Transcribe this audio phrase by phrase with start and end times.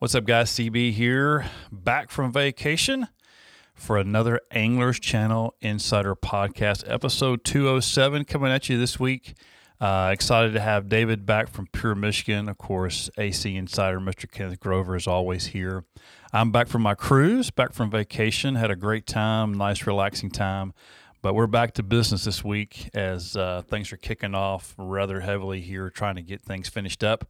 [0.00, 0.50] What's up, guys?
[0.52, 3.08] CB here, back from vacation
[3.74, 9.34] for another Anglers Channel Insider Podcast, episode 207, coming at you this week.
[9.78, 12.48] Uh, excited to have David back from Pure Michigan.
[12.48, 14.26] Of course, AC Insider, Mr.
[14.30, 15.84] Kenneth Grover, is always here.
[16.32, 18.54] I'm back from my cruise, back from vacation.
[18.54, 20.72] Had a great time, nice, relaxing time.
[21.22, 25.60] But we're back to business this week as uh, things are kicking off rather heavily
[25.60, 27.26] here, trying to get things finished up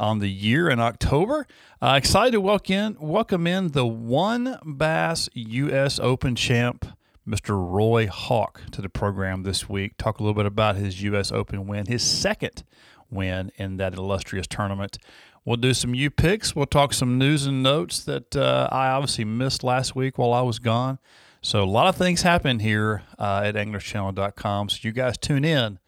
[0.00, 1.46] on the year in October.
[1.80, 6.00] Uh, excited to welcome in, welcome in the WON Bass U.S.
[6.00, 6.86] Open champ,
[7.28, 7.50] Mr.
[7.50, 9.98] Roy Hawk, to the program this week.
[9.98, 11.30] Talk a little bit about his U.S.
[11.30, 12.64] Open win, his second
[13.10, 14.98] win in that illustrious tournament.
[15.44, 16.56] We'll do some U picks.
[16.56, 20.42] We'll talk some news and notes that uh, I obviously missed last week while I
[20.42, 20.98] was gone.
[21.42, 24.70] So a lot of things happen here uh, at anglerschannel.com.
[24.70, 25.78] So you guys tune in.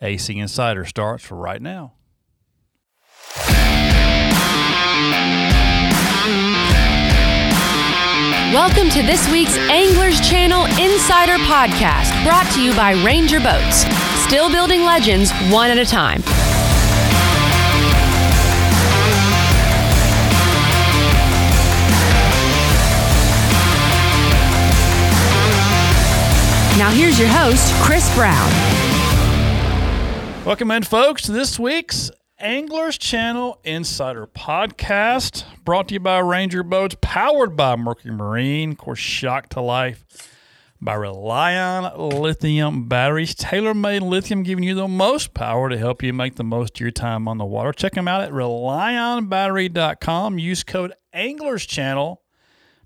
[0.00, 1.92] AC Insider starts right now.
[8.52, 13.86] Welcome to this week's Anglers Channel Insider Podcast, brought to you by Ranger Boats.
[14.26, 16.20] Still building legends one at a time.
[26.76, 28.50] Now here's your host, Chris Brown.
[30.44, 32.10] Welcome in, folks, to this week's
[32.42, 38.78] Anglers Channel Insider Podcast, brought to you by Ranger Boats, powered by Mercury Marine, of
[38.78, 40.04] course, shock to life
[40.80, 43.36] by Relion Lithium Batteries.
[43.36, 46.80] Tailor made lithium giving you the most power to help you make the most of
[46.80, 47.72] your time on the water.
[47.72, 50.40] Check them out at relionbattery.com.
[50.40, 52.22] Use code Anglers Channel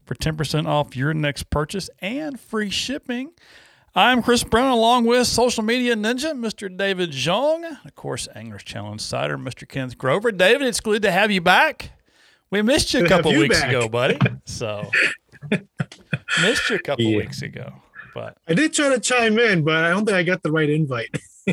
[0.05, 3.33] for 10% off your next purchase and free shipping.
[3.99, 6.75] I'm Chris Brown, along with social media ninja, Mr.
[6.75, 9.67] David Zhong, of course, Anglers Channel Insider, Mr.
[9.67, 10.31] Kenneth Grover.
[10.33, 11.93] David, it's good to have you back.
[12.51, 13.71] We missed you a Good couple you weeks back.
[13.71, 14.19] ago, buddy.
[14.45, 14.91] So
[16.43, 17.17] missed you a couple Yeah.
[17.17, 17.73] weeks ago,
[18.15, 20.69] but I did try to chime in, but I don't think I got the right
[20.69, 21.09] invite.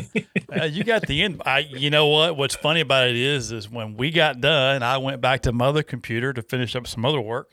[0.60, 1.40] uh, you got the end.
[1.46, 2.36] I, you know what?
[2.36, 5.66] What's funny about it is, is when we got done, I went back to my
[5.66, 7.52] other computer to finish up some other work.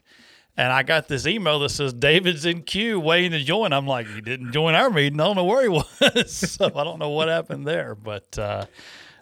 [0.58, 3.72] And I got this email that says David's in queue waiting to join.
[3.72, 5.20] I'm like, he didn't join our meeting.
[5.20, 6.32] I don't know where he was.
[6.32, 7.96] so I don't know what happened there.
[7.96, 8.66] But uh,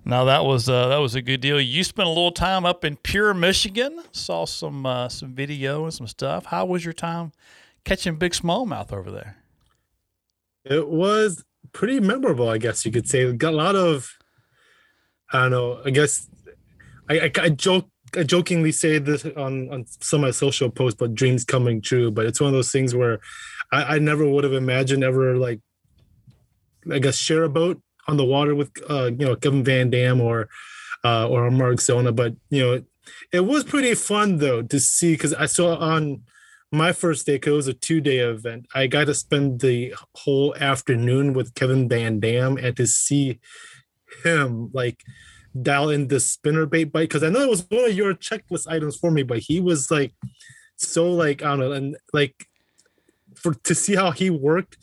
[0.05, 1.61] no, that was uh, that was a good deal.
[1.61, 4.01] You spent a little time up in Pure, Michigan.
[4.11, 6.45] Saw some uh, some video and some stuff.
[6.45, 7.31] How was your time
[7.83, 9.37] catching big smallmouth over there?
[10.65, 13.31] It was pretty memorable, I guess you could say.
[13.33, 14.17] Got a lot of,
[15.31, 15.81] I don't know.
[15.85, 16.27] I guess
[17.09, 17.87] I I, I joke.
[18.15, 22.11] I jokingly say this on, on some of my social posts, but dreams coming true.
[22.11, 23.19] But it's one of those things where
[23.71, 25.59] I, I never would have imagined ever like,
[26.91, 30.21] I guess, share a boat on the water with uh, you know Kevin Van Dam
[30.21, 30.49] or
[31.03, 32.11] uh, or Mark Zona.
[32.11, 32.83] But you know,
[33.31, 36.23] it was pretty fun though to see because I saw on
[36.71, 39.93] my first day, 'cause it was a two day event, I got to spend the
[40.15, 43.39] whole afternoon with Kevin Van Dam and to see
[44.23, 45.03] him like
[45.63, 48.67] dial in the spinner bait bite because I know it was one of your checklist
[48.67, 50.13] items for me, but he was like
[50.75, 52.47] so like I don't know and like
[53.35, 54.77] for to see how he worked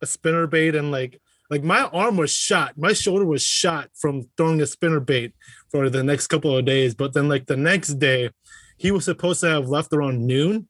[0.00, 4.22] a spinner bait and like like my arm was shot, my shoulder was shot from
[4.36, 5.34] throwing a spinner bait
[5.70, 8.30] for the next couple of days, but then like the next day
[8.78, 10.68] he was supposed to have left around noon,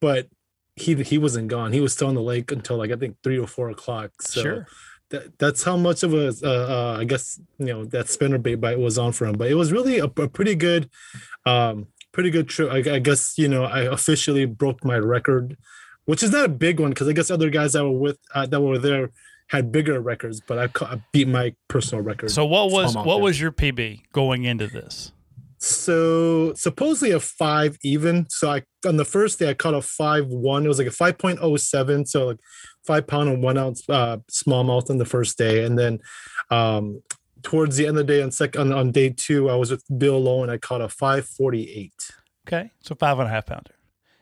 [0.00, 0.26] but
[0.74, 1.72] he he wasn't gone.
[1.72, 4.10] He was still on the lake until like I think three or four o'clock.
[4.20, 4.66] So sure.
[5.10, 8.56] That, that's how much of a uh, uh, I guess you know that spinner bait
[8.56, 9.36] bite was on for him.
[9.36, 10.90] But it was really a, a pretty good,
[11.44, 12.70] um, pretty good trip.
[12.70, 15.56] I, I guess you know I officially broke my record,
[16.04, 18.46] which is not a big one because I guess other guys that were with uh,
[18.46, 19.10] that were there
[19.48, 22.30] had bigger records, but I, ca- I beat my personal record.
[22.30, 23.18] So what was what there.
[23.18, 25.12] was your PB going into this?
[25.58, 28.26] So supposedly a five even.
[28.28, 30.64] So I on the first day I caught a five one.
[30.64, 32.04] It was like a five point oh seven.
[32.06, 32.40] So like
[32.86, 36.00] five pound and one ounce uh, smallmouth on the first day, and then
[36.50, 37.02] um,
[37.42, 39.84] towards the end of the day on second on, on day two I was with
[39.98, 42.10] Bill Lowen and I caught a five forty eight.
[42.46, 43.72] Okay, so five and a half pounder.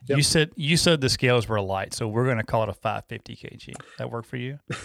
[0.07, 2.75] You said you said the scales were light, so we're going to call it a
[2.75, 3.75] 550 kg.
[3.99, 4.59] That work for you?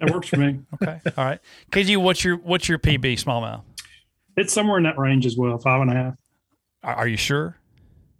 [0.00, 0.58] That works for me.
[0.74, 1.38] Okay, all right.
[1.70, 3.62] KG, what's your what's your PB smallmouth?
[4.36, 6.14] It's somewhere in that range as well, five and a half.
[6.82, 7.56] Are, are you sure?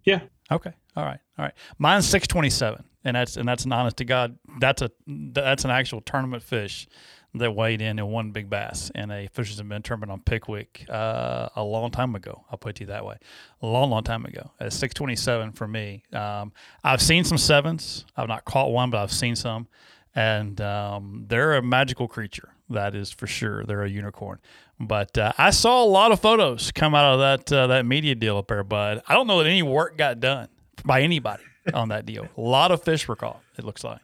[0.05, 0.21] Yeah.
[0.49, 0.71] Okay.
[0.95, 1.19] All right.
[1.37, 1.53] All right.
[1.77, 4.37] Mine's 627, and that's and that's an honest to God.
[4.59, 6.87] That's a that's an actual tournament fish
[7.35, 10.85] that weighed in in one big bass in a Fishers of Men tournament on Pickwick
[10.89, 12.43] uh, a long time ago.
[12.51, 13.17] I'll put it to you that way.
[13.61, 14.51] A long, long time ago.
[14.59, 16.03] At 627 for me.
[16.11, 16.51] Um,
[16.83, 18.05] I've seen some sevens.
[18.17, 19.67] I've not caught one, but I've seen some.
[20.15, 22.49] And um, they're a magical creature.
[22.71, 23.63] That is for sure.
[23.63, 24.39] They're a unicorn.
[24.79, 28.15] But uh, I saw a lot of photos come out of that uh, that media
[28.15, 30.47] deal up there, but I don't know that any work got done
[30.85, 31.43] by anybody
[31.73, 32.27] on that deal.
[32.37, 33.41] A lot of fish were caught.
[33.57, 33.99] It looks like.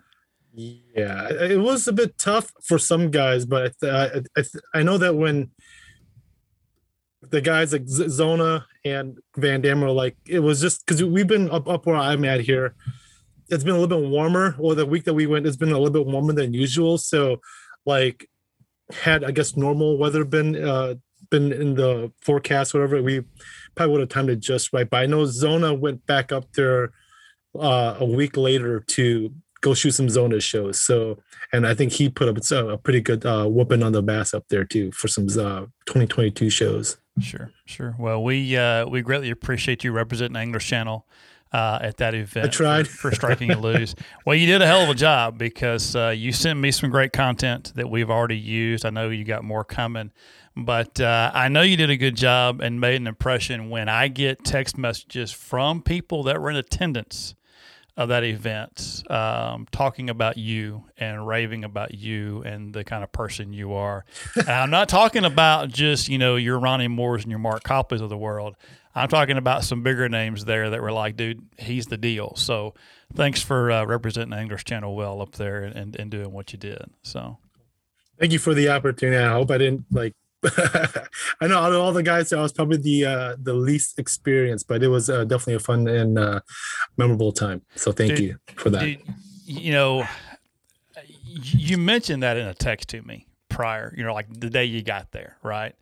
[0.53, 4.43] Yeah, it was a bit tough for some guys, but I, I,
[4.73, 5.51] I know that when
[7.29, 11.49] the guys like Zona and Van Dam were like, it was just because we've been
[11.49, 12.75] up, up where I'm at here.
[13.49, 14.55] It's been a little bit warmer.
[14.57, 16.97] Or the week that we went, it's been a little bit warmer than usual.
[16.97, 17.41] So,
[17.85, 18.29] like,
[18.91, 20.95] had I guess normal weather been uh
[21.31, 23.23] been in the forecast, whatever, we
[23.75, 24.89] probably would have timed it just right.
[24.89, 26.91] But I know Zona went back up there
[27.59, 30.79] uh, a week later to go shoot some Zona shows.
[30.79, 31.17] So,
[31.51, 34.45] and I think he put up a pretty good uh, whooping on the bass up
[34.49, 36.97] there too for some uh, 2022 shows.
[37.19, 37.95] Sure, sure.
[37.97, 41.07] Well, we uh, we greatly appreciate you representing Anglers Channel
[41.51, 42.47] uh, at that event.
[42.47, 43.95] I tried for, for striking a lose.
[44.25, 47.13] well, you did a hell of a job because uh, you sent me some great
[47.13, 48.85] content that we've already used.
[48.85, 50.11] I know you got more coming,
[50.57, 54.09] but uh, I know you did a good job and made an impression when I
[54.09, 57.35] get text messages from people that were in attendance
[57.97, 63.11] of that event, um, talking about you and raving about you and the kind of
[63.11, 64.03] person you are.
[64.35, 68.01] and I'm not talking about just you know your Ronnie Moores and your Mark Copleys
[68.01, 68.55] of the world.
[68.93, 72.33] I'm talking about some bigger names there that were like, dude, he's the deal.
[72.37, 72.75] So
[73.13, 76.85] thanks for uh, representing Anglers Channel well up there and, and doing what you did.
[77.03, 77.37] So
[78.17, 79.21] thank you for the opportunity.
[79.21, 80.13] I hope I didn't like
[81.41, 84.67] I know out of all the guys, I was probably the uh, the least experienced,
[84.67, 86.41] but it was uh, definitely a fun and uh,
[86.97, 87.61] memorable time.
[87.75, 88.81] So thank dude, you for that.
[88.81, 89.01] Dude,
[89.45, 90.07] you know,
[91.25, 93.93] you mentioned that in a text to me prior.
[93.95, 95.75] You know, like the day you got there, right?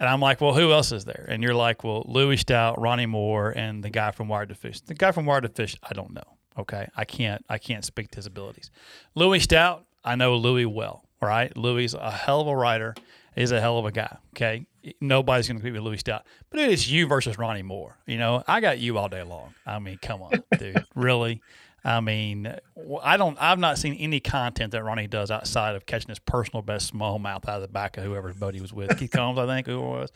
[0.00, 1.24] And I'm like, well, who else is there?
[1.28, 4.80] And you're like, well, Louie Stout, Ronnie Moore, and the guy from Wired to Fish.
[4.80, 6.36] The guy from Wired to Fish, I don't know.
[6.56, 8.70] Okay, I can't I can't speak to his abilities.
[9.14, 11.04] Louie Stout, I know Louie well.
[11.20, 12.94] Right, Louie a hell of a writer
[13.36, 14.16] is a hell of a guy.
[14.34, 14.66] Okay.
[15.00, 17.96] Nobody's going to compete with Louie Stout, but it is you versus Ronnie Moore.
[18.06, 19.54] You know, I got you all day long.
[19.66, 20.84] I mean, come on, dude.
[20.94, 21.40] really?
[21.84, 22.54] I mean,
[23.02, 23.36] I don't.
[23.40, 27.46] I've not seen any content that Ronnie does outside of catching his personal best smallmouth
[27.46, 29.78] out of the back of whoever's boat he was with, Keith Combs, I think, who
[29.78, 30.12] it was.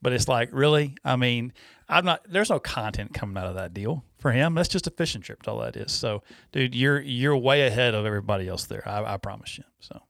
[0.00, 0.96] But it's like, really?
[1.04, 1.52] I mean,
[1.88, 2.22] I'm not.
[2.28, 4.54] There's no content coming out of that deal for him.
[4.54, 5.46] That's just a fishing trip.
[5.46, 5.92] All that is.
[5.92, 8.86] So, dude, you're you're way ahead of everybody else there.
[8.86, 9.64] I, I promise you.
[9.78, 10.00] So.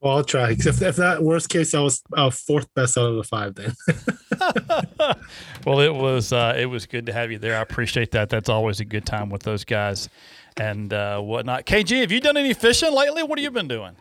[0.00, 0.50] Well, I'll try.
[0.50, 3.54] If, if that worst case, I was uh, fourth best out of the five.
[3.56, 3.74] Then.
[5.66, 7.56] well, it was uh, it was good to have you there.
[7.56, 8.28] I appreciate that.
[8.28, 10.08] That's always a good time with those guys
[10.56, 11.66] and uh, whatnot.
[11.66, 13.24] KG, have you done any fishing lately?
[13.24, 13.96] What have you been doing?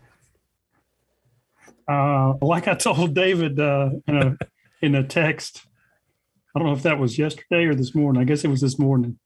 [1.88, 4.38] Uh, like I told David uh, in a
[4.82, 5.66] in a text,
[6.56, 8.22] I don't know if that was yesterday or this morning.
[8.22, 9.18] I guess it was this morning.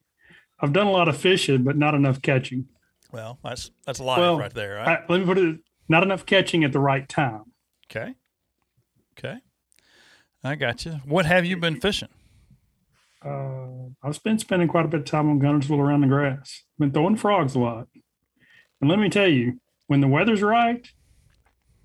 [0.62, 2.68] I've done a lot of fishing, but not enough catching.
[3.12, 4.76] Well, that's that's a lot well, right there.
[4.76, 5.00] Right?
[5.00, 7.44] I, let me put it not enough catching at the right time.
[7.90, 8.16] Okay.
[9.18, 9.38] Okay.
[10.44, 10.94] I got you.
[11.06, 12.10] What have you been fishing?
[13.24, 16.64] Uh, I've been spending quite a bit of time on Guntersville around the grass.
[16.80, 17.88] Been throwing frogs a lot.
[18.80, 20.88] And let me tell you, when the weather's right,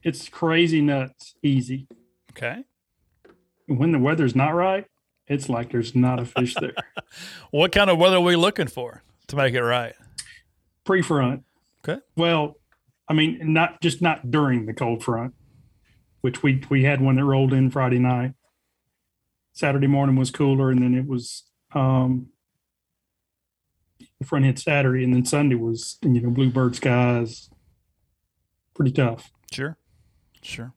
[0.03, 1.89] it's crazy nuts easy.
[2.31, 2.65] Okay.
[3.67, 4.87] When the weather's not right,
[5.27, 6.73] it's like there's not a fish there.
[7.51, 9.95] what kind of weather are we looking for to make it right?
[10.85, 11.43] Pre-front.
[11.87, 12.01] Okay.
[12.17, 12.57] Well,
[13.09, 15.35] I mean, not just not during the cold front,
[16.21, 18.33] which we we had one that rolled in Friday night.
[19.53, 22.29] Saturday morning was cooler, and then it was um,
[24.19, 27.49] the front hit Saturday, and then Sunday was you know bluebird skies,
[28.75, 29.31] pretty tough.
[29.53, 29.79] Sure,
[30.43, 30.75] sure.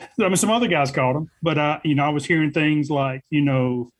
[0.00, 2.90] I mean, some other guys caught them, but I you know, I was hearing things
[2.90, 3.90] like you know,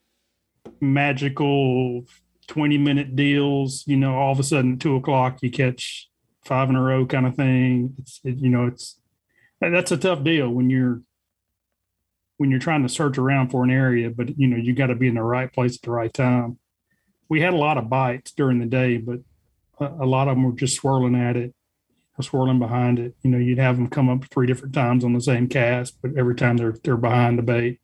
[0.79, 2.05] magical
[2.47, 3.83] twenty minute deals.
[3.87, 6.07] You know, all of a sudden two o'clock you catch
[6.45, 7.95] five in a row kind of thing.
[7.99, 8.99] It's it, you know it's
[9.59, 11.01] that's a tough deal when you're
[12.37, 14.95] when you're trying to search around for an area, but you know you got to
[14.95, 16.59] be in the right place at the right time.
[17.29, 19.19] We had a lot of bites during the day, but
[19.79, 21.55] a, a lot of them were just swirling at it,
[22.21, 23.15] swirling behind it.
[23.23, 26.11] You know, you'd have them come up three different times on the same cast, but
[26.17, 27.79] every time they're they're behind the bait,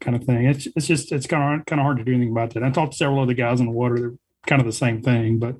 [0.00, 0.46] kind of thing.
[0.46, 2.64] It's it's just it's kind of kind of hard to do anything about that.
[2.64, 4.14] I talked to several other guys in the water; they're
[4.46, 5.56] kind of the same thing, but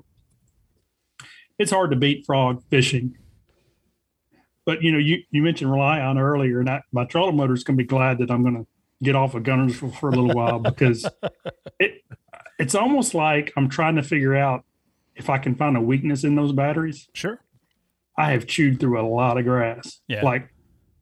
[1.61, 3.17] it's hard to beat frog fishing.
[4.65, 7.77] But you know, you, you mentioned Relion earlier, and I, my trolling motor is going
[7.77, 8.67] to be glad that I'm going to
[9.03, 11.07] get off of Gunters for, for a little while because
[11.79, 12.03] it
[12.59, 14.63] it's almost like I'm trying to figure out
[15.15, 17.09] if I can find a weakness in those batteries.
[17.13, 17.39] Sure.
[18.17, 20.01] I have chewed through a lot of grass.
[20.07, 20.23] Yeah.
[20.23, 20.53] Like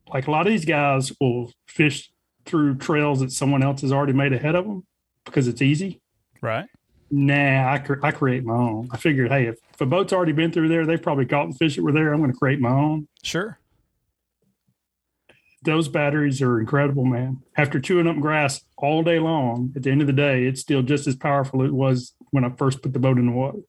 [0.08, 2.12] like a lot of these guys will fish
[2.46, 4.86] through trails that someone else has already made ahead of them
[5.26, 6.02] because it's easy.
[6.42, 6.66] Right.
[7.12, 8.90] Nah, I, I create my own.
[8.92, 11.58] I figured, hey, if, if a boat's already been through there, they've probably caught and
[11.58, 12.14] fish that were there.
[12.14, 13.08] I'm going to create my own.
[13.24, 13.60] Sure.
[15.64, 17.42] those batteries are incredible, man.
[17.58, 20.82] After chewing up grass all day long, at the end of the day, it's still
[20.82, 23.60] just as powerful as it was when I first put the boat in the water.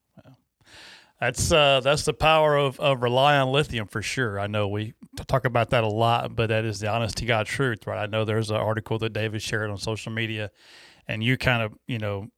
[1.20, 4.40] That's uh, that's the power of, of Relion lithium for sure.
[4.40, 4.94] I know we
[5.26, 8.02] talk about that a lot, but that is the honest to God truth, right?
[8.02, 10.50] I know there's an article that David shared on social media,
[11.06, 12.28] and you kind of you know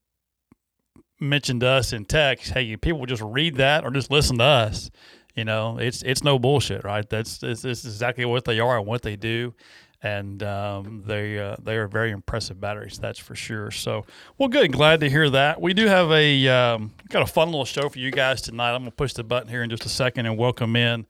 [1.23, 2.53] mentioned us in text.
[2.53, 4.91] Hey, people just read that or just listen to us.
[5.35, 7.09] You know, it's it's no bullshit, right?
[7.09, 9.55] That's it's, exactly what they are and what they do
[10.03, 12.99] and um, they uh, they are very impressive batteries.
[12.99, 13.71] That's for sure.
[13.71, 14.05] So,
[14.37, 14.73] well, good.
[14.73, 15.61] Glad to hear that.
[15.61, 18.75] We do have a um, got a fun little show for you guys tonight.
[18.75, 21.07] I'm gonna push the button here in just a second and welcome in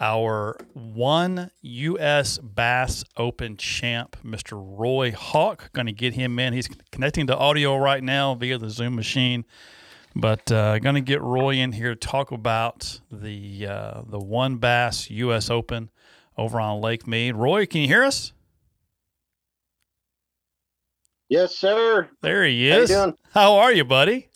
[0.00, 2.38] our one U.S.
[2.38, 4.52] Bass Open champ, Mr.
[4.52, 5.72] Roy Hawk.
[5.72, 6.52] Going to get him in.
[6.52, 9.44] He's connecting to audio right now via the Zoom machine.
[10.14, 14.56] But uh, going to get Roy in here to talk about the uh, the WON
[14.58, 15.50] Bass U.S.
[15.50, 15.90] Open
[16.36, 17.36] over on Lake Mead.
[17.36, 18.32] Roy, can you hear us?
[21.28, 22.08] Yes, sir.
[22.22, 22.88] There he How you is.
[22.88, 23.14] doing?
[23.34, 24.28] How are you, buddy?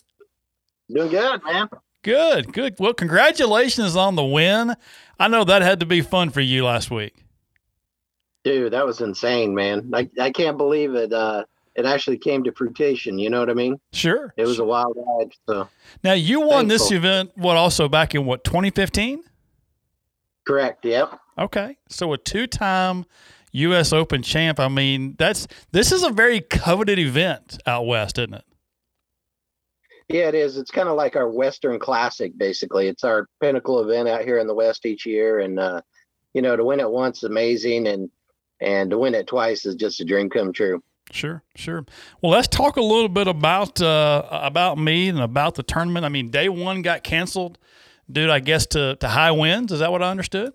[0.91, 1.69] Doing good, man.
[2.03, 2.75] Good, good.
[2.79, 4.75] Well, congratulations on the win.
[5.19, 7.15] I know that had to be fun for you last week.
[8.43, 9.89] Dude, that was insane, man.
[9.93, 11.13] I, I can't believe it.
[11.13, 13.17] Uh, it actually came to fruition.
[13.17, 13.79] You know what I mean?
[13.93, 14.33] Sure.
[14.37, 15.31] It was a wild ride.
[15.47, 15.69] So
[16.03, 17.31] Now you won this event.
[17.35, 19.23] What also back in what 2015?
[20.45, 20.83] correct.
[20.85, 21.19] Yep.
[21.39, 23.05] Okay, so a two-time
[23.53, 23.93] U.S.
[23.93, 24.59] Open champ.
[24.59, 28.43] I mean, that's this is a very coveted event out west, isn't it?
[30.09, 30.57] Yeah, it is.
[30.57, 32.87] It's kind of like our Western Classic, basically.
[32.87, 35.81] It's our pinnacle event out here in the West each year, and uh,
[36.33, 38.09] you know, to win it once is amazing, and
[38.59, 40.83] and to win it twice is just a dream come true.
[41.11, 41.85] Sure, sure.
[42.21, 46.05] Well, let's talk a little bit about uh, about me and about the tournament.
[46.05, 47.57] I mean, day one got canceled,
[48.11, 48.29] dude.
[48.29, 49.71] I guess to to high winds.
[49.71, 50.53] Is that what I understood?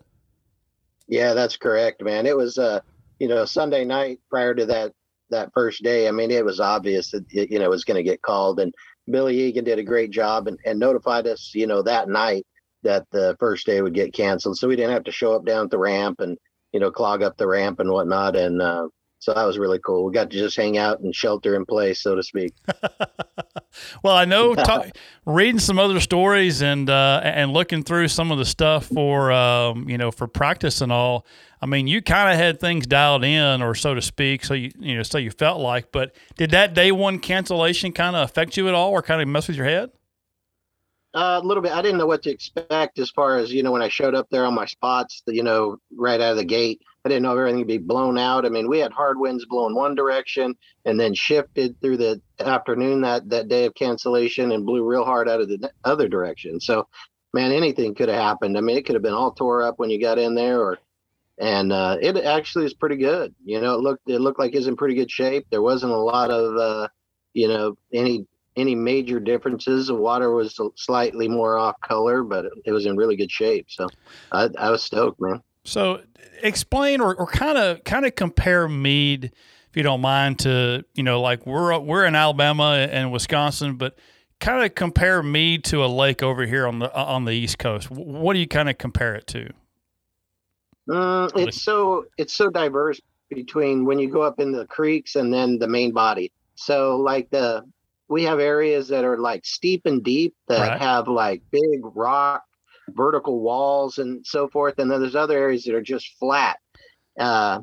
[1.06, 2.26] Yeah, that's correct, man.
[2.26, 2.80] It was uh,
[3.18, 4.92] you know, Sunday night prior to that
[5.30, 6.08] that first day.
[6.08, 8.60] I mean, it was obvious that it, you know it was going to get called,
[8.60, 8.72] and
[9.10, 12.46] Billy Egan did a great job and, and notified us, you know, that night
[12.82, 15.64] that the first day would get canceled, so we didn't have to show up down
[15.64, 16.38] at the ramp and
[16.72, 18.88] you know clog up the ramp and whatnot, and uh,
[19.20, 20.04] so that was really cool.
[20.04, 22.54] We got to just hang out and shelter in place, so to speak.
[24.02, 24.86] well, I know ta-
[25.26, 29.88] reading some other stories and uh, and looking through some of the stuff for um,
[29.88, 31.26] you know for practice and all.
[31.60, 34.44] I mean, you kind of had things dialed in, or so to speak.
[34.44, 35.90] So you you know, so you felt like.
[35.90, 39.26] But did that day one cancellation kind of affect you at all, or kind of
[39.26, 39.90] mess with your head?
[41.14, 41.72] Uh, a little bit.
[41.72, 44.28] I didn't know what to expect as far as you know when I showed up
[44.30, 45.22] there on my spots.
[45.26, 48.44] You know, right out of the gate, I didn't know everything would be blown out.
[48.44, 53.00] I mean, we had hard winds blowing one direction and then shifted through the afternoon
[53.00, 56.60] that that day of cancellation and blew real hard out of the other direction.
[56.60, 56.86] So,
[57.32, 58.58] man, anything could have happened.
[58.58, 60.78] I mean, it could have been all tore up when you got in there, or
[61.38, 63.34] and uh, it actually is pretty good.
[63.42, 65.46] You know, it looked it looked like it's in pretty good shape.
[65.50, 66.88] There wasn't a lot of uh,
[67.32, 69.86] you know any any major differences.
[69.86, 73.68] The water was slightly more off color, but it, it was in really good shape.
[73.70, 73.88] So
[74.30, 75.42] I, I was stoked, man.
[75.68, 76.00] So
[76.42, 81.02] explain or, or kind of kind of compare Mead, if you don't mind, to you
[81.02, 83.98] know like we're we're in Alabama and Wisconsin, but
[84.40, 87.90] kind of compare Mead to a lake over here on the on the East Coast.
[87.90, 89.50] What do you kind of compare it to?
[90.88, 92.98] Mm, it's so it's so diverse
[93.28, 96.32] between when you go up in the creeks and then the main body.
[96.54, 97.62] So like the
[98.08, 100.80] we have areas that are like steep and deep that Right.
[100.80, 102.42] have like big rock
[102.94, 106.58] vertical walls and so forth and then there's other areas that are just flat
[107.18, 107.60] uh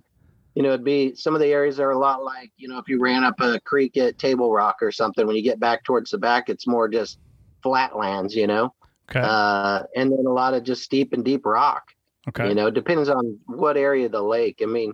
[0.53, 2.88] you know it'd be some of the areas are a lot like you know if
[2.88, 6.12] you ran up a creek at table rock or something when you get back towards
[6.12, 7.20] the back it's more just
[7.63, 8.74] flatlands you know
[9.10, 11.91] Okay, uh and then a lot of just steep and deep rock
[12.27, 14.62] okay, you know, it depends on what area of the lake.
[14.63, 14.94] I mean,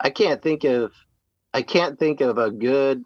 [0.00, 0.90] I can't think of
[1.52, 3.04] I can't think of a good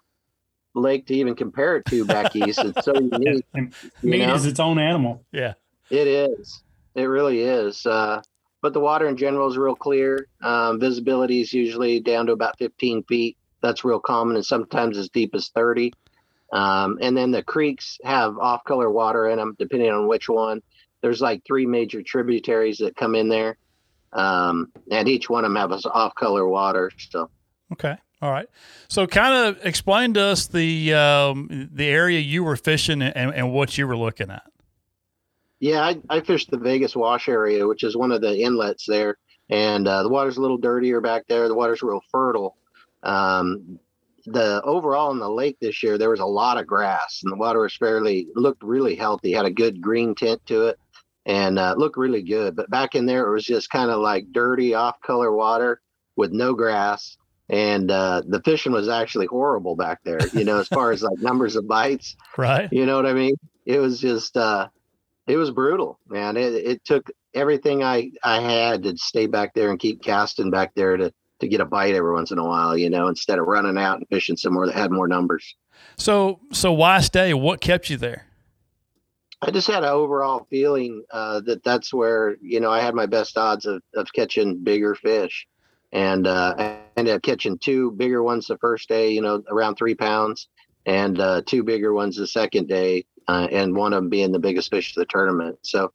[0.74, 2.60] lake to even compare it to back east.
[2.64, 3.44] It's so unique.
[3.52, 4.34] And You Mead know?
[4.36, 5.22] is its own animal.
[5.32, 5.52] yeah,
[5.90, 6.62] It is.
[6.94, 7.84] It really is.
[7.86, 8.22] Uh,
[8.60, 10.26] but the water in general is real clear.
[10.42, 13.36] Um, visibility is usually down to about 15 feet.
[13.62, 15.92] That's real common, and sometimes as deep as 30.
[16.52, 20.62] Um, and then the creeks have off-color water in them, depending on which one.
[21.02, 23.56] There's like three major tributaries that come in there,
[24.12, 26.90] um, and each one of them have off-color water.
[27.10, 27.30] So
[27.72, 28.48] okay, all right.
[28.88, 33.52] So kind of explain to us the um, the area you were fishing and, and
[33.52, 34.42] what you were looking at.
[35.60, 39.18] Yeah, I, I fished the Vegas Wash area, which is one of the inlets there,
[39.50, 41.48] and uh, the water's a little dirtier back there.
[41.48, 42.56] The water's real fertile.
[43.02, 43.78] Um,
[44.26, 47.36] the overall in the lake this year, there was a lot of grass, and the
[47.36, 49.32] water was fairly looked really healthy.
[49.32, 50.78] Had a good green tint to it,
[51.26, 52.56] and uh, looked really good.
[52.56, 55.80] But back in there, it was just kind of like dirty, off-color water
[56.16, 57.16] with no grass.
[57.50, 61.18] And uh, the fishing was actually horrible back there, you know, as far as like
[61.18, 62.14] numbers of bites.
[62.36, 62.68] Right.
[62.70, 63.34] You know what I mean?
[63.64, 64.68] It was just, uh,
[65.28, 66.36] it was brutal, man.
[66.36, 70.74] It, it took everything I, I had to stay back there and keep casting back
[70.74, 73.46] there to, to get a bite every once in a while, you know, instead of
[73.46, 75.54] running out and fishing somewhere that had more numbers.
[75.96, 77.34] So, so why stay?
[77.34, 78.24] What kept you there?
[79.40, 83.06] I just had an overall feeling uh, that that's where you know I had my
[83.06, 85.46] best odds of, of catching bigger fish,
[85.92, 89.76] and uh, I ended up catching two bigger ones the first day, you know, around
[89.76, 90.48] three pounds,
[90.86, 94.38] and uh, two bigger ones the second day, uh, and one of them being the
[94.38, 95.58] biggest fish of the tournament.
[95.62, 95.92] So,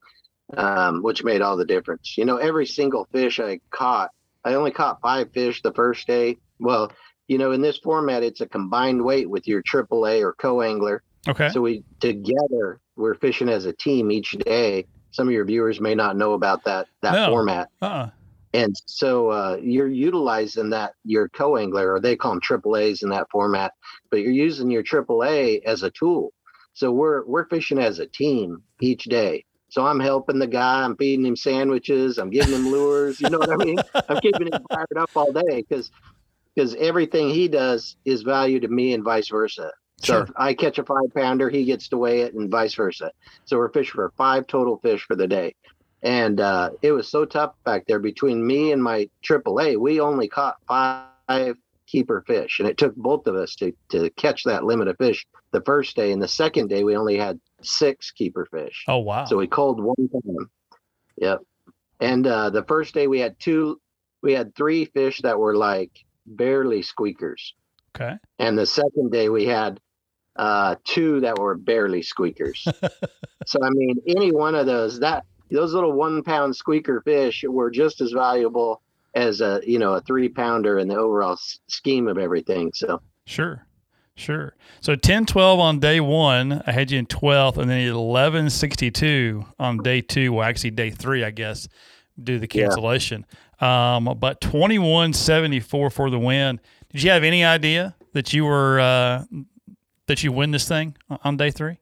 [0.56, 2.16] um, which made all the difference.
[2.16, 4.10] You know, every single fish I caught,
[4.44, 6.36] I only caught five fish the first day.
[6.60, 6.92] Well,
[7.28, 11.02] you know, in this format, it's a combined weight with your AAA or co-angler.
[11.26, 11.48] Okay.
[11.48, 14.86] So we together we're fishing as a team each day.
[15.10, 17.28] Some of your viewers may not know about that that No.
[17.28, 18.10] format, Uh-uh.
[18.52, 23.28] and so uh, you're utilizing that your co-angler, or they call them AAA's in that
[23.30, 23.72] format,
[24.10, 26.32] but you're using your AAA as a tool.
[26.74, 29.44] So we're we're fishing as a team each day.
[29.68, 30.84] So I'm helping the guy.
[30.84, 32.18] I'm feeding him sandwiches.
[32.18, 33.20] I'm giving him lures.
[33.20, 33.78] You know what I mean?
[34.08, 35.90] I'm keeping him fired up all day because
[36.54, 39.72] because everything he does is value to me and vice versa.
[39.98, 40.22] So Sure.
[40.24, 43.10] if I catch a five pounder, he gets to weigh it and vice versa.
[43.44, 45.54] So we're fishing for five total fish for the day.
[46.02, 49.78] And uh, it was so tough back there between me and my AAA.
[49.80, 54.44] We only caught five keeper fish, and it took both of us to to catch
[54.44, 56.12] that limit of fish the first day.
[56.12, 58.84] And the second day, we only had six keeper fish.
[58.88, 59.24] Oh wow.
[59.24, 60.50] So we culled one time.
[61.16, 61.40] Yep.
[62.00, 63.80] And uh, the first day we had two,
[64.22, 65.92] we had three fish that were like
[66.26, 67.54] barely squeakers.
[67.96, 68.16] okay.
[68.38, 69.80] And the second day we had
[70.36, 72.64] uh, two that were barely squeakers.
[73.46, 77.70] so I mean, any one of those that those little one pound squeaker fish were
[77.70, 78.82] just as valuable
[79.14, 82.72] as a you know a three pounder in the overall s- scheme of everything.
[82.74, 83.66] So Sure.
[84.16, 84.54] Sure.
[84.80, 89.44] So 10 12 on day one, I had you in 12th, and then 11 62
[89.58, 90.32] on day two.
[90.34, 91.66] Well, actually, day three, I guess,
[92.22, 92.66] due to the Yeah.
[92.66, 93.26] cancellation.
[93.60, 96.60] Um, but 21 74 for the win.
[96.92, 99.24] Did you have any idea that you were, uh,
[100.06, 101.78] that you win this thing on day three?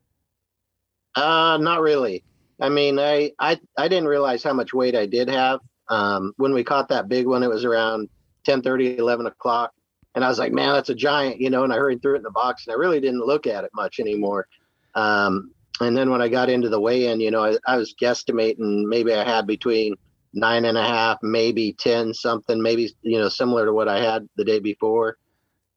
[1.14, 2.24] Uh, not really.
[2.60, 5.60] I mean, I, I, I didn't realize how much weight I did have.
[5.88, 8.08] Um, when we caught that big one, it was around
[8.44, 9.72] 10 30, 11 o'clock.
[10.14, 12.18] And I was like, man, that's a giant, you know, and I hurried through it
[12.18, 14.46] in the box and I really didn't look at it much anymore.
[14.94, 17.94] Um, and then when I got into the weigh in, you know, I, I was
[18.00, 19.94] guesstimating maybe I had between
[20.34, 24.28] nine and a half, maybe 10 something, maybe, you know, similar to what I had
[24.36, 25.16] the day before.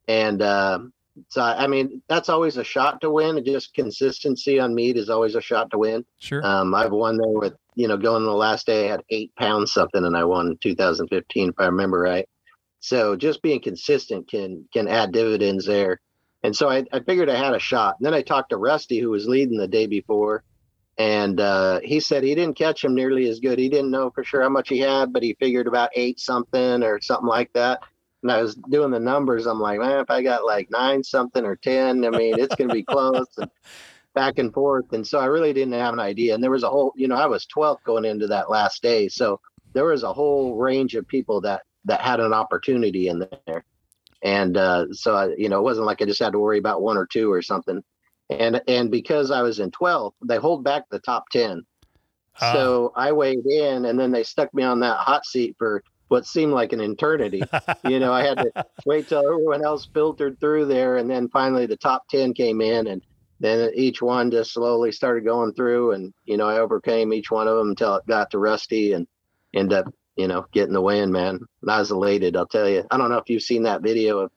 [0.07, 0.93] And, um,
[1.29, 3.43] so, I mean, that's always a shot to win.
[3.45, 6.05] Just consistency on Mead is always a shot to win.
[6.19, 6.45] Sure.
[6.45, 9.73] Um, I've won there with, you know, going the last day, I had eight pounds
[9.73, 12.27] something and I won in 2015, if I remember right.
[12.79, 16.01] So just being consistent can, can add dividends there.
[16.43, 17.95] And so I, I figured I had a shot.
[17.97, 20.43] And then I talked to Rusty, who was leading the day before.
[20.97, 23.57] And uh, he said he didn't catch him nearly as good.
[23.57, 26.83] He didn't know for sure how much he had, but he figured about eight something
[26.83, 27.81] or something like that.
[28.25, 29.45] And I was doing the numbers.
[29.45, 32.69] I'm like, man, if I got like nine something or 10, I mean, it's going
[32.69, 33.51] to be close and
[34.15, 34.93] back and forth.
[34.93, 36.33] And so I really didn't have an idea.
[36.33, 39.09] And there was a whole, you know, I was 12th going into that last day.
[39.09, 39.39] So
[39.73, 43.63] there was a whole range of people that, that had an opportunity in there.
[44.23, 46.81] And uh, so, I, you know, it wasn't like I just had to worry about
[46.81, 47.83] one or two or something.
[48.31, 51.61] And, and because I was in 12th, they hold back the top 10.
[52.41, 52.53] Ah.
[52.53, 56.25] So I weighed in and then they stuck me on that hot seat for what
[56.25, 57.41] seemed like an eternity.
[57.85, 58.51] you know, I had to
[58.85, 60.97] wait till everyone else filtered through there.
[60.97, 63.01] And then finally the top 10 came in and
[63.39, 65.93] then each one just slowly started going through.
[65.93, 69.07] And, you know, I overcame each one of them until it got to Rusty and
[69.53, 71.39] end up, you know, getting the win, man.
[71.61, 72.85] And I was elated, I'll tell you.
[72.91, 74.31] I don't know if you've seen that video of,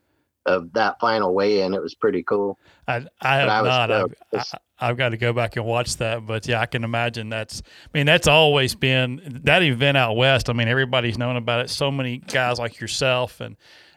[0.45, 1.73] of that final weigh in.
[1.73, 2.57] It was pretty cool.
[2.87, 3.91] I, I have I was not.
[3.91, 4.13] I've, stoked.
[4.33, 6.25] It's- I, I've got to go back and watch that.
[6.25, 7.61] But yeah, I can imagine that's.
[7.61, 10.49] I mean, that's always been that event out west.
[10.49, 11.69] I mean, everybody's known about it.
[11.69, 13.55] So many guys like yourself and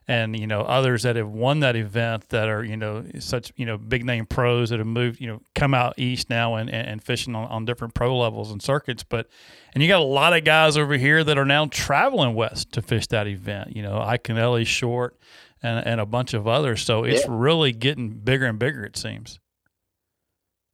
[0.08, 3.64] and you know others that have won that event that are you know such you
[3.64, 6.88] know big name pros that have moved you know come out east now and and,
[6.88, 9.04] and fishing on, on different pro levels and circuits.
[9.04, 9.28] But
[9.74, 12.82] and you got a lot of guys over here that are now traveling west to
[12.82, 13.76] fish that event.
[13.76, 15.16] You know, Iaconelli Short.
[15.64, 16.82] And, and a bunch of others.
[16.82, 17.28] So it's Yeah.
[17.30, 19.38] really getting bigger and bigger, it seems.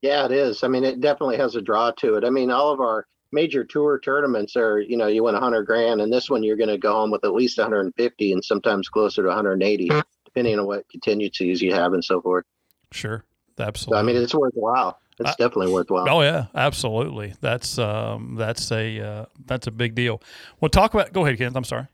[0.02, 0.62] Yeah, it is.
[0.62, 2.24] I mean, it definitely has a draw to it.
[2.24, 6.00] I mean, all of our major tour tournaments are, you know, you win 100 grand,
[6.00, 9.22] and this one you're going to go home with at least 150 and sometimes closer
[9.22, 9.90] to 180,
[10.24, 12.44] depending on what contingencies you have and so forth.
[12.92, 13.24] Sure,
[13.58, 13.98] So, absolutely.
[13.98, 14.98] I mean, it's worthwhile.
[15.18, 16.08] It's I- definitely worthwhile.
[16.08, 17.34] oh yeah, absolutely.
[17.40, 20.22] That's um, that's a uh, that's a big deal.
[20.60, 21.12] Well, talk about.
[21.12, 21.56] Go ahead, Kenneth.
[21.56, 21.88] I'm sorry.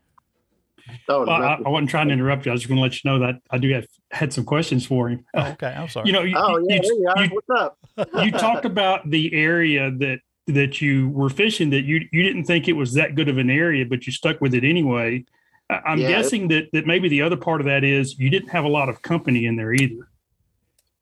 [1.09, 1.59] Oh, Well, I.
[1.65, 2.51] I wasn't trying to interrupt you.
[2.51, 4.85] I was just going to let you know that I do have had some questions
[4.85, 5.19] for you.
[5.33, 5.67] Oh, okay.
[5.67, 6.07] I'm sorry.
[6.07, 7.77] You know, you, oh yeah, you, there you What's up?
[8.23, 12.67] you talked about the area that that you were fishing that you you didn't think
[12.67, 15.23] it was that good of an area, but you stuck with it anyway.
[15.71, 16.09] I- I'm Yeah.
[16.09, 18.87] guessing that that maybe the other part of that is you didn't have a lot
[18.89, 20.07] of company in there either.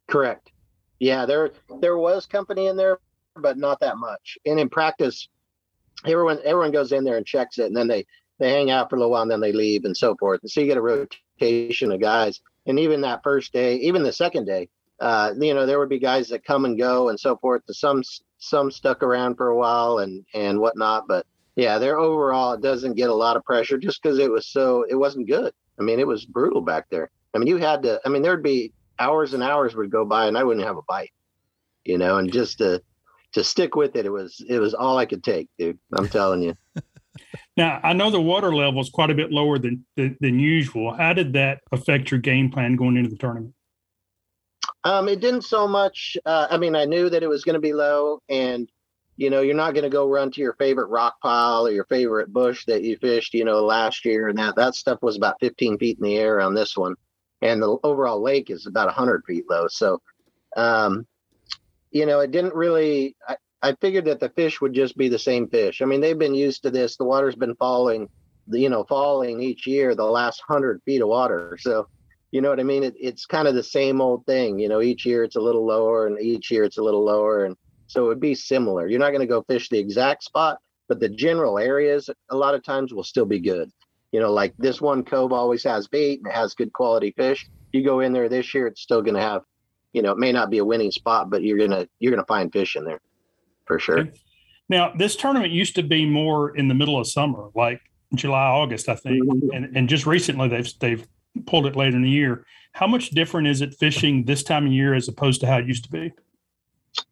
[0.08, 0.52] Correct.
[1.00, 3.00] Yeah, there there was company in there,
[3.36, 4.38] but not that much.
[4.46, 5.28] And in practice,
[6.06, 8.06] everyone everyone goes in there and checks it, and then they
[8.40, 10.42] they hang out for a little while, and then they leave, and so forth.
[10.42, 12.42] And so you get a rotation of guys.
[12.66, 14.70] And even that first day, even the second day,
[15.00, 17.62] uh, you know, there would be guys that come and go, and so forth.
[17.70, 18.04] Some
[18.38, 22.96] some stuck around for a while and and whatnot, but yeah, there overall it doesn't
[22.96, 25.54] get a lot of pressure just because it was so it wasn't good.
[25.80, 27.10] I mean, it was brutal back there.
[27.34, 28.00] I mean, you had to.
[28.06, 30.84] I mean, there'd be hours and hours would go by, and I wouldn't have a
[30.88, 31.12] bite,
[31.84, 32.18] you know.
[32.18, 32.82] And just to
[33.34, 35.80] to stick with it, it was it was all I could take, dude.
[35.94, 36.56] I'm telling you.
[37.58, 40.94] Now I know the water level is quite a bit lower than than, than usual.
[40.94, 43.54] How did that affect your game plan going into the tournament?
[44.84, 46.18] Um, it didn't so much.
[46.26, 48.70] Uh, I mean, I knew that it was going to be low, and
[49.16, 51.86] you know, you're not going to go run to your favorite rock pile or your
[51.86, 55.40] favorite bush that you fished, you know, last year, and that that stuff was about
[55.40, 56.96] 15 feet in the air on this one,
[57.42, 59.68] and the overall lake is about 100 feet low.
[59.68, 60.02] So,
[60.58, 61.06] um,
[61.92, 63.16] you know, it didn't really.
[63.28, 65.82] I, I figured that the fish would just be the same fish.
[65.82, 66.98] I mean, they've been used to this.
[66.98, 68.10] The water's been falling,
[68.52, 71.58] you know, falling each year the last hundred feet of water.
[71.62, 71.88] So
[72.32, 72.84] you know what I mean?
[72.84, 74.60] It, it's kind of the same old thing.
[74.60, 77.46] You know, each year it's a little lower, and each year it's a little lower,
[77.46, 77.56] and
[77.88, 78.88] so it would be similar.
[78.88, 80.58] You're not going to go fish the exact spot,
[80.90, 83.72] but the general areas a lot of times will still be good.
[84.12, 87.48] You know, like this one cove always has bait and has good quality fish.
[87.72, 89.44] You go in there this year, it's still going to have,
[89.94, 92.52] you know, it may not be a winning spot, but you're gonna you're gonna find
[92.52, 93.00] fish in there
[93.66, 94.00] for sure.
[94.00, 94.12] Okay.
[94.70, 97.82] Now this tournament used to be more in the middle of summer, like
[98.16, 99.50] July, August, I think, Mhm.
[99.56, 101.06] and and just recently they've they've
[101.46, 102.46] pulled it later in the year.
[102.74, 105.68] How much different is it fishing this time of year as opposed to how it
[105.68, 106.12] used to be?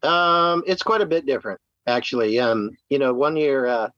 [0.02, 2.38] Um, it's quite a bit different, actually.
[2.38, 3.88] Um, you know, one year, uh,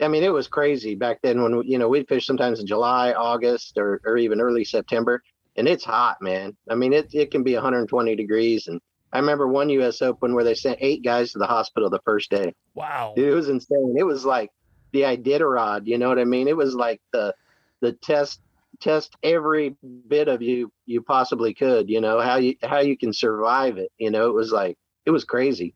[0.00, 3.12] I mean, it was crazy back then when you know we'd fish sometimes in July,
[3.12, 5.22] August, or or even early September,
[5.56, 6.56] and it's hot, man.
[6.68, 8.80] I mean, it it can be 120 degrees, and
[9.12, 10.02] I remember one U.S.
[10.02, 12.54] Open where they sent eight guys to the hospital the first day.
[12.74, 13.14] wow.
[13.16, 13.94] Dude, it was insane.
[13.98, 14.50] It was like
[14.92, 16.48] the Iditarod, you know what I mean?
[16.48, 17.34] It was like the
[17.80, 18.40] the test
[18.80, 19.76] test every
[20.08, 23.90] bit of you you possibly could, you know, how you how you can survive it.
[23.98, 25.74] You know, it was like it was crazy.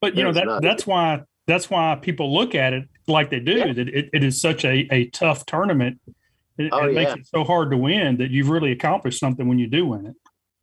[0.00, 0.62] But you It know that nuts.
[0.62, 3.52] that's why that's why people look at it like they do.
[3.52, 3.72] Yeah.
[3.72, 6.00] That it, it is such a, a tough tournament.
[6.58, 7.16] It, Oh, it makes yeah.
[7.16, 10.14] it so hard to win that you've really accomplished something when you do win it.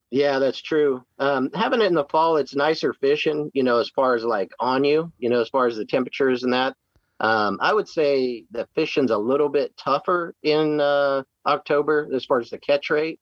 [0.09, 1.03] Yeah, that's true.
[1.19, 4.51] Um, having it in the fall, it's nicer fishing, you know, as far as like
[4.59, 6.75] on you, you know, as far as the temperatures and that.
[7.19, 12.39] Um, I would say the fishing's a little bit tougher in uh, October as far
[12.39, 13.19] as the catch rate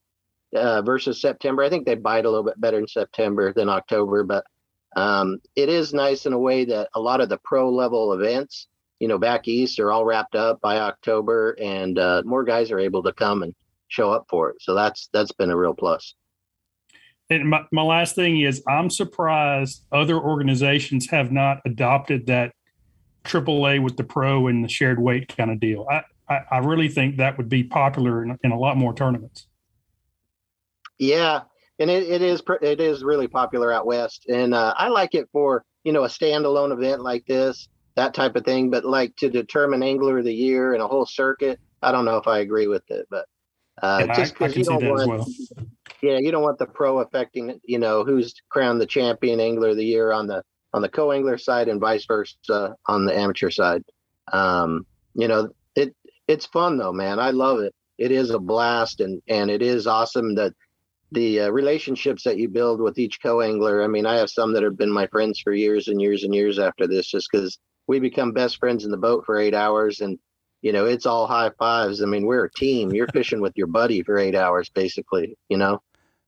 [0.54, 1.64] uh, versus September.
[1.64, 4.46] I think they bite a little bit better in September than October, but
[4.96, 8.68] um, it is nice in a way that a lot of the pro level events,
[9.00, 12.80] you know, back east are all wrapped up by October, and uh, more guys are
[12.80, 13.56] able to come and
[13.88, 14.58] show up for it.
[14.62, 16.14] So that's that's been a real plus.
[17.30, 22.54] And my, my last thing is I'm surprised other organizations have not adopted that
[23.24, 25.88] AAA with the pro and the shared weight kind of deal.
[25.90, 29.48] I, I, I really think that would be popular in, in a lot more tournaments.
[30.98, 31.42] Yeah,
[31.80, 35.28] and it, it is it is really popular out west, and uh, I like it
[35.32, 38.70] for you know a standalone event like this, that type of thing.
[38.70, 42.18] But like to determine angler of the year and a whole circuit, I don't know
[42.18, 43.08] if I agree with it.
[43.10, 43.26] But
[43.84, 45.28] uh, I, just because you don't want, well.
[46.02, 49.78] Yeah, you don't want the pro affecting you know who's crowned the champion angler of
[49.78, 53.50] the year on the on the co angler side and vice versa on the amateur
[53.50, 53.84] side.
[54.32, 55.96] Um, you know, it
[56.28, 57.20] it's fun though, man.
[57.20, 57.74] I love it.
[57.98, 60.54] It is a blast, and and it is awesome that
[61.12, 63.84] the uh, relationships that you build with each co-angler.
[63.84, 66.36] I mean, I have some that have been my friends for years and years and
[66.36, 70.02] years after this, just because we become best friends in the boat for eight hours,
[70.02, 70.20] and
[70.62, 72.02] you know, it's all high fives.
[72.02, 72.92] I mean, we're a team.
[72.94, 75.38] You're fishing with your buddy for eight hours, basically.
[75.50, 75.82] You know,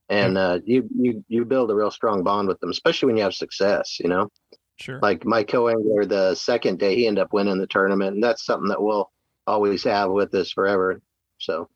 [0.08, 3.22] and uh, you you you build a real strong bond with them, especially when you
[3.22, 3.98] have success.
[4.00, 4.28] You know,
[4.76, 5.00] Sure.
[5.02, 8.68] like my co-angler the second day, he ended up winning the tournament, and that's something
[8.68, 9.10] that we'll
[9.46, 11.00] always have with us forever.
[11.38, 11.68] So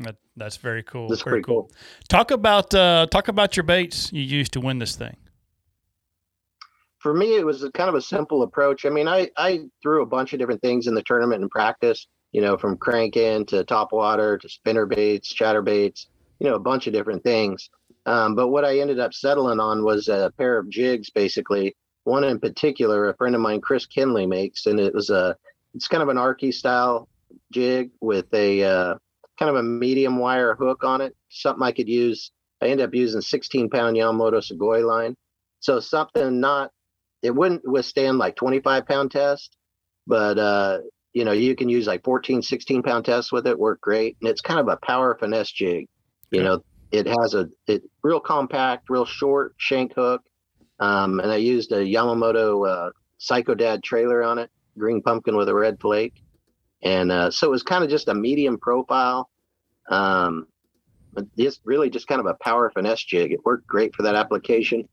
[0.00, 1.08] That, that's very cool.
[1.08, 1.70] that's very pretty cool.
[2.08, 5.16] Talk about uh, talk about your baits you used to win this thing.
[7.02, 10.06] For me it was kind of a simple approach i mean i i threw a
[10.06, 13.92] bunch of different things in the tournament and practice you know from cranking to top
[13.92, 17.70] water to spinner baits chatter baits you know a bunch of different things
[18.06, 22.24] um, but what i ended up settling on was a pair of jigs basically one
[22.24, 25.36] in particular a friend of mine chris kinley makes and it was a
[25.74, 27.08] it's kind of an arky style
[27.50, 28.94] jig with a uh,
[29.38, 31.16] kind of a medium wire hook on it.
[31.28, 32.30] Something I could use.
[32.60, 35.16] I ended up using 16 pound Yamamoto Sugoi line.
[35.60, 36.70] So something not,
[37.22, 39.56] it wouldn't withstand like 25 pound test,
[40.06, 40.78] but uh,
[41.12, 44.16] you know, you can use like 14, 16 pound tests with it, work great.
[44.20, 45.88] And it's kind of a power finesse jig.
[46.32, 46.48] You Okay.
[46.48, 50.22] know, it has a it real compact, real short shank hook.
[50.80, 55.48] Um, and I used a Yamamoto uh, Psycho Dad trailer on it, green pumpkin with
[55.48, 56.14] a red flake.
[56.82, 59.30] And uh, so it was kind of just a medium profile.
[59.88, 60.46] Um,
[61.36, 63.32] it's really just kind of a power finesse jig.
[63.32, 64.88] It worked great for that application.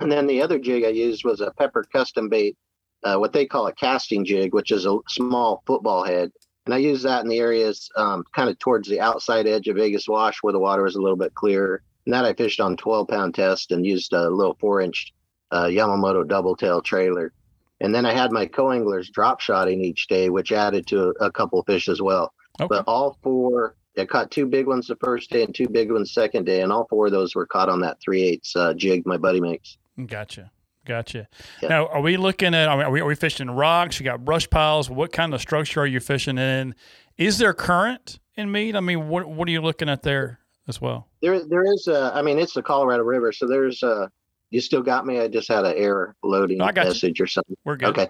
[0.00, 2.56] And then the other jig I used was a Pepper custom bait,
[3.02, 6.30] uh, what they call a casting jig, which is a small football head.
[6.66, 9.76] And I use that in the areas um, kind of towards the outside edge of
[9.76, 11.82] Vegas Wash where the water was a little bit clearer.
[12.04, 15.12] And that I fished on 12 pound test and used a little four inch
[15.50, 17.32] uh, Yamamoto double tail trailer.
[17.80, 21.26] And then I had my co anglers drop shotting each day, which added to a,
[21.26, 22.32] a couple of fish as well.
[22.60, 22.68] Okay.
[22.68, 26.12] But all four, I caught two big ones the first day and two big ones
[26.12, 29.06] second day, and all four of those were caught on that three eighths uh, jig
[29.06, 29.78] my buddy makes.
[30.04, 30.50] Gotcha.
[30.84, 31.28] Gotcha.
[31.60, 31.68] Yeah.
[31.68, 32.68] Now, are we looking at?
[32.68, 33.98] Are we, are we fishing rocks?
[33.98, 34.88] You got brush piles.
[34.88, 36.74] What kind of structure are you fishing in?
[37.18, 38.76] Is there current in Mead?
[38.76, 41.08] I mean, what what are you looking at there as well?
[41.22, 41.88] There, there is.
[41.88, 43.82] Uh, I mean, it's the Colorado River, so there's.
[43.82, 44.08] Uh,
[44.50, 45.18] you still got me.
[45.18, 46.90] I just had an error loading I got you.
[46.90, 47.56] message or something.
[47.64, 47.88] We're good.
[47.88, 48.08] Okay.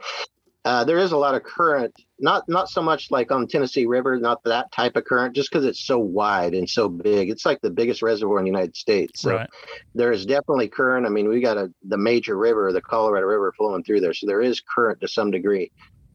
[0.67, 4.19] Uh, there is a lot of current, not not so much like on Tennessee River,
[4.19, 7.31] not that type of current, just because it's so wide and so big.
[7.31, 9.21] It's like the biggest reservoir in the United States.
[9.21, 9.49] So Right.
[9.95, 11.07] there is definitely current.
[11.07, 14.27] I mean, we got a the major river, the Colorado River, flowing through there, so
[14.27, 15.71] there is current to some degree.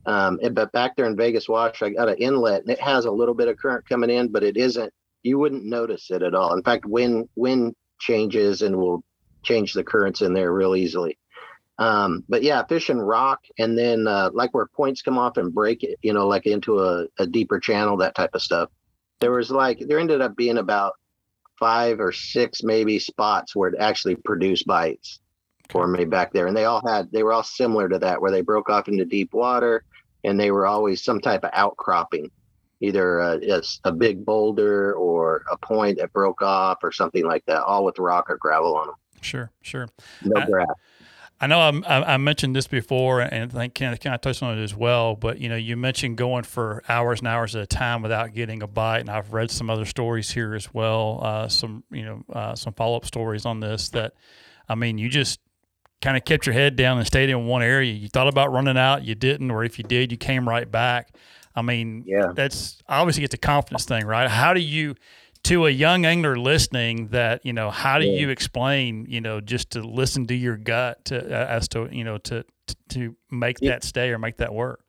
[0.05, 3.11] Um, but back there in Vegas Wash, I got an inlet, and it has a
[3.11, 4.91] little bit of current coming in, but it isn't.
[5.23, 6.53] You wouldn't notice it at all.
[6.55, 9.01] In fact, wind wind changes and will
[9.43, 11.17] change the currents in there real easily.
[11.81, 15.51] Um, but yeah, fish and rock, and then uh, like where points come off and
[15.51, 18.69] break it, you know, like into a, a deeper channel, that type of stuff.
[19.19, 20.93] There was like there ended up being about
[21.59, 25.21] five or six maybe spots where it actually produced bites
[25.69, 28.31] for me back there and they all had they were all similar to that where
[28.31, 29.83] they broke off into deep water
[30.23, 32.29] and they were always some type of outcropping
[32.81, 37.61] either a, a big boulder or a point that broke off or something like that
[37.61, 39.51] all with rock or gravel on them Sure.
[39.61, 39.87] Sure.
[40.23, 40.73] no grass I
[41.47, 44.57] know I'm- I, I mentioned this before, and I think Ken kind of touched on
[44.57, 45.15] it as well.
[45.15, 48.61] But you know, you mentioned going for hours and hours at a time without getting
[48.61, 51.19] a bite, and I've read some other stories here as well.
[51.23, 53.89] Uh, some you know uh, some follow up stories on this.
[53.89, 54.13] That
[54.69, 55.39] I mean, you just
[56.01, 57.91] kind of kept your head down and stayed in one area.
[57.93, 61.13] You thought about running out, you didn't, or if you did, you came right back.
[61.55, 62.31] I mean, Yeah.
[62.33, 64.29] that's obviously it's a confidence thing, right?
[64.29, 64.95] How do you?
[65.45, 69.71] To a young angler listening, that you know, how do you explain, you know, just
[69.71, 73.57] to listen to your gut to, uh, as to you know to to- to make
[73.59, 73.71] Yeah.
[73.71, 74.83] that stay or make that work?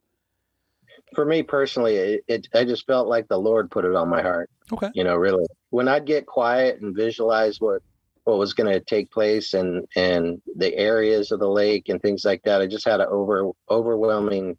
[1.15, 4.23] for me personally it, it i just felt like the lord put it on my
[4.23, 4.89] heart Okay.
[4.95, 7.83] you know really when i'd get quiet and visualize what
[8.25, 12.25] what was going to take place and and the areas of the lake and things
[12.25, 14.57] like that i just had an over overwhelming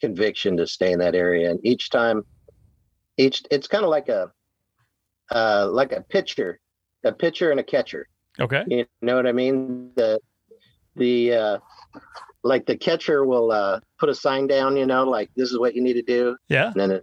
[0.00, 2.22] conviction to stay in that area and each time
[3.16, 4.30] each it's kind of like a
[5.30, 6.58] uh like a pitcher
[7.04, 8.06] a pitcher and a catcher
[8.40, 8.64] Okay.
[8.66, 9.90] you know what I mean?
[9.94, 10.18] The
[10.96, 11.58] the uh
[12.42, 15.74] like the catcher will uh put a sign down, you know, like this is what
[15.74, 16.66] you need to do, Yeah.
[16.72, 17.02] and then it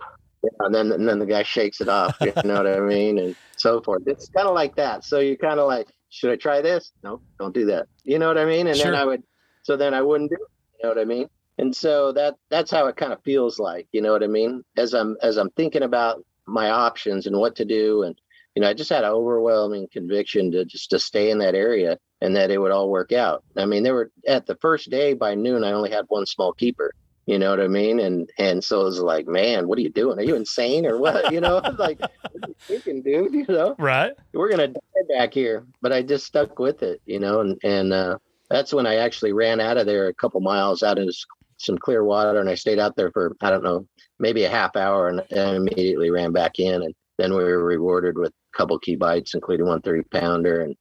[0.60, 3.36] and then and then the guy shakes it off, you know what I mean, and
[3.58, 4.04] so forth.
[4.08, 5.04] It's kind of like that.
[5.04, 6.92] So you kind of like, should I try this?
[7.04, 7.88] No, don't do that.
[8.04, 8.68] You know what I mean?
[8.68, 8.92] And Sure.
[8.92, 9.22] then I would,
[9.64, 10.50] so then I wouldn't do it.
[10.78, 11.28] You know what I mean?
[11.58, 14.64] And so that that's how it kind of feels like, you know what I mean?
[14.78, 18.20] As I'm as I'm thinking about my options and what to do, and
[18.56, 21.98] you know, I just had an overwhelming conviction to just to stay in that area
[22.22, 23.44] and that it would all work out.
[23.58, 26.54] I mean, they were at the first day by noon, I only had one small
[26.54, 26.92] keeper.
[27.26, 28.00] You know what I mean?
[28.00, 30.18] And and so it was like, man, what are you doing?
[30.20, 31.32] Are you insane or what?
[31.32, 32.00] You know, like
[32.32, 33.34] what are you thinking, dude?
[33.50, 34.14] You know, Right.
[34.34, 35.66] we're gonna die back here.
[35.82, 38.18] But I just stuck with it, you know, and and uh,
[38.50, 41.14] that's when I actually ran out of there a couple miles out into
[41.60, 43.88] some clear water, and I stayed out there for I don't know,
[44.20, 48.18] maybe a half hour, and, and immediately ran back in, and then we were rewarded
[48.18, 50.76] with a couple key bites, including one 30 pounder, and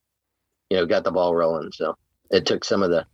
[0.70, 1.72] you know got the ball rolling.
[1.72, 1.94] So
[2.30, 3.06] it took some of the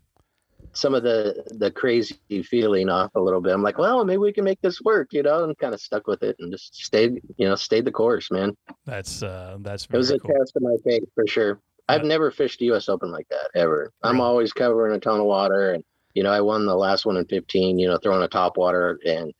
[0.72, 3.52] some of the the crazy feeling off a little bit.
[3.54, 6.06] I'm like, well, maybe we can make this work, you know, and kind of stuck
[6.06, 8.56] with it and just stayed, you know, stayed the course, man.
[8.84, 10.34] That's uh that's It was a cool.
[10.34, 11.60] test of my faith for sure.
[11.88, 12.88] I've never fished a U.S.
[12.88, 13.92] Open like that ever.
[14.02, 17.16] I'm always covering a ton of water, and you know, I won the last one
[17.16, 17.78] in 15.
[17.78, 19.32] You know, throwing a top water and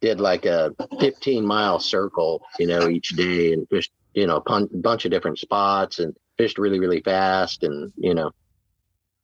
[0.00, 4.40] did like a 15 mile circle, you know, each day and fished, you know, a
[4.40, 8.30] pun- bunch of different spots and fished really, really fast, and you know,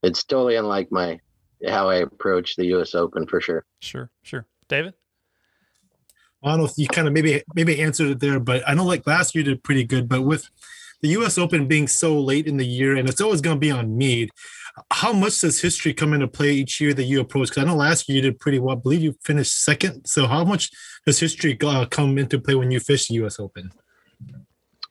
[0.02, 1.18] it's totally unlike my
[1.66, 2.94] how I approach the U.S.
[2.94, 3.64] Open for sure.
[3.80, 4.10] Sure.
[4.22, 4.46] Sure.
[4.68, 4.94] David.
[6.42, 8.84] I don't know if you kind of maybe maybe answered it there, but I know
[8.84, 10.48] like last year did pretty good, but with
[11.02, 11.38] the U.S.
[11.38, 14.30] Open being so late in the year, and it's always going to be on Mead.
[14.90, 17.48] How much does history come into play each year that you approach?
[17.48, 18.76] Because I know last year you did pretty well.
[18.76, 20.06] I believe you finished second.
[20.06, 20.70] So how much
[21.06, 23.38] does history uh, come into play when you fish the U.S.
[23.40, 23.72] Open?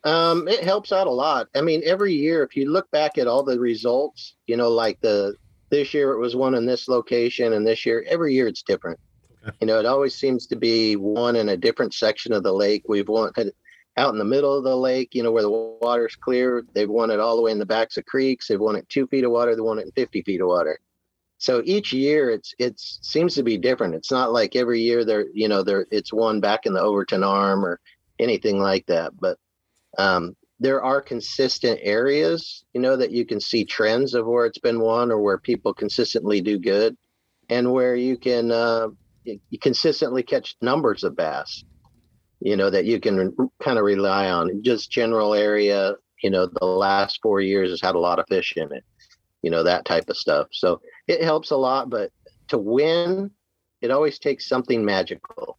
[0.03, 1.47] Um, it helps out a lot.
[1.55, 4.99] I mean, every year, if you look back at all the results, you know, like
[5.01, 5.35] the
[5.69, 8.99] this year it was one in this location, and this year, every year it's different.
[9.45, 9.55] Okay.
[9.61, 12.83] You know, it always seems to be one in a different section of the lake.
[12.87, 13.31] We've won
[13.99, 16.63] out in the middle of the lake, you know, where the water's clear.
[16.73, 18.47] They've won it all the way in the backs of creeks.
[18.47, 19.55] They've won it two feet of water.
[19.55, 20.79] They won it in 50 feet of water.
[21.37, 23.95] So each year it's it's seems to be different.
[23.95, 27.23] It's not like every year they're you know they're it's one back in the Overton
[27.23, 27.79] Arm or
[28.19, 29.13] anything like that.
[29.19, 29.37] But
[29.97, 34.57] um, there are consistent areas, you know, that you can see trends of where it's
[34.57, 36.97] been won or where people consistently do good,
[37.49, 38.89] and where you can uh,
[39.23, 41.63] you consistently catch numbers of bass
[42.39, 44.63] you know, that you can kind of rely on.
[44.63, 48.53] Just general area, you know, the last four years has had a lot of fish
[48.55, 48.83] in it,
[49.41, 50.47] you know, that type of stuff.
[50.51, 52.11] So it helps a lot, but
[52.49, 53.31] to win,
[53.81, 55.57] it always takes something magical.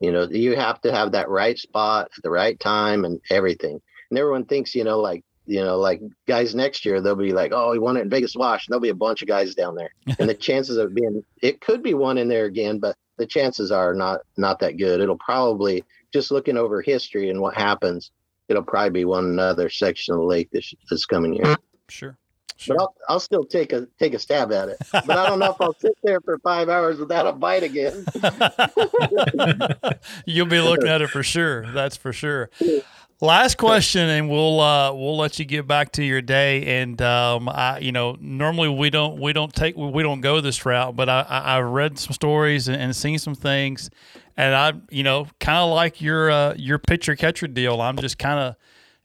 [0.00, 3.80] You know, you have to have that right spot at the right time and everything.
[4.10, 7.52] And everyone thinks, you know, like, you know, like guys next year, they'll be like,
[7.52, 8.66] oh, he won it in Vegas Wash.
[8.66, 9.92] And there'll be a bunch of guys down there.
[10.18, 13.72] and the chances of being, it could be one in there again, but the chances
[13.72, 15.00] are not, not that good.
[15.00, 18.10] It'll probably, just looking over history and what happens,
[18.48, 21.56] it'll probably be one another section of the lake this this coming year.
[21.88, 22.16] Sure.
[22.62, 22.76] Sure.
[22.76, 24.76] But I'll, I'll still take a take a stab at it.
[24.92, 28.04] But I don't know if I'll sit there for five hours without a bite again.
[30.26, 31.66] You'll be looking at it for sure.
[31.72, 32.50] That's for sure.
[33.22, 36.82] Last question, and we'll uh, we'll let you get back to your day.
[36.82, 40.66] And um, I, you know, normally we don't we don't take we don't go this
[40.66, 43.90] route, but I, I have read some stories and, and seen some things,
[44.36, 47.80] and I, you know, kind of like your uh, your pitcher catcher deal.
[47.80, 48.56] I'm just kind of,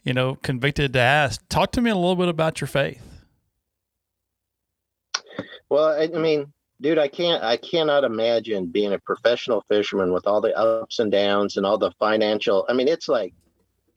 [0.04, 1.48] you know, convicted to ask.
[1.48, 3.04] Talk to me a little bit about your faith.
[5.70, 6.52] Well, I, I mean,
[6.82, 11.12] dude, I can't I cannot imagine being a professional fisherman with all the ups and
[11.12, 12.66] downs and all the financial.
[12.68, 13.36] I mean, it's like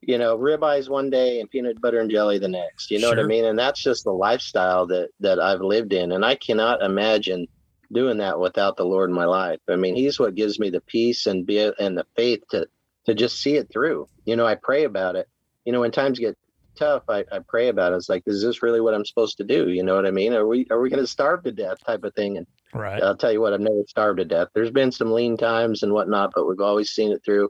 [0.03, 2.91] you know, ribeyes one day and peanut butter and jelly the next.
[2.91, 3.17] You know sure.
[3.17, 3.45] what I mean?
[3.45, 7.47] And that's just the lifestyle that that I've lived in, and I cannot imagine
[7.93, 9.61] doing that without the Lord in my life.
[9.69, 12.67] I mean, He's what gives me the peace and be and the faith to
[13.07, 14.09] to just see it through.
[14.25, 15.29] You know, I pray about it.
[15.65, 16.37] You know, when times get
[16.77, 17.97] tough, I, I pray about it.
[17.97, 19.69] It's like, is this really what I'm supposed to do?
[19.69, 20.33] You know what I mean?
[20.33, 21.79] Are we are we going to starve to death?
[21.85, 22.39] Type of thing.
[22.39, 23.03] And right.
[23.03, 24.49] I'll tell you what, I've never starved to death.
[24.55, 27.49] There's been some lean times and whatnot, but we've always seen it through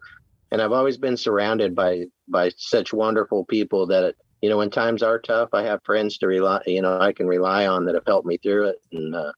[0.50, 5.02] and I've always been surrounded by by such wonderful people that you know when times
[5.02, 8.06] are tough, I have friends to rely you know I can rely on that have
[8.06, 9.32] helped me through it, and uh,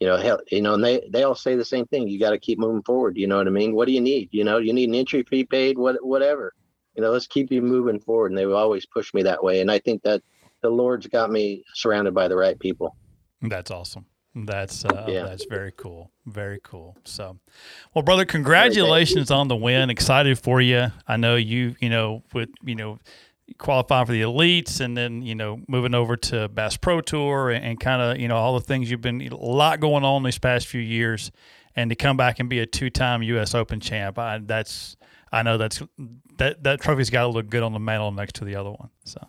[0.00, 2.08] you know help you know and they they all say the same thing.
[2.08, 3.16] You got to keep moving forward.
[3.16, 3.74] You know what I mean?
[3.74, 4.28] What do you need?
[4.32, 6.52] You know you need an entry fee paid, what whatever.
[6.94, 8.32] You know, let's keep you moving forward.
[8.32, 10.22] And they always push me that way, and I think that
[10.62, 12.96] the Lord's got me surrounded by the right people.
[13.40, 14.06] That's awesome.
[14.34, 15.24] That's uh, yeah.
[15.24, 16.10] that's very cool.
[16.24, 16.96] Very cool.
[17.04, 17.38] So,
[17.94, 19.90] well, brother, congratulations on the win.
[19.90, 20.86] Excited for you.
[21.06, 21.74] I know you.
[21.80, 22.98] You know, with you know,
[23.58, 27.62] qualifying for the elites, and then you know, moving over to Bass Pro Tour, and,
[27.62, 30.38] and kind of you know all the things you've been a lot going on these
[30.38, 31.30] past few years,
[31.76, 33.54] and to come back and be a two-time U.S.
[33.54, 34.18] Open champ.
[34.18, 34.96] I, that's
[35.30, 35.82] I know that's
[36.38, 38.88] that that trophy's got to look good on the mantle next to the other one.
[39.04, 39.20] So.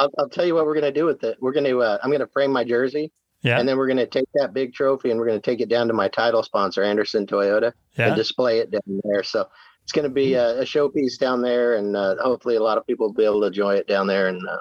[0.00, 1.38] I'll, I'll tell you what we're going to do with it.
[1.40, 3.10] We're going to, uh, I'm going to frame my jersey
[3.42, 3.58] yeah.
[3.58, 5.68] And then we're going to take that big trophy and we're going to take it
[5.68, 8.08] down to my title sponsor, Anderson Toyota, yeah.
[8.08, 9.22] and display it down there.
[9.22, 9.48] So
[9.82, 12.86] it's going to be a, a showpiece down there, and uh, hopefully a lot of
[12.86, 14.28] people will be able to enjoy it down there.
[14.28, 14.58] And uh,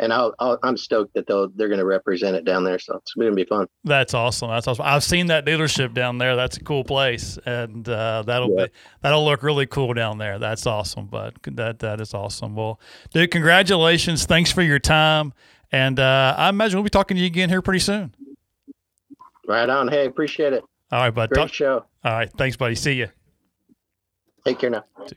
[0.00, 0.30] and i
[0.62, 2.78] am stoked that they'll they're going to represent it down there.
[2.78, 3.66] So it's going to be fun.
[3.84, 4.50] That's awesome.
[4.50, 4.84] That's awesome.
[4.86, 6.36] I've seen that dealership down there.
[6.36, 8.66] That's a cool place, and uh, that'll yeah.
[8.66, 10.38] be that'll look really cool down there.
[10.38, 11.06] That's awesome.
[11.06, 12.54] But that that is awesome.
[12.54, 12.80] Well,
[13.12, 14.26] dude, congratulations.
[14.26, 15.32] Thanks for your time.
[15.70, 18.14] And uh, I imagine we'll be talking to you again here pretty soon.
[19.46, 19.88] Right on.
[19.88, 20.64] Hey, appreciate it.
[20.90, 21.30] All right, bud.
[21.30, 21.84] Great Talk- show.
[22.04, 22.30] All right.
[22.32, 22.74] Thanks, buddy.
[22.74, 23.08] See you.
[24.44, 24.84] Take care now.
[24.98, 25.08] Well,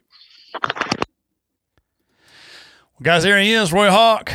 [3.02, 4.32] guys, there he is, Roy Hawk.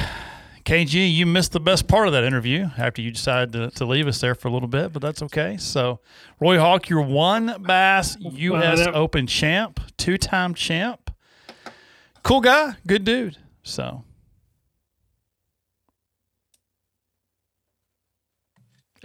[0.64, 4.08] KG, you missed the best part of that interview after you decided to, to leave
[4.08, 5.56] us there for a little bit, but that's okay.
[5.58, 6.00] So,
[6.40, 8.84] Roy Hawk, you're WON Bass U.S.
[8.92, 11.12] Open champ, two time champ.
[12.24, 13.36] Cool guy, good dude.
[13.62, 14.02] So,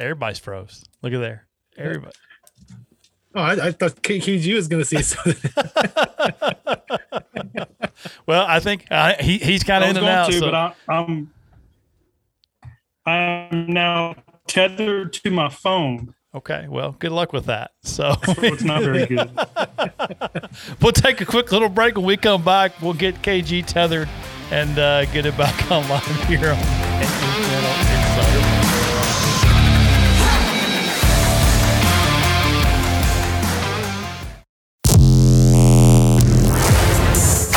[0.01, 0.83] Everybody's froze.
[1.03, 1.47] Look at there.
[1.77, 2.15] Everybody.
[3.33, 5.51] Oh, I, I thought KG was going to say something.
[8.25, 10.31] well, I think uh, he he's kind of in and out.
[10.31, 10.51] To, so.
[10.51, 11.31] But I, I'm
[13.05, 14.15] I'm now
[14.47, 16.15] tethered to my phone.
[16.33, 17.71] Okay, well, good luck with that.
[17.83, 19.29] So it's not very good.
[20.81, 21.95] we'll take a quick little break.
[21.95, 24.09] When we come back, we'll get KG tethered
[24.49, 27.90] and uh, get it back online here on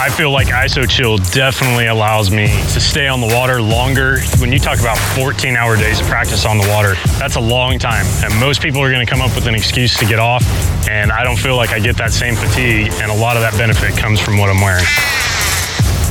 [0.05, 4.21] I feel like ISO Chill definitely allows me to stay on the water longer.
[4.39, 7.79] When you talk about 14 hour days of practice on the water, that's a long
[7.79, 8.05] time.
[8.23, 10.45] And most people are going to come up with an excuse to get off.
[10.91, 12.93] And I don't feel like I get that same fatigue.
[13.01, 14.85] And a lot of that benefit comes from what I'm wearing.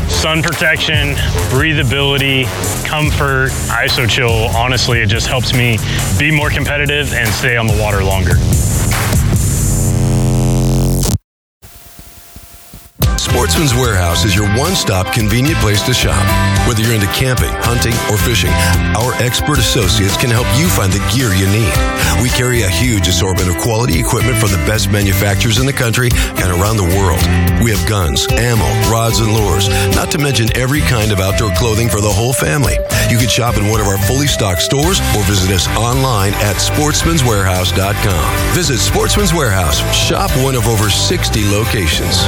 [0.09, 1.13] Sun protection,
[1.53, 2.45] breathability,
[2.87, 5.77] comfort, ISO Chill, honestly, it just helps me
[6.17, 8.33] be more competitive and stay on the water longer.
[13.17, 16.21] Sportsman's Warehouse is your one stop convenient place to shop.
[16.67, 18.51] Whether you're into camping, hunting, or fishing,
[18.95, 21.73] our expert associates can help you find the gear you need.
[22.21, 26.09] We carry a huge assortment of quality equipment from the best manufacturers in the country
[26.13, 27.21] and around the world.
[27.63, 31.89] We have guns, ammo, rods, and lures, not to mention every kind of outdoor clothing
[31.89, 32.77] for the whole family.
[33.09, 36.55] You can shop in one of our fully stocked stores or visit us online at
[36.57, 38.55] sportsmanswarehouse.com.
[38.55, 39.79] Visit Sportsman's Warehouse.
[39.95, 42.23] Shop one of over 60 locations.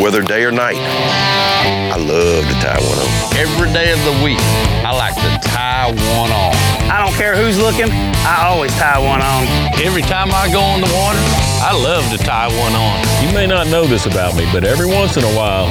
[0.00, 0.76] Whether day or night.
[0.76, 3.08] I love to tie one on.
[3.34, 4.38] Every day of the week,
[4.84, 6.52] I like to tie one on.
[6.92, 7.88] I don't care who's looking,
[8.22, 9.48] I always tie one on.
[9.80, 11.18] Every time I go on the water,
[11.64, 13.00] I love to tie one on.
[13.24, 15.70] You may not know this about me, but every once in a while,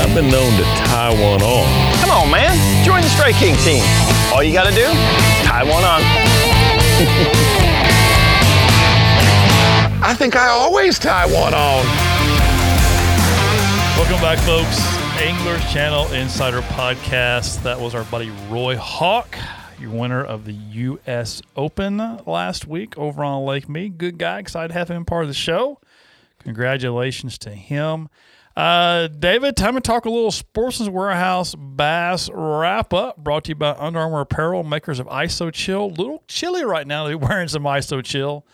[0.00, 1.68] I've been known to tie one on.
[2.00, 3.84] Come on, man, join the Strike King team.
[4.32, 4.88] All you gotta do,
[5.44, 6.00] tie one on.
[10.02, 12.13] I think I always tie one on.
[14.06, 14.78] Welcome back, folks.
[15.22, 17.62] Anglers Channel Insider Podcast.
[17.62, 19.38] That was our buddy Roy Hawk,
[19.80, 21.40] your winner of the U.S.
[21.56, 21.96] Open
[22.26, 23.96] last week over on Lake Mead.
[23.96, 24.40] Good guy.
[24.40, 25.80] Excited to have him part of the show.
[26.40, 28.10] Congratulations to him.
[28.54, 33.16] Uh, David, time to talk a little Sportsman's Warehouse Bass wrap up.
[33.16, 35.88] Brought to you by Under Armour Apparel, makers of ISO Chill.
[35.88, 37.06] little chilly right now.
[37.06, 38.44] They're wearing some ISO Chill.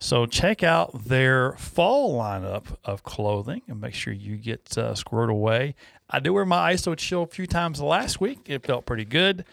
[0.00, 5.74] So check out their fall lineup of clothing and make sure you get uh, away.
[6.08, 8.38] I did wear my ISO chill a few times last week.
[8.46, 9.44] It felt pretty good.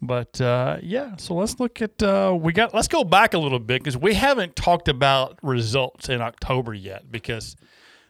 [0.00, 2.74] But uh, yeah, so let's look at uh, we got.
[2.74, 7.12] Let's go back a little bit because we haven't talked about results in October yet.
[7.12, 7.54] Because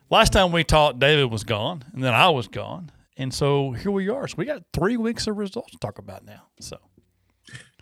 [0.08, 3.90] last time we talked, David was gone, and then I was gone, and so here
[3.90, 4.26] we are.
[4.26, 6.44] So we got three weeks of results to talk about now.
[6.60, 6.78] So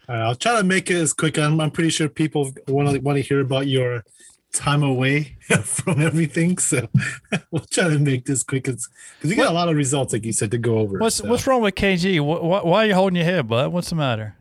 [0.09, 1.38] All right, I'll try to make it as quick.
[1.38, 4.05] I'm, I'm pretty sure people want to want to hear about your
[4.53, 6.88] time away from everything, so
[7.51, 8.88] we'll try to make this quick as
[9.18, 10.98] because you got a lot of results, like you said, to go over.
[10.98, 11.28] what's so.
[11.28, 12.18] what's wrong with KG?
[12.18, 13.72] Wh- wh- why are you holding your head, bud?
[13.72, 14.36] What's the matter?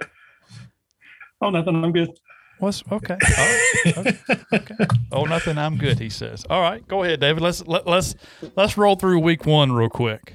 [1.44, 1.74] Oh, nothing.
[1.84, 2.08] I'm good.
[2.60, 3.16] What's okay?
[3.20, 4.18] Oh, okay.
[4.52, 4.74] okay.
[5.10, 5.58] Oh, nothing.
[5.58, 5.98] I'm good.
[5.98, 6.44] He says.
[6.48, 7.42] All right, go ahead, David.
[7.42, 8.14] Let's let, let's
[8.54, 10.34] let's roll through week one real quick.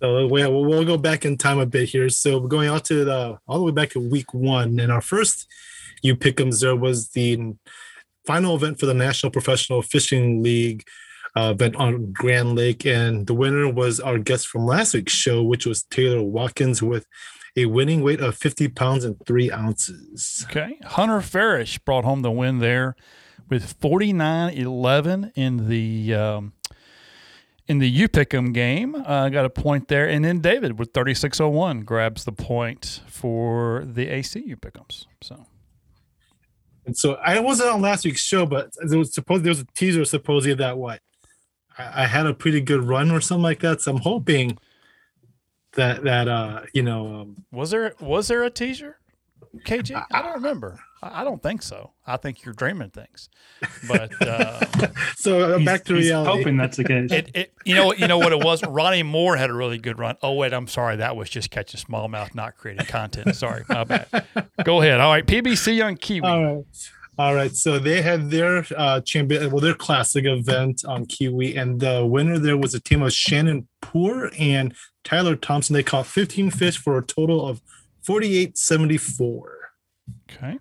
[0.00, 2.08] So we, we'll, we'll go back in time a bit here.
[2.08, 5.00] So we're going out to the all the way back to week one, and our
[5.00, 5.46] first
[6.02, 7.54] you pick'ems there was the
[8.26, 10.84] final event for the National Professional Fishing League
[11.36, 15.42] uh, event on Grand Lake, and the winner was our guest from last week's show,
[15.42, 17.06] which was Taylor Watkins with
[17.56, 20.44] a winning weight of 50 pounds and three ounces.
[20.50, 22.96] Okay, Hunter Farish brought home the win there
[23.48, 26.14] with 49-11 in the.
[26.14, 26.52] Um,
[27.66, 31.80] in the U Pick'em game, uh, got a point there, and then David with 3601
[31.80, 35.06] grabs the point for the ACU Pick'ems.
[35.22, 35.46] So
[36.86, 39.66] And so I wasn't on last week's show, but there was supposed there was a
[39.74, 41.00] teaser supposedly that what
[41.78, 43.80] I, I had a pretty good run or something like that.
[43.80, 44.58] So I'm hoping
[45.72, 48.98] that that uh you know um, Was there was there a teaser,
[49.64, 50.04] KG?
[50.12, 50.78] I don't remember.
[51.02, 51.92] I I don't think so.
[52.06, 53.28] I think you're dreaming things.
[53.88, 54.60] But uh,
[55.16, 56.30] so uh, He's- back to he's reality.
[56.38, 57.12] hoping that's the case.
[57.12, 58.64] it, it you know you know what it was.
[58.64, 60.16] Ronnie Moore had a really good run.
[60.22, 60.96] Oh wait, I'm sorry.
[60.96, 63.34] That was just catching smallmouth, not creating content.
[63.36, 64.24] Sorry, my bad.
[64.64, 65.00] Go ahead.
[65.00, 66.24] All right, PBC on Keowee.
[66.24, 66.64] All right.
[67.16, 67.54] All right.
[67.54, 72.38] So they had their uh champion well their classic event on Keowee and the winner
[72.40, 74.74] there was a team of Shannon Poor and
[75.04, 75.74] Tyler Thompson.
[75.74, 77.60] They caught 15 fish for a total of
[78.06, 79.42] 48.74.
[80.30, 80.58] Okay.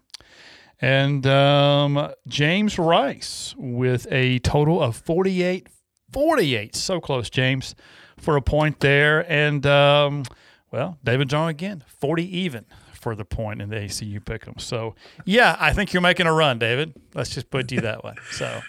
[0.79, 5.67] And um, James Rice with a total of 48,
[6.11, 6.75] 48.
[6.75, 7.75] So close, James,
[8.17, 9.29] for a point there.
[9.31, 10.23] And, um,
[10.71, 14.59] well, David John again, 40 even for the point in the ACU pick'em.
[14.59, 16.93] So, yeah, I think you're making a run, David.
[17.13, 18.15] Let's just put you that way.
[18.31, 18.61] So,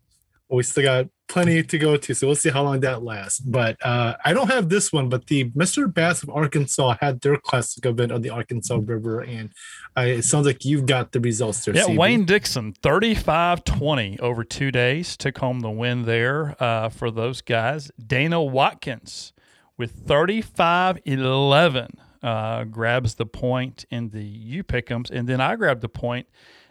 [0.50, 3.38] we still got plenty to go to, so we'll see how long that lasts.
[3.38, 5.92] But uh, I don't have this one, but the Mr.
[5.92, 9.52] Bass of Arkansas had their classic event on the Arkansas River, and
[9.96, 11.76] uh, it sounds like you've got the results there.
[11.76, 11.96] Yeah, CB.
[11.96, 17.42] Wayne Dixon, 35 20 over two days, took home the win there uh, for those
[17.42, 17.90] guys.
[18.04, 19.32] Dana Watkins
[19.76, 25.82] with 35 11 uh, grabs the point in the U Pick'ems, and then I grabbed
[25.82, 26.26] the point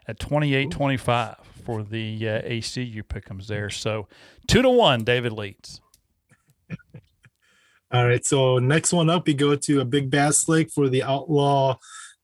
[0.07, 1.35] at 28 25
[1.67, 3.69] for the uh, ACU Pick'ems there.
[3.69, 4.07] So
[4.47, 5.81] two to one, David leads.
[7.91, 11.03] All right, so next one up, we go to a Big Bass Lake for the
[11.03, 11.75] Outlaw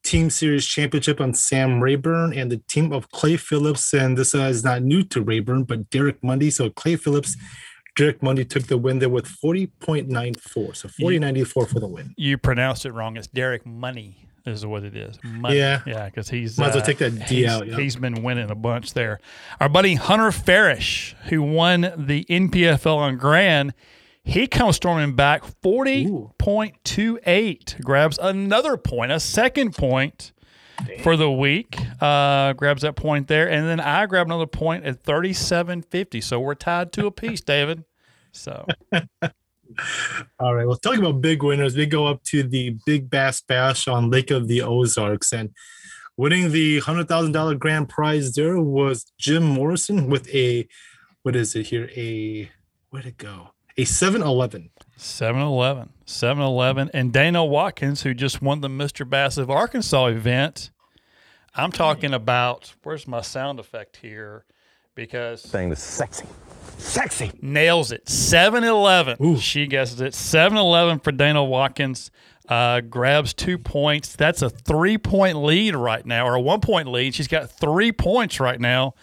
[0.01, 3.93] Team Series Championship on Sam Rayburn and the team of Clay Phillips.
[3.93, 6.49] And this uh, is not new to Rayburn, but Derek Mundy.
[6.49, 7.35] So Clay Phillips,
[7.97, 10.75] Derek Mundy took the win there with 40.94.
[10.75, 12.13] So 40.94 for the win.
[12.15, 13.17] You pronounced it wrong.
[13.17, 15.17] It's Derek Money is what it is.
[15.23, 15.57] Money.
[15.57, 15.81] Yeah.
[15.85, 17.77] yeah, because he's Might as well uh, take that D he's- out, yeah.
[17.77, 19.19] He's been winning a bunch there.
[19.59, 23.73] Our buddy Hunter Farish, who won the NPFL on Grand,
[24.23, 30.31] he comes storming back forty point two eight, grabs another point, a second point
[31.03, 31.77] for the week.
[32.01, 36.21] Uh, grabs that point there, and then I grab another point at thirty seven fifty.
[36.21, 37.83] So we're tied to a piece, David.
[38.31, 38.65] So
[40.39, 40.67] All right.
[40.67, 44.31] Well, talking about big winners, we go up to the Big Bass Bash on Lake
[44.31, 45.33] of the Ozarks.
[45.33, 45.51] And
[46.17, 50.67] winning the $100,000 grand prize there was Jim Morrison with a,
[51.23, 51.89] what is it here?
[51.95, 52.51] A,
[52.89, 53.49] where'd it go?
[53.77, 54.69] A 7 Eleven.
[54.97, 55.89] 7 Eleven.
[56.05, 56.91] 7 Eleven.
[56.93, 59.09] And Dana Watkins, who just won the Mr.
[59.09, 60.69] Bass of Arkansas event.
[61.55, 64.45] I'm talking about, where's my sound effect here?
[64.95, 65.41] Because.
[65.41, 66.25] Thing that's sexy.
[66.77, 67.31] Sexy.
[67.41, 68.07] Nails it.
[68.07, 69.37] 7 11.
[69.37, 70.13] She guesses it.
[70.13, 72.11] 7 11 for Dana Watkins.
[72.47, 74.15] Uh, grabs two points.
[74.15, 77.15] That's a three point lead right now, or a one point lead.
[77.15, 78.95] She's got three points right now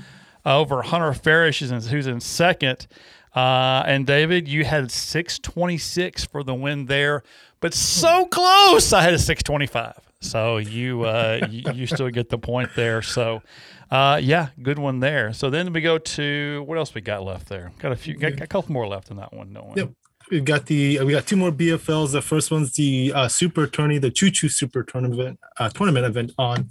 [0.45, 2.87] over Hunter Farish, who's in- second.
[3.35, 7.23] Uh, and David, you had 626 for the win there,
[7.61, 8.93] but so close.
[8.93, 9.95] I had a 625.
[10.23, 13.01] So you, uh, you, still get the point there.
[13.01, 13.43] So,
[13.91, 15.33] uh, yeah, good one there.
[15.33, 17.73] So then we go to what else we got left there?
[17.79, 19.53] Got a few, got, got a couple more left in that one.
[19.53, 19.79] No one.
[19.79, 19.91] Yep.
[20.31, 22.13] We've got the we got two more BFLs.
[22.13, 26.33] The first one's the uh, Super Tourney, the Choo Choo Super Tournament uh, tournament event
[26.39, 26.69] on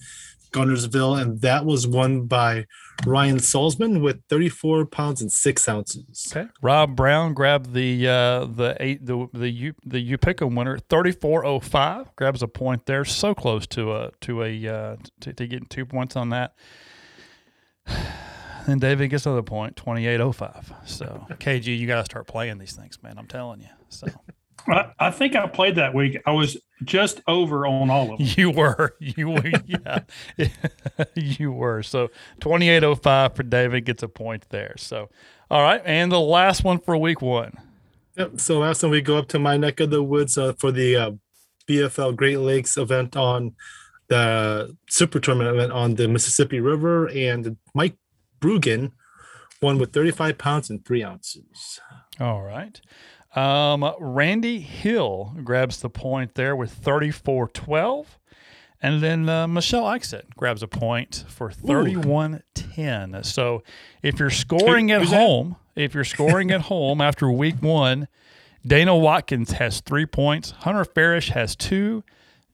[0.51, 2.65] Guntersville, and that was won by
[3.05, 6.31] Ryan Salzman with 34 pounds and six ounces.
[6.35, 6.49] Okay.
[6.61, 11.45] Rob Brown grabbed the uh, the eight the the U the Upicum winner thirty four
[11.45, 15.47] oh five grabs a point there so close to a to a uh, to, to
[15.47, 16.53] getting two points on that.
[18.67, 20.71] Then David gets another point twenty eight oh five.
[20.85, 23.17] So KG, you got to start playing these things, man.
[23.17, 23.69] I'm telling you.
[23.87, 24.07] So
[24.67, 26.17] I, I think I played that week.
[26.25, 28.27] I was just over on all of them.
[28.37, 29.99] you were you were yeah
[31.15, 34.75] you were so twenty eight oh five for David gets a point there.
[34.77, 35.09] So
[35.49, 37.53] all right, and the last one for week one.
[38.17, 38.39] Yep.
[38.39, 40.95] So last time we go up to my neck of the woods uh, for the
[40.95, 41.11] uh,
[41.67, 43.55] BFL Great Lakes event on
[44.09, 47.95] the Super Tournament event on the Mississippi River, and Mike
[48.41, 48.91] Brugan
[49.61, 51.79] won with 35 pounds and three ounces.
[52.19, 52.79] All right.
[53.35, 58.19] Um, Randy Hill grabs the point there with 34 12.
[58.81, 63.23] And then uh, Michelle Eichset grabs a point for 31 10.
[63.23, 63.61] So
[64.01, 65.17] if you're scoring at who's that?
[65.19, 68.07] home, if you're scoring at home after week one,
[68.65, 72.03] Dana Watkins has three points, Hunter Farish has two,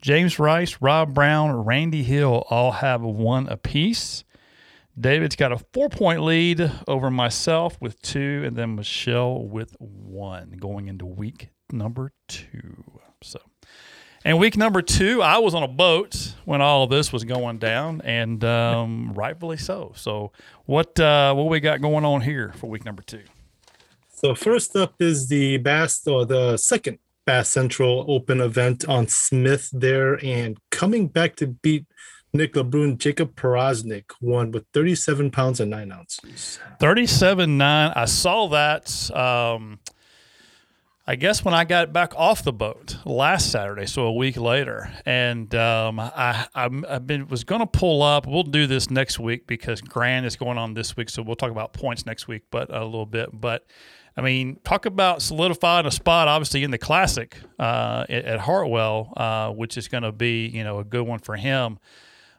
[0.01, 4.23] James Rice, Rob Brown, Randy Hill all have one apiece.
[4.99, 10.51] David's got a four point lead over myself with two, and then Michelle with one
[10.51, 12.83] going into week number two.
[13.21, 13.39] So,
[14.23, 18.01] and week number two, I was on a boat when all this was going down,
[18.05, 19.91] and um, rightfully so.
[19.95, 20.31] So,
[20.65, 23.23] what uh, what we got going on here for week number two?
[24.17, 29.69] So first up is the Bass or the second Bass Central Open event on Smith
[29.73, 31.85] there, and coming back to beat
[32.35, 36.59] Nick LeBrun, Jacob Powroznik won with 37 pounds and nine ounces.
[36.79, 37.93] 37 9.
[37.95, 39.11] I saw that.
[39.15, 39.79] Um,
[41.07, 44.91] I guess when I got back off the boat last Saturday, so a week later,
[45.05, 48.25] and um, I I'm, I've been was going to pull up.
[48.25, 51.51] We'll do this next week because Grand is going on this week, so we'll talk
[51.51, 53.29] about points next week, but a little bit.
[53.31, 53.67] But
[54.17, 59.13] I mean, talk about solidifying a spot, obviously in the Classic uh, at, at Hartwell,
[59.15, 61.77] uh, which is going to be you know a good one for him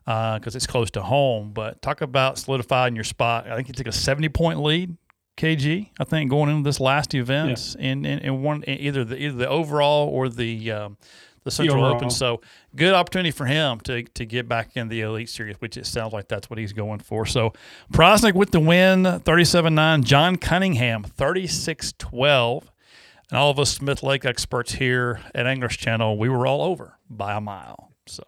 [0.06, 1.52] because it's close to home.
[1.52, 3.48] But talk about solidifying your spot.
[3.48, 4.96] I think he took a 70 point lead,
[5.36, 5.90] KG.
[5.98, 9.36] I think going into this last event in, in, in one in either the either
[9.36, 10.96] the overall or the um,
[11.44, 11.96] the Central overall.
[11.96, 12.10] Open.
[12.10, 12.40] So
[12.74, 16.12] good opportunity for him to to get back in the Elite Series, which it sounds
[16.12, 17.26] like that's what he's going for.
[17.26, 17.52] So
[17.92, 20.04] Powroznik with the win, 37-9.
[20.04, 22.64] John Cunningham, 36-12.
[23.30, 26.98] And all of us Smith Lake experts here at Anglers Channel, we were all over
[27.10, 27.92] by a mile.
[28.06, 28.22] So,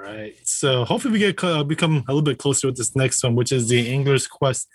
[0.00, 0.34] right.
[0.44, 3.52] So hopefully we get uh, become a little bit closer with this next one, which
[3.52, 4.68] is the Anglers Quest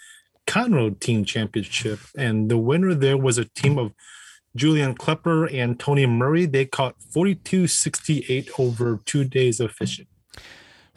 [0.47, 3.93] Conroe Team Championship, and the winner there was a team of
[4.55, 6.45] Julian Klepper and Tony Murray.
[6.45, 10.07] They caught 42-68 over two days of fishing.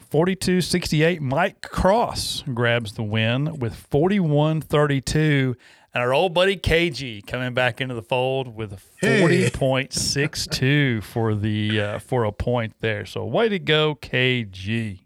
[0.09, 1.21] 42 68.
[1.21, 5.55] Mike Cross grabs the win with 41 32.
[5.93, 11.81] And our old buddy KG coming back into the fold with a 40.62 for the
[11.81, 13.07] uh, for a point there.
[13.07, 14.99] So way to go, KG.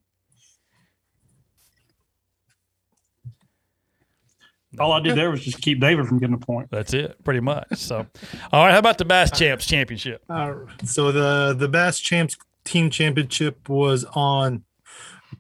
[4.80, 6.70] All I did there was just keep David from getting a point.
[6.72, 7.68] That's it, pretty much.
[7.76, 8.08] So,
[8.52, 10.24] all right, how about the Bass Champs Championship?
[10.28, 14.64] Uh, so the the Bass Champs Team Championship was on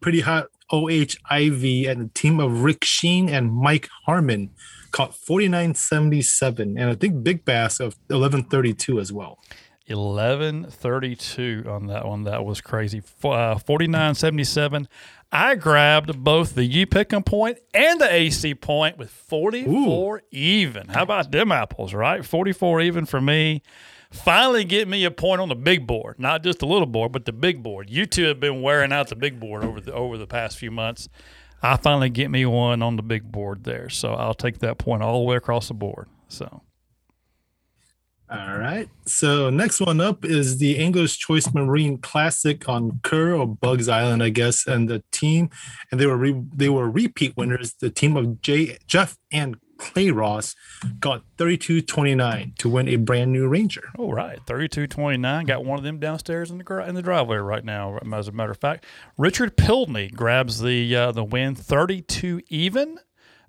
[0.01, 1.17] pretty hot O.H.
[1.31, 4.51] Ivie, and the team of Rick Sheen and Mike Harmon
[4.93, 9.39] caught 49.77, and I think Big Bass of 11.32 as well.
[9.87, 12.23] 1132 on that one.
[12.23, 12.99] That was crazy.
[13.21, 14.87] Uh, 4977.
[15.31, 20.87] I grabbed both the U Pick'em point and the AC point with 44 even.
[20.87, 22.23] How about them apples, right?
[22.23, 23.61] 44 even for me.
[24.11, 27.25] Finally get me a point on the big board, not just the little board, but
[27.25, 27.89] the big board.
[27.89, 30.69] You two have been wearing out the big board over the over the past few
[30.69, 31.09] months.
[31.63, 35.01] I finally get me one on the big board there, so I'll take that point
[35.01, 36.09] all the way across the board.
[36.27, 36.61] So
[38.29, 38.89] All right.
[39.05, 44.23] So next one up is the English Choice Marine Classic on Kerr or Bugs Island,
[44.23, 45.51] I guess, and the team,
[45.91, 47.75] and they were re- they were repeat winners.
[47.79, 50.55] The team of Jay Jeff and Clay Ross
[50.99, 53.89] got 32-29 to win a brand new Ranger.
[53.97, 55.45] All right, thirty-two twenty-nine.
[55.45, 57.97] Got one of them downstairs in the in the driveway right now.
[58.13, 58.85] As a matter of fact,
[59.17, 62.99] Richard Pildney grabs the uh, the win, thirty-two even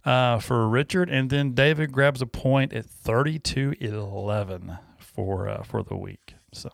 [0.05, 5.97] uh, for Richard, and then David grabs a point at 32-11 for uh, for the
[5.97, 6.35] week.
[6.53, 6.71] So,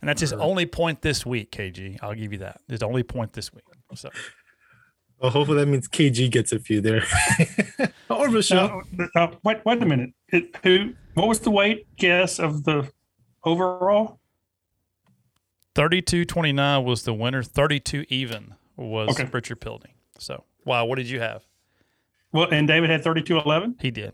[0.00, 1.50] and that's his only point this week.
[1.52, 2.60] KG, I'll give you that.
[2.68, 3.64] His only point this week.
[3.94, 4.10] So.
[5.20, 7.04] Well, hopefully that means KG gets a few there.
[8.20, 8.82] or Michelle.
[9.14, 10.10] Now, uh, wait, wait a minute.
[10.28, 10.94] It, who?
[11.14, 12.90] What was the weight guess of the
[13.44, 14.18] overall?
[15.74, 17.42] 32 29 was the winner.
[17.42, 19.28] 32 even was Okay.
[19.32, 19.92] Richard Pildney.
[20.18, 21.42] So, wow, what did you have?
[22.32, 23.74] Well, and David had thirty-two eleven.
[23.80, 24.12] He did.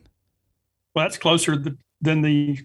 [0.95, 1.63] Well, that's closer
[2.01, 2.59] than the.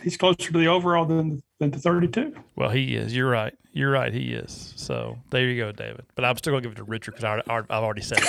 [0.00, 2.36] He's closer to the overall than than the thirty-two.
[2.54, 3.16] Well, he is.
[3.16, 3.52] You're right.
[3.72, 4.12] You're right.
[4.12, 4.72] He is.
[4.76, 6.04] So there you go, David.
[6.14, 8.28] But I'm still gonna give it to Richard because I've already said it.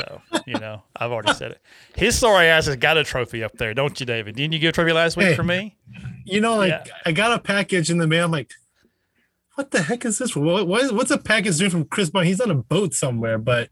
[0.00, 1.60] So you know, I've already said it.
[1.94, 4.36] His sorry ass has got a trophy up there, don't you, David?
[4.36, 5.34] Didn't you get a trophy last week Hey.
[5.36, 5.76] for me?
[6.24, 6.92] You know, like Yeah.
[7.06, 8.24] I got a package in the mail.
[8.26, 8.50] I'm like,
[9.54, 10.34] what the heck is this?
[10.36, 12.26] What, what's a package doing from Chris Bond?
[12.26, 13.68] He's on a boat somewhere, but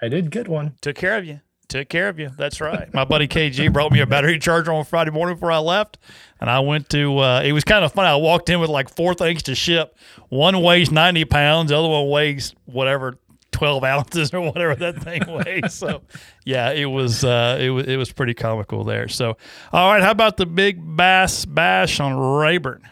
[0.00, 0.74] I did get one.
[0.80, 1.40] Took care of you.
[1.66, 2.30] Took care of you.
[2.36, 2.92] That's right.
[2.92, 5.96] My buddy KG brought me a battery charger on Friday morning before I left,
[6.40, 7.18] and I went to.
[7.18, 8.08] Uh, it was kind of funny.
[8.08, 9.96] I walked in with like four things to ship.
[10.28, 11.70] One weighs ninety pounds.
[11.70, 13.18] The other one weighs whatever
[13.54, 15.72] twelve ounces or whatever that thing weighs.
[15.74, 16.02] So,
[16.44, 17.24] yeah, it was.
[17.24, 17.86] Uh, it was.
[17.86, 19.08] It was pretty comical there.
[19.08, 19.36] So,
[19.72, 20.02] all right.
[20.02, 22.82] How about the big bass bash on Rayburn?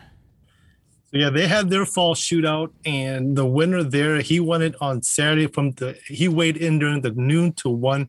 [1.13, 5.47] Yeah, they had their fall shootout, and the winner there, he won it on Saturday
[5.47, 8.09] from the he weighed in during the noon to one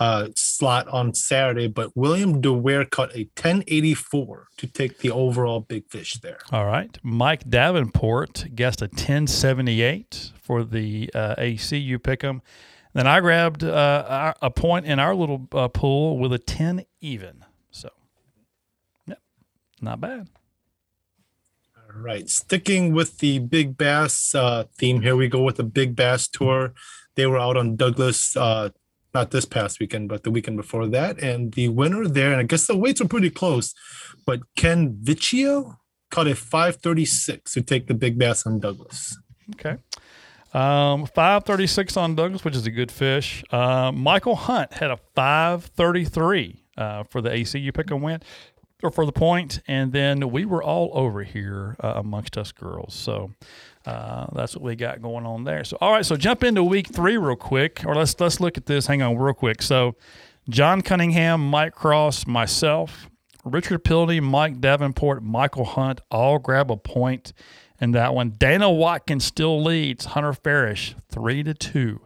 [0.00, 5.88] uh, slot on Saturday, but William DeWare caught a 1084 to take the overall big
[5.88, 6.38] fish there.
[6.50, 6.98] All right.
[7.04, 12.42] Mike Davenport guessed a 1078 for the uh, ACU pick 'em.
[12.94, 17.44] Then I grabbed uh, a point in our little uh, pool with a 10 even.
[17.70, 17.90] So,
[19.06, 19.20] yep,
[19.80, 20.28] not bad.
[21.92, 25.96] All right, sticking with the big bass uh, theme, here we go with the big
[25.96, 26.72] bass tour.
[27.16, 28.70] They were out on Douglas, uh,
[29.12, 32.44] not this past weekend, but the weekend before that, and the winner there, and I
[32.44, 33.74] guess the weights were pretty close,
[34.24, 35.78] but Ken Vicchio
[36.10, 39.18] caught a 536 to take the big bass on Douglas.
[39.54, 39.76] Okay.
[40.52, 43.42] Um, 536 on Douglas, which is a good fish.
[43.50, 48.20] Uh, Michael Hunt had a 533 uh, for the ACU pick 'em win
[48.88, 52.94] for the point, and then we were all over here uh, amongst us girls.
[52.94, 53.32] So
[53.84, 55.64] uh, that's what we got going on there.
[55.64, 58.66] So all right, so jump into week three real quick, or let's let's look at
[58.66, 58.86] this.
[58.86, 59.60] Hang on, real quick.
[59.60, 59.96] So
[60.48, 63.08] John Cunningham, Mike Cross, myself,
[63.44, 67.32] Richard Pildey, Mike Davenport, Michael Hunt all grab a point
[67.80, 68.30] in that one.
[68.30, 72.00] Dana Watkins still leads Hunter Farish three to two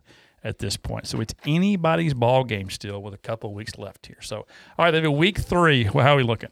[0.44, 1.06] at this point.
[1.06, 4.20] So it's anybody's ball game still with a couple weeks left here.
[4.20, 4.46] So
[4.78, 5.88] all right, David, week three.
[5.88, 6.50] Well, how are we looking?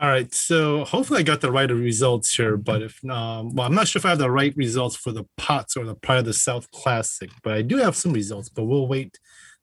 [0.00, 3.74] All right, so hopefully I got the right results here, but if um, well, I'm
[3.74, 6.24] not sure if I have the right results for the Pots or the Pride of
[6.24, 8.48] the South Classic, but I do have some results.
[8.48, 9.18] But we'll wait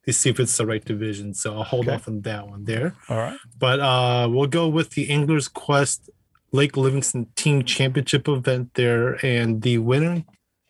[0.06, 1.96] to see if it's the right division, so I'll hold Okay.
[1.96, 2.96] off on that one there.
[3.08, 3.38] All right.
[3.58, 6.10] But uh, we'll go with the Anglers Quest
[6.52, 10.26] Lake Livingston Team Championship event there, and the winning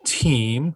[0.05, 0.75] team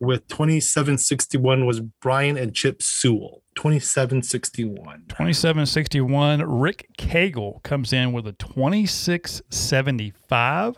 [0.00, 3.42] with 2761 was Brian and Chip Sewell.
[3.54, 5.04] 2761.
[5.08, 6.42] 2761.
[6.42, 10.76] Rick Cagle comes in with a 2675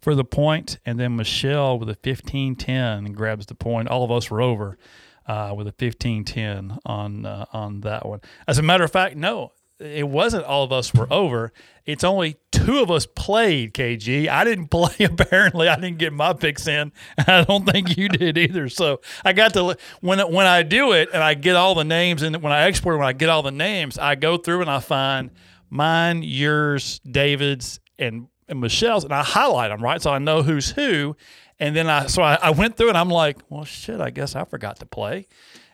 [0.00, 3.88] for the point, and then Michelle with a 1510 grabs the point.
[3.88, 4.78] All of us were over
[5.26, 8.20] uh, with a 1510 on uh, on that one.
[8.46, 11.52] As a matter of fact, no, it wasn't all of us were over.
[11.84, 14.28] It's only two of us played, KG.
[14.28, 15.68] I didn't play, apparently.
[15.68, 16.92] I didn't get my picks in.
[17.18, 18.68] I don't think you did either.
[18.68, 22.22] So I got to, when, when I do it and I get all the names,
[22.22, 24.80] and when I export, when I get all the names, I go through and I
[24.80, 25.30] find
[25.68, 30.00] mine, yours, David's, and, and Michelle's, and I highlight them, right?
[30.00, 31.16] So I know who's who.
[31.58, 34.36] And then I, so I, I went through and I'm like, well, shit, I guess
[34.36, 35.26] I forgot to play.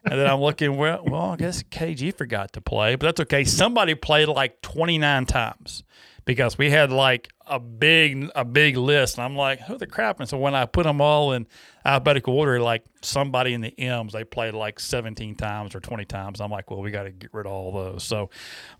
[0.04, 3.44] And then I'm looking, well, well, I guess KG forgot to play, but that's okay.
[3.44, 5.84] Somebody played like 29 times
[6.24, 9.16] because we had like a big, a big list.
[9.18, 10.18] And I'm like, who the crap?
[10.20, 11.46] And so when I put them all in
[11.84, 16.40] alphabetical order, like somebody in the M's, they played like 17 times or 20 times.
[16.40, 18.02] I'm like, well, we got to get rid of all those.
[18.02, 18.30] So,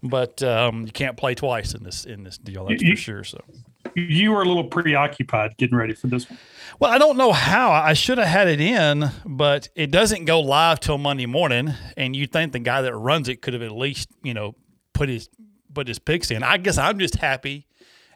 [0.03, 2.67] but um, you can't play twice in this in this deal.
[2.67, 3.25] That's You- for sure.
[3.25, 3.41] So.
[3.95, 6.39] You were a little preoccupied getting ready for this one.
[6.79, 7.71] Well, I don't know how.
[7.71, 11.75] I should have had it in, but it doesn't go live till Monday morning.
[11.97, 14.55] And you think the guy that runs it could have at least, you know,
[14.93, 15.29] put his
[15.75, 16.43] put his picks in.
[16.43, 17.67] I guess I'm just happy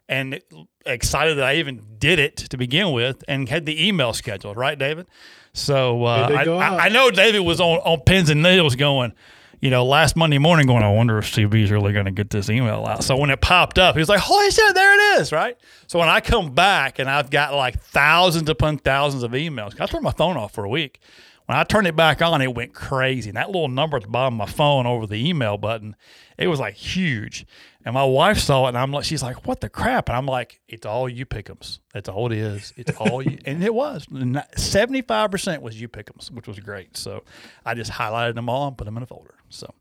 [0.08, 0.40] and
[0.84, 4.78] excited that I even did it to begin with and had the email scheduled, right,
[4.78, 5.06] David?
[5.52, 6.84] So uh, I, I.
[6.84, 9.12] I know David was on, on pins and needles going,
[9.61, 12.50] you know, last Monday morning going, I wonder if CB's really going to get this
[12.50, 13.04] email out.
[13.04, 15.57] So when it popped up, he was like, holy shit, there it is, right?
[15.86, 19.86] So when I come back and I've got like thousands upon thousands of emails, I
[19.86, 21.00] turned my phone off for a week.
[21.46, 23.30] When I turned it back on, it went crazy.
[23.30, 25.94] And that little number at the bottom of my phone over the email button,
[26.36, 27.46] it was like huge.
[27.87, 30.09] And my wife saw it and I'm like, she's like, what the crap?
[30.09, 31.78] And I'm like, it's all you pick'ems.
[31.95, 32.74] That's all it is.
[32.76, 33.39] It's all you.
[33.45, 34.07] And it was.
[34.07, 36.97] 75% was you pick'ems, which was great.
[36.97, 37.22] So
[37.64, 39.37] I just highlighted them all and put them in a folder.
[39.51, 39.72] So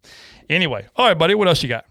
[0.48, 1.88] anyway, all right, buddy, what else you got?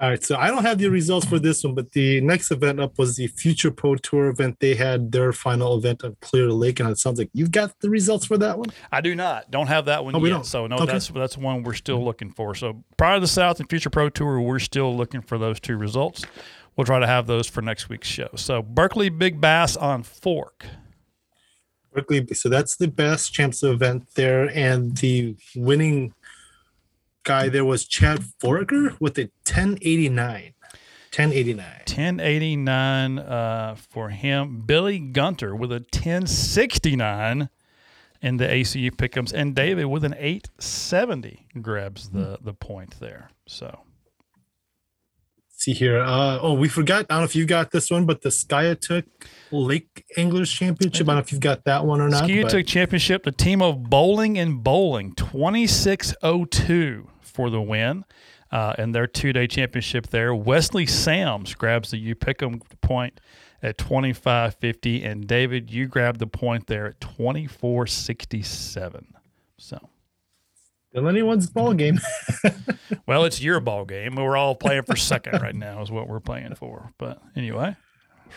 [0.00, 2.80] All right, so I don't have the results for this one, but the next event
[2.80, 4.56] up was the Future Pro Tour event.
[4.58, 7.88] They had their final event on Clear Lake, and it sounds like you've got the
[7.88, 8.70] results for that one.
[8.90, 9.52] I do not.
[9.52, 10.34] Don't have that one Oh, we yet.
[10.34, 10.46] don't.
[10.46, 10.86] So no, Okay.
[10.86, 12.56] that's that's one we're still looking for.
[12.56, 15.76] So Pride of the South and Future Pro Tour, we're still looking for those two
[15.76, 16.24] results.
[16.76, 18.30] We'll try to have those for next week's show.
[18.34, 20.66] So Berkeley Big Bass on Fork.
[21.94, 26.12] Berkeley, so that's the Bass Champs event there, and the winning
[27.24, 30.54] guy there was Chad Foraker with a 1089.
[31.16, 31.64] 1089.
[31.86, 34.62] 1089 uh, for him.
[34.66, 37.48] Billy Gunter with a 1069
[38.20, 43.30] in the ACU pickums, and David with an 870 grabs the the point there.
[43.46, 43.80] So
[45.50, 46.00] see here.
[46.00, 47.06] Uh, oh, we forgot.
[47.10, 49.04] I don't know if you got this one, but the Skiatook
[49.52, 51.06] Lake Anglers Championship.
[51.06, 52.24] I don't know if you've got that one or not.
[52.24, 53.24] Ski but- took championship.
[53.24, 58.04] The team of bowling and bowling, twenty six oh two for the win,
[58.50, 60.34] uh, and their two day championship there.
[60.34, 63.20] Wesley Sams grabs the you pick 'em point
[63.62, 68.42] at twenty five fifty, and David, you grabbed the point there at twenty four sixty
[68.42, 69.14] seven.
[69.58, 69.90] So.
[70.90, 71.98] Still anyone's ball game.
[73.06, 74.14] Well, it's your ball game.
[74.14, 76.92] We're all playing for second right now, is what we're playing for.
[76.98, 77.76] But anyway,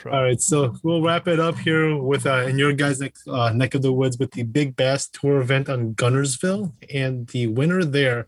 [0.05, 3.51] All right, so we'll wrap it up here with uh, in your guys' neck, uh,
[3.51, 7.83] neck of the woods with the Big Bass Tour event on Guntersville, and the winner
[7.85, 8.27] there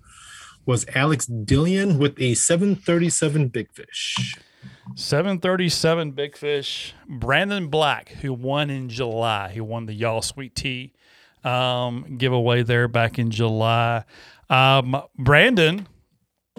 [0.70, 4.36] was Alex Dillian with a 737 Big Fish.
[4.94, 6.94] 737 Big Fish.
[7.08, 9.50] Brandon Black, who won in July.
[9.50, 10.94] He won the Y'all Sweet Tea
[11.44, 14.04] um, giveaway there back in July.
[14.48, 15.88] Um, Brandon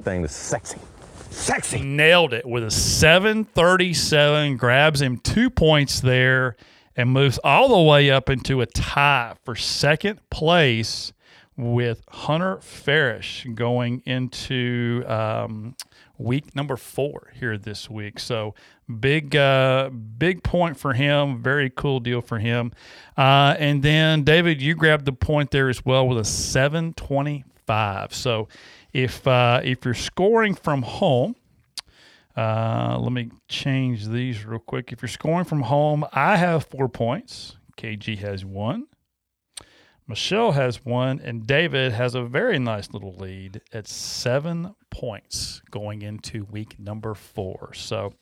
[0.02, 0.80] Thing is sexy.
[1.30, 1.80] Sexy.
[1.80, 6.56] nailed it with a 737, grabs him two points there,
[6.96, 11.12] and moves all the way up into a tie for second place
[11.56, 15.76] with Hunter Farish going into um,
[16.18, 18.18] week number four here this week.
[18.18, 18.54] So
[19.00, 21.42] big, uh, big point for him.
[21.42, 22.72] Very cool deal for him.
[23.16, 28.14] Uh, and then David, you grabbed the point there as well with a 725.
[28.14, 28.48] So
[28.92, 31.36] if uh, if you're scoring from home,
[32.36, 34.92] uh, let me change these real quick.
[34.92, 37.56] If you're scoring from home, I have four points.
[37.76, 38.86] KG has one.
[40.10, 46.02] Michelle has one, and David has a very nice little lead at seven points going
[46.02, 47.72] into week number four.
[47.74, 48.12] So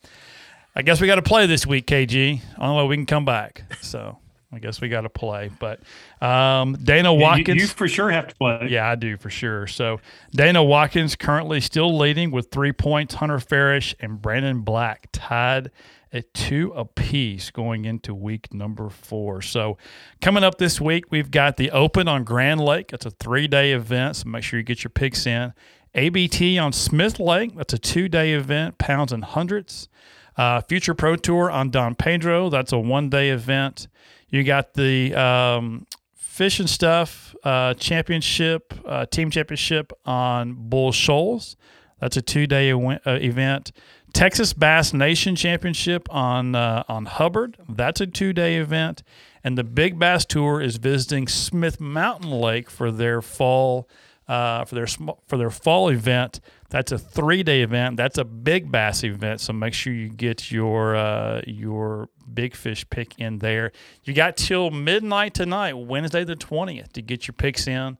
[0.75, 2.41] I guess we got to play this week, KG.
[2.59, 3.63] i don't way we can come back.
[3.81, 4.19] So
[4.53, 5.49] I guess we got to play.
[5.59, 5.79] But
[6.21, 7.55] um, Dana Watkins.
[7.55, 8.67] You, you, for sure have to play.
[8.69, 9.65] Yeah, I do for sure.
[9.65, 13.15] So Dana Watkins currently still leading with three points.
[13.15, 15.71] Hunter Farish and Brandon Black tied
[16.11, 19.41] at two apiece going into week number four.
[19.41, 19.77] So,
[20.21, 22.91] coming up this week, we've got the Open on Grand Lake.
[22.93, 25.53] It's a three day event, so make sure you get your picks in.
[25.95, 27.55] ABT on Smith Lake.
[27.55, 29.89] That's a two day event, pounds and hundreds.
[30.35, 32.49] Uh, Future Pro Tour on Don Pedro.
[32.49, 33.87] That's a one day event.
[34.29, 35.85] You got the um,
[36.15, 41.57] Fish and Stuff uh, Championship, uh, Team Championship on Bull Shoals.
[41.99, 43.71] That's a two day uh, event.
[44.13, 47.57] Texas Bass Nation Championship on uh, on Hubbard.
[47.67, 49.03] That's a two day event,
[49.43, 53.87] and the Big Bass Tour is visiting Smith Mountain Lake for their fall
[54.29, 56.39] uh, for their for their fall event.
[56.69, 57.97] That's a three day event.
[57.97, 59.41] That's a big bass event.
[59.41, 63.71] So make sure you get your uh, your big fish pick in there.
[64.03, 67.97] You got till midnight tonight, Wednesday the twentieth, to get your picks in.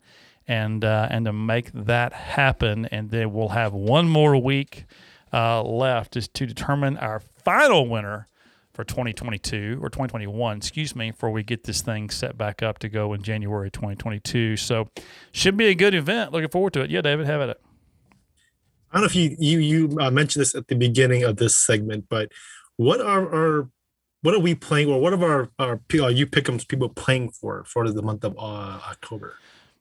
[0.49, 4.85] And, uh, and to make that happen, and then we'll have one more week
[5.31, 8.27] uh, left is to determine our final winner
[8.73, 12.89] for 2022 or 2021, excuse me, before we get this thing set back up to
[12.89, 14.57] go in January 2022.
[14.57, 14.87] So,
[15.31, 16.31] should be a good event.
[16.31, 16.89] Looking forward to it.
[16.89, 17.61] Yeah, David, have at it.
[18.91, 21.55] I don't know if you you you uh, mentioned this at the beginning of this
[21.55, 22.31] segment, but
[22.77, 23.69] what are our
[24.21, 27.89] what are we playing or what are our our you pickums people playing for for
[27.91, 29.35] the month of uh, October?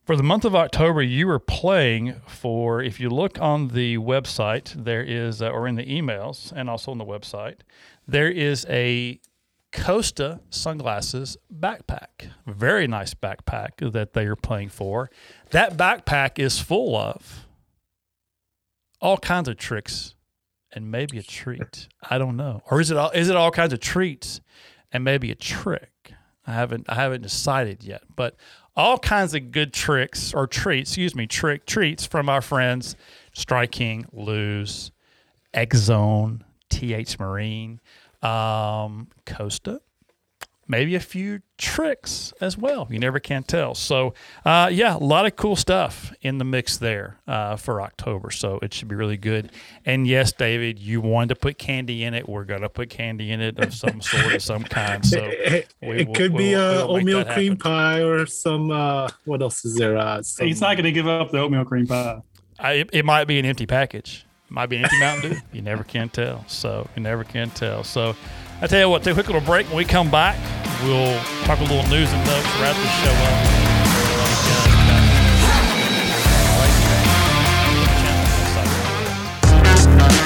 [0.09, 4.73] For the month of October, you are playing for, if you look on the website,
[4.73, 7.57] there is, uh, or in the emails and also on the website,
[8.07, 9.19] there is a
[9.71, 12.31] Costa sunglasses backpack.
[12.47, 15.11] Very nice backpack that they are playing for.
[15.51, 17.45] That backpack is full of
[18.99, 20.15] all kinds of tricks
[20.71, 21.87] and maybe a treat.
[22.09, 22.63] I don't know.
[22.71, 24.41] Or is it all is it all kinds of treats
[24.91, 26.13] and maybe a trick?
[26.47, 28.01] I haven't I haven't decided yet.
[28.15, 28.37] But
[28.75, 32.95] all kinds of good tricks or treats, excuse me, trick treats from our friends
[33.33, 34.91] Striking, Lew's,
[35.53, 37.79] Exxon, TH Marine,
[38.21, 39.81] um, Costa,
[40.69, 42.87] maybe a few tricks as well.
[42.89, 43.73] You never can tell.
[43.73, 44.13] So,
[44.45, 48.29] uh, yeah, a lot of cool stuff in the mix there uh, for October.
[48.29, 49.51] So it should be really good.
[49.83, 52.29] And yes, David, you wanted to put candy in it.
[52.29, 55.03] We're going to put candy in it of some sort of some kind.
[55.05, 58.71] So it, we, it could we'll, be we'll, a we'll oatmeal cream pie or some.
[58.71, 59.97] Uh, what else is there?
[59.97, 62.21] Uh, some, He's not going to give up the oatmeal cream pie.
[62.59, 64.25] I, it, it might be an empty package.
[64.45, 65.37] It might be an empty Mountain Dew.
[65.51, 66.45] You never can tell.
[66.47, 67.83] So you never can tell.
[67.83, 68.15] So
[68.61, 69.67] I tell you what, take a quick little break.
[69.67, 70.37] When we come back,
[70.83, 73.58] we'll talk a little news and notes, wrap the show up.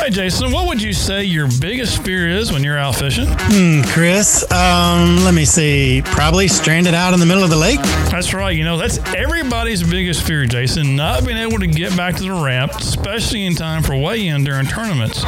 [0.03, 3.25] Hey, Jason, what would you say your biggest fear is when you're out fishing?
[3.29, 6.01] Hmm, Chris, um, let me see.
[6.03, 7.79] Probably stranded out in the middle of the lake.
[8.11, 8.53] That's right.
[8.53, 12.33] You know, that's everybody's biggest fear, Jason, not being able to get back to the
[12.33, 15.23] ramp, especially in time for weigh in during tournaments.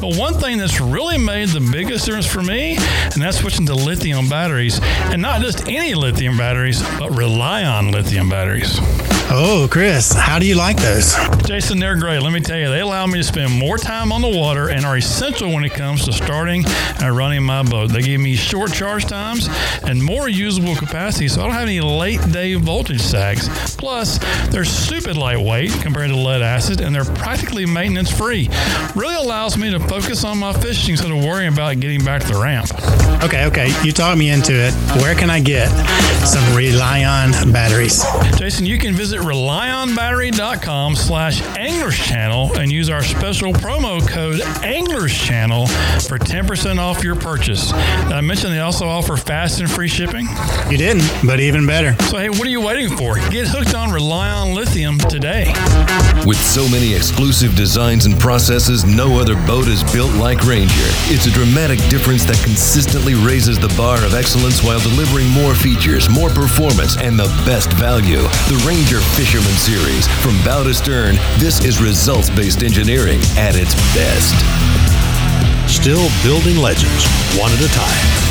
[0.00, 3.74] But one thing that's really made the biggest difference for me, and that's switching to
[3.74, 4.78] lithium batteries.
[4.80, 8.78] And not just any lithium batteries, but Relion lithium batteries.
[9.32, 11.14] Oh, Chris, how do you like those?
[11.46, 12.20] Jason, they're great.
[12.20, 14.84] Let me tell you, they allow me to spend more time on the water and
[14.84, 16.64] are essential when it comes to starting
[17.00, 17.92] and running my boat.
[17.92, 19.48] They give me short charge times
[19.84, 23.48] and more usable capacity, so I don't have any late day voltage sags.
[23.76, 24.18] Plus,
[24.48, 28.48] they're stupid lightweight compared to lead acid, and they're practically maintenance free.
[28.96, 32.32] Really allows me to focus on my fishing instead of worrying about getting back to
[32.32, 32.68] the ramp.
[33.22, 34.74] Okay, okay, you talked me into it.
[35.00, 35.68] Where can I get
[36.26, 38.04] some Relion batteries?
[38.36, 44.40] Jason, you can visit visit relionbattery.com slash anglers channel and use our special promo code
[44.64, 47.70] anglers channel for 10% off your purchase.
[47.70, 50.26] Did I mention they also offer fast and free shipping?
[50.68, 51.94] You didn't, but even better.
[52.04, 53.16] So, hey, what are you waiting for?
[53.30, 55.52] Get hooked on Relion Lithium today.
[56.26, 60.90] With so many exclusive designs and processes, no other boat is built like Ranger.
[61.08, 66.08] It's a dramatic difference that consistently raises the bar of excellence while delivering more features,
[66.10, 68.22] more performance, and the best value.
[68.52, 70.06] The Ranger Fisherman Series.
[70.22, 74.36] From bow to stern, this is results based engineering at its best.
[75.68, 77.06] Still building legends,
[77.38, 78.30] one at a time.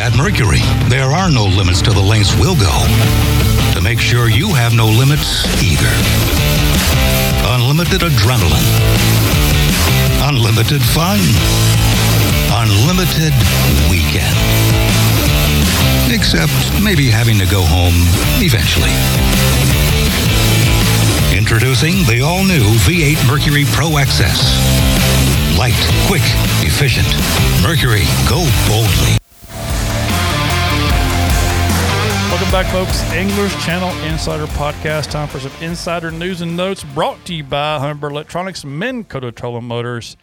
[0.00, 2.72] At Mercury, there are no limits to the lengths we'll go
[3.74, 5.92] to make sure you have no limits either.
[7.54, 8.68] Unlimited adrenaline,
[10.26, 11.20] unlimited fun,
[12.68, 13.32] unlimited
[13.90, 14.36] weekend.
[16.10, 16.52] except
[16.82, 17.94] maybe having to go home
[18.40, 18.92] eventually.
[21.36, 24.56] Introducing the all-new V8 Mercury Pro XS.
[25.58, 26.22] Light, quick,
[26.64, 27.06] efficient.
[27.62, 29.18] Mercury, go boldly.
[32.30, 33.02] Welcome back, folks.
[33.12, 35.10] Anglers Channel Insider Podcast.
[35.10, 39.32] Time for some insider news and notes brought to you by Humminbird Electronics, Minn Kota
[39.32, 40.16] Trolling Motors,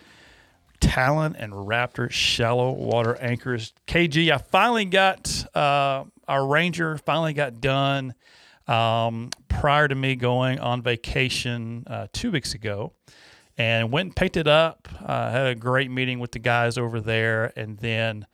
[0.85, 3.73] Talon, and Raptor Shallow Water Anchors.
[3.87, 8.13] KG, I finally got uh, our Ranger, finally got done
[8.67, 12.93] um, prior to me going on vacation uh, two weeks ago
[13.57, 14.87] and went and picked it up.
[15.03, 18.27] Uh, had a great meeting with the guys over there, and then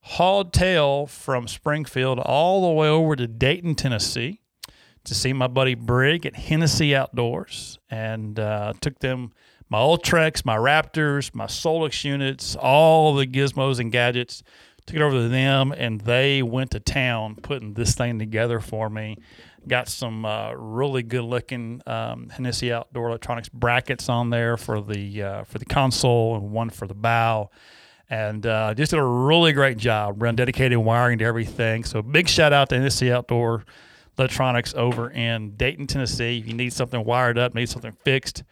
[0.00, 4.40] hauled tail from Springfield all the way over to Dayton, Tennessee,
[5.04, 9.32] to see my buddy Brig at Hennessy Outdoors, and uh, took them
[9.68, 14.42] my Ultrex, my Raptors, my Solix units, all the gizmos and gadgets.
[14.86, 18.88] Took it over to them, and they went to town putting this thing together for
[18.88, 19.18] me.
[19.66, 25.22] Got some uh, really good looking um, Hennessy Outdoor Electronics brackets on there for the
[25.22, 27.50] uh, for the console and one for the bow,
[28.08, 30.22] and uh, just did a really great job.
[30.22, 31.84] Run dedicated wiring to everything.
[31.84, 33.66] So big shout out to Hennessy Outdoor
[34.16, 36.38] Electronics over in Dayton, Tennessee.
[36.38, 38.44] If you need something wired up, need something fixed,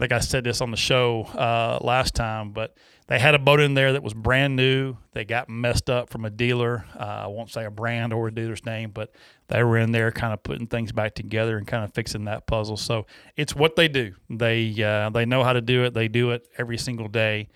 [0.00, 2.74] like I said this on the show uh, last time, but
[3.06, 4.96] they had a boat in there that was brand new.
[5.12, 6.86] They got messed up from a dealer.
[6.98, 9.14] Uh, I won't say a brand or a dealer's name, but
[9.48, 12.46] they were in there kind of putting things back together and kind of fixing that
[12.46, 12.78] puzzle.
[12.78, 14.14] So it's what they do.
[14.30, 15.92] They uh, they know how to do it.
[15.92, 17.48] They do it every single day.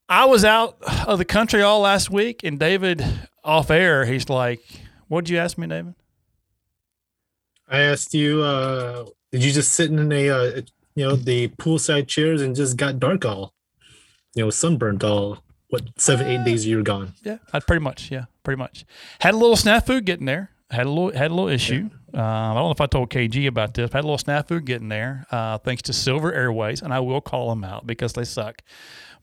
[0.07, 0.77] I was out
[1.07, 3.05] of the country all last week and David
[3.43, 4.61] off air, he's like,
[5.07, 5.93] What'd you ask me, David?
[7.69, 10.61] I asked you, uh, did you just sit in a, uh,
[10.95, 13.53] you know, the poolside chairs and just got dark all,
[14.35, 17.13] you know, sunburned all, what, seven, eight days you were gone?
[17.23, 18.85] Yeah, I pretty much, yeah, pretty much.
[19.19, 20.49] Had a little snafu getting there.
[20.71, 21.89] Had a little, had a little issue.
[22.13, 23.91] Um, I don't know if I told KG about this.
[23.91, 27.49] Had a little snafu getting there, uh, thanks to Silver Airways, and I will call
[27.49, 28.61] them out because they suck.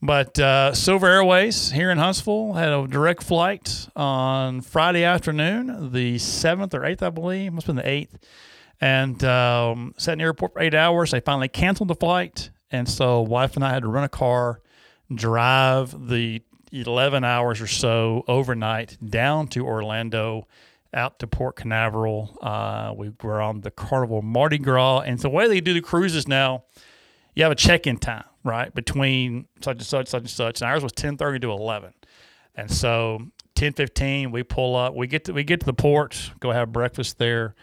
[0.01, 6.19] But uh, Silver Airways here in Huntsville had a direct flight on Friday afternoon, the
[6.19, 7.53] seventh or eighth, I believe.
[7.53, 8.17] Must have been the eighth.
[8.79, 11.11] And um, sat in the airport for eight hours.
[11.11, 14.61] They finally canceled the flight, and so wife and I had to rent a car,
[15.11, 20.47] drive the 11 hours or so overnight down to Orlando,
[20.93, 22.37] out to Port Canaveral.
[22.41, 25.81] Uh, we were on the Carnival Mardi Gras, and so the way they do the
[25.81, 26.65] cruises now,
[27.35, 30.61] you have a check-in time, right, between such and such, such and such.
[30.61, 31.93] And ours was 10:30 to 11,
[32.55, 34.93] and so 10:15 we pull up.
[34.95, 37.55] We get to we get to the port, go have breakfast there,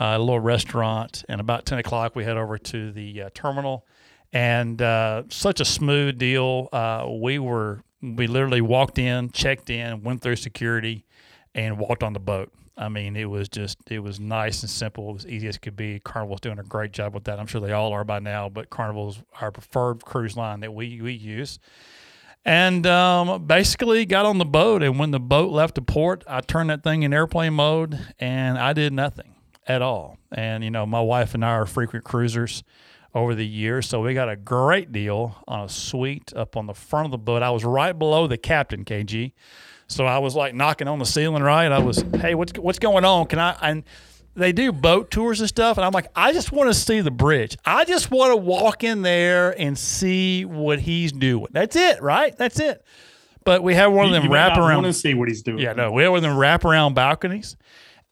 [0.00, 3.86] uh, a little restaurant, and about 10 o'clock we head over to the uh, terminal.
[4.32, 6.68] And uh, such a smooth deal.
[6.72, 11.04] Uh, we were we literally walked in, checked in, went through security,
[11.54, 12.52] and walked on the boat.
[12.80, 15.10] I mean, it was just it was nice and simple.
[15.10, 16.00] It was easy as could be.
[16.00, 17.38] Carnival's doing a great job with that.
[17.38, 21.00] I'm sure they all are by now, but Carnival's our preferred cruise line that we
[21.02, 21.58] we use.
[22.42, 26.40] And um, basically got on the boat, and when the boat left the port, I
[26.40, 29.34] turned that thing in airplane mode, and I did nothing
[29.68, 30.16] at all.
[30.32, 32.64] And you know, my wife and I are frequent cruisers
[33.14, 36.72] over the years, so we got a great deal on a suite up on the
[36.72, 37.42] front of the boat.
[37.42, 39.32] I was right below the captain, KG.
[39.90, 41.70] So I was like knocking on the ceiling, right?
[41.70, 43.26] I was, hey, what's what's going on?
[43.26, 43.56] Can I?
[43.60, 43.82] And
[44.36, 47.10] they do boat tours and stuff, and I'm like, I just want to see the
[47.10, 47.56] bridge.
[47.64, 51.48] I just want to walk in there and see what he's doing.
[51.50, 52.36] That's it, right?
[52.36, 52.84] That's it.
[53.44, 54.82] But we have one of them you wrap around.
[54.82, 55.58] want to see what he's doing.
[55.58, 57.56] Yeah, no, we have one of them wrap around balconies.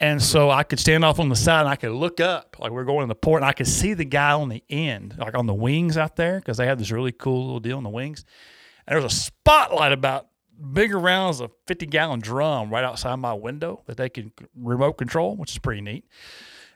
[0.01, 2.71] And so I could stand off on the side and I could look up, like
[2.71, 5.37] we're going to the port, and I could see the guy on the end, like
[5.37, 7.91] on the wings out there, because they have this really cool little deal on the
[7.91, 8.25] wings.
[8.87, 10.28] And there's a spotlight about
[10.59, 15.37] big rounds a 50 gallon drum right outside my window that they can remote control,
[15.37, 16.05] which is pretty neat.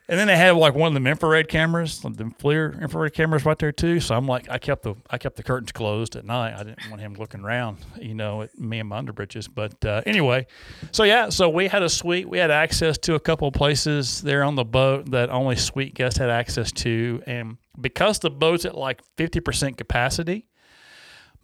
[0.09, 3.59] And then they had like one of them infrared cameras, the FLIR infrared cameras right
[3.59, 4.01] there too.
[4.01, 6.55] So I'm like, I kept the I kept the curtains closed at night.
[6.55, 9.49] I didn't want him looking around, you know, at me and my underbritches.
[9.53, 10.49] But uh, anyway,
[10.91, 12.29] so yeah, so we had a suite.
[12.29, 15.95] We had access to a couple of places there on the boat that only suite
[15.95, 20.47] guests had access to, and because the boat's at like 50% capacity,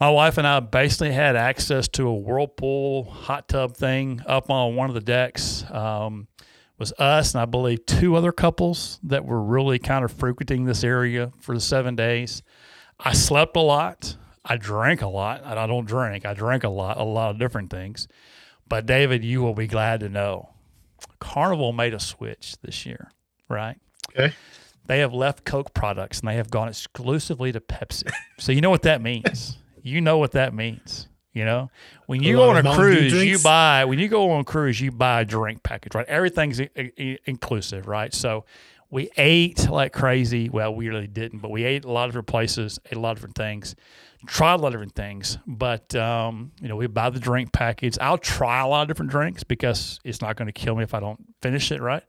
[0.01, 4.77] my wife and I basically had access to a whirlpool hot tub thing up on
[4.77, 5.65] one of the decks.
[5.71, 6.29] Um,
[6.79, 10.85] was us and I believe two other couples that were really kind of frequenting this
[10.85, 12.43] area for the seven days.
[13.01, 14.17] I slept a lot.
[14.45, 15.43] I drank a lot.
[15.45, 16.25] And I don't drink.
[16.25, 18.07] I drank a lot, a lot of different things.
[18.69, 20.51] But David, you will be glad to know,
[21.19, 23.11] Carnival made a switch this year,
[23.49, 23.77] right?
[24.11, 24.35] Okay.
[24.87, 28.11] They have left Coke products and they have gone exclusively to Pepsi.
[28.39, 29.59] so you know what that means.
[29.83, 31.09] You know what that means.
[31.35, 31.71] You know,
[32.07, 34.91] when you go on a cruise, you buy when you go on a cruise, you
[34.91, 36.07] buy a drink package, right?
[36.09, 38.13] Everything's i- i- inclusive, right?
[38.13, 38.45] So
[38.91, 40.49] we ate like crazy.
[40.49, 43.11] Well, we really didn't, but we ate a lot of different places, ate a lot
[43.13, 43.77] of different things,
[44.27, 45.39] tried a lot of different things.
[45.47, 47.99] But um, you know, we buy the drink package.
[48.01, 50.95] I'll try a lot of different drinks because it's not going to kill me if
[50.95, 52.03] I don't finish it right.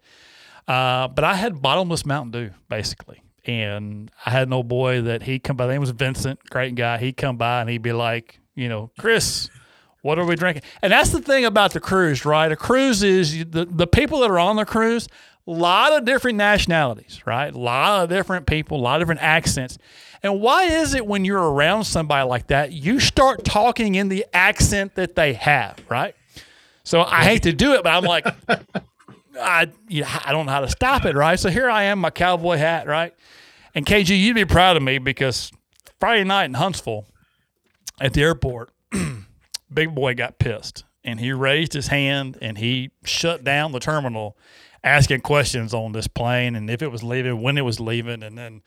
[0.67, 5.23] Uh, but I had bottomless Mountain Dew basically, and I had an old boy that
[5.23, 5.67] he come by.
[5.67, 6.97] Name was Vincent, great guy.
[6.97, 9.49] He'd come by and he'd be like, you know, Chris,
[10.01, 10.63] what are we drinking?
[10.81, 12.51] And that's the thing about the cruise, right?
[12.51, 15.07] A cruise is the the people that are on the cruise,
[15.47, 17.53] a lot of different nationalities, right?
[17.53, 19.77] A lot of different people, a lot of different accents.
[20.21, 24.25] And why is it when you're around somebody like that, you start talking in the
[24.33, 26.15] accent that they have, right?
[26.83, 28.25] So I hate to do it, but I'm like,
[29.39, 31.39] I you know, I don't know how to stop it, right?
[31.39, 33.13] So here I am, my cowboy hat, right?
[33.75, 35.51] And KG, you'd be proud of me because
[35.99, 37.05] Friday night in Huntsville
[37.99, 38.71] at the airport,
[39.73, 44.37] Big Boy got pissed and he raised his hand and he shut down the terminal
[44.83, 48.37] asking questions on this plane and if it was leaving, when it was leaving, and
[48.37, 48.61] then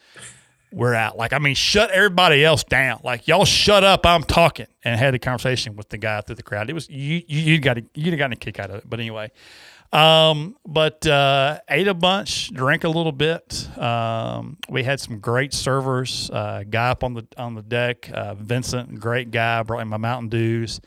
[0.73, 1.17] we're out.
[1.17, 3.01] Like, I mean, shut everybody else down.
[3.05, 4.07] Like, y'all shut up.
[4.07, 4.67] I'm talking.
[4.85, 6.71] And had a conversation with the guy through the crowd.
[6.71, 7.23] It was you.
[7.27, 8.85] You, you got a, you'd have gotten a kick out of it.
[8.89, 9.31] But anyway,
[9.93, 13.69] um, but uh, ate a bunch, drank a little bit.
[13.79, 16.31] Um, we had some great servers.
[16.31, 19.63] Uh, guy up on the on the deck, uh, Vincent, great guy.
[19.63, 20.81] Brought me my Mountain Dews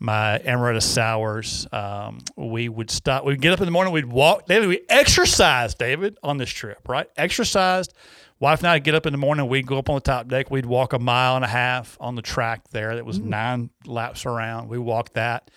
[0.00, 1.66] my amaretto sours.
[1.70, 3.24] Um, we would stop.
[3.24, 3.92] We'd get up in the morning.
[3.92, 4.46] We'd walk.
[4.46, 7.08] David, we exercised, David, on this trip, right?
[7.16, 7.92] Exercised.
[8.40, 9.46] Wife and I get up in the morning.
[9.48, 10.50] We'd go up on the top deck.
[10.50, 12.96] We'd walk a mile and a half on the track there.
[12.96, 14.68] That was nine laps around.
[14.70, 15.50] We walked that.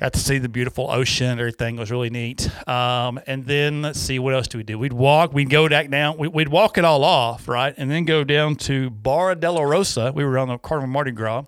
[0.00, 1.38] Got to see the beautiful ocean.
[1.38, 2.50] Everything was really neat.
[2.66, 4.78] Um, and then let's see, what else do we do?
[4.78, 5.32] We'd walk.
[5.32, 6.16] We'd go back down.
[6.16, 7.74] We, we'd walk it all off, right?
[7.76, 10.10] And then go down to Barra de la Rosa.
[10.14, 11.44] We were on the Carnival Mardi Gras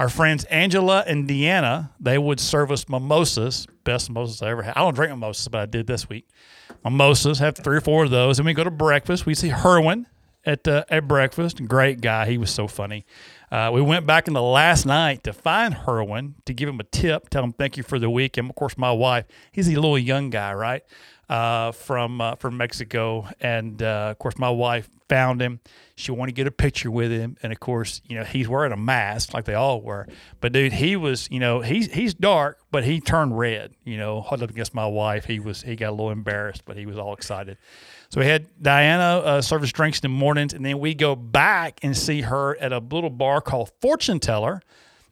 [0.00, 4.72] our friends Angela and Deanna, they would serve us mimosas, best mimosas I ever had.
[4.74, 6.26] I don't drink mimosas, but I did this week.
[6.82, 9.26] Mimosas, have three or four of those, and we go to breakfast.
[9.26, 10.06] We see Herwin
[10.46, 11.62] at uh, at breakfast.
[11.68, 13.04] Great guy, he was so funny.
[13.50, 16.84] Uh, we went back in the last night to find Herwin to give him a
[16.84, 19.26] tip, tell him thank you for the week, and of course my wife.
[19.50, 20.84] He's a little young guy, right?
[21.28, 25.60] Uh, from uh, from Mexico, and uh, of course my wife found him.
[25.96, 28.72] She wanted to get a picture with him, and of course, you know, he's wearing
[28.72, 30.06] a mask like they all were.
[30.40, 33.74] But dude, he was, you know, he's he's dark, but he turned red.
[33.84, 35.24] You know, huddled up against my wife.
[35.24, 37.58] He was he got a little embarrassed, but he was all excited.
[38.10, 41.14] So we had Diana uh, serve us drinks in the mornings, and then we go
[41.14, 44.62] back and see her at a little bar called Fortune Teller.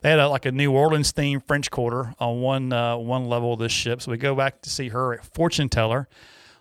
[0.01, 3.53] They had a, like a New Orleans themed French Quarter on one uh, one level
[3.53, 4.03] of this ship.
[4.03, 6.09] So we go back to see her at Fortune Teller.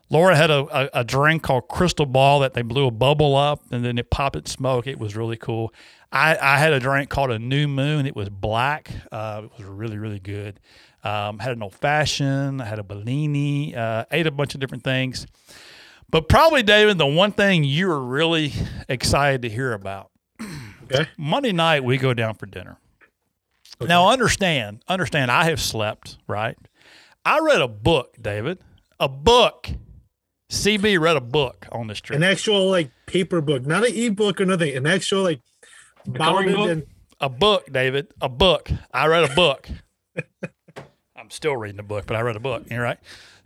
[0.09, 0.59] Laura had a,
[0.95, 4.09] a, a drink called Crystal Ball that they blew a bubble up and then it
[4.09, 4.87] popped its smoke.
[4.87, 5.73] It was really cool.
[6.11, 8.05] I, I had a drink called a New Moon.
[8.05, 8.89] It was black.
[9.11, 10.61] Uh, it was really, really good.
[11.03, 14.83] Um, had an old fashioned, I had a Bellini, uh, ate a bunch of different
[14.83, 15.27] things.
[16.09, 18.53] But probably, David, the one thing you were really
[18.87, 20.11] excited to hear about.
[20.89, 21.05] Okay.
[21.17, 22.77] Monday night, we go down for dinner.
[23.81, 26.57] Now, understand, understand, I have slept, right?
[27.25, 28.59] I read a book, David,
[28.97, 29.67] a book.
[30.49, 32.15] CB read a book on this trip.
[32.15, 34.77] An actual like paper book, not an ebook or nothing.
[34.77, 35.41] An actual like
[36.05, 36.69] book?
[36.69, 36.85] and
[37.19, 38.69] a book, David, a book.
[38.93, 39.67] I read a book.
[41.15, 42.63] I'm still reading a book, but I read a book.
[42.71, 42.97] All right.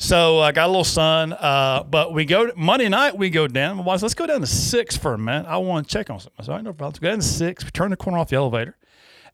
[0.01, 1.31] So I got a little son.
[1.31, 3.15] Uh, but we go Monday night.
[3.15, 3.77] We go down.
[3.77, 5.45] My wife said, let's go down to six for a minute.
[5.47, 6.43] I want to check on something.
[6.43, 6.87] So I no problem.
[6.87, 7.63] Let's go down to six.
[7.63, 8.75] We turn the corner off the elevator,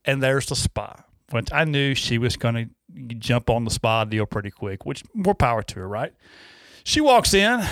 [0.04, 1.06] and there's the spa.
[1.32, 4.86] Which I knew she was going to jump on the spa deal pretty quick.
[4.86, 6.14] Which more power to her, right?
[6.84, 7.64] She walks in.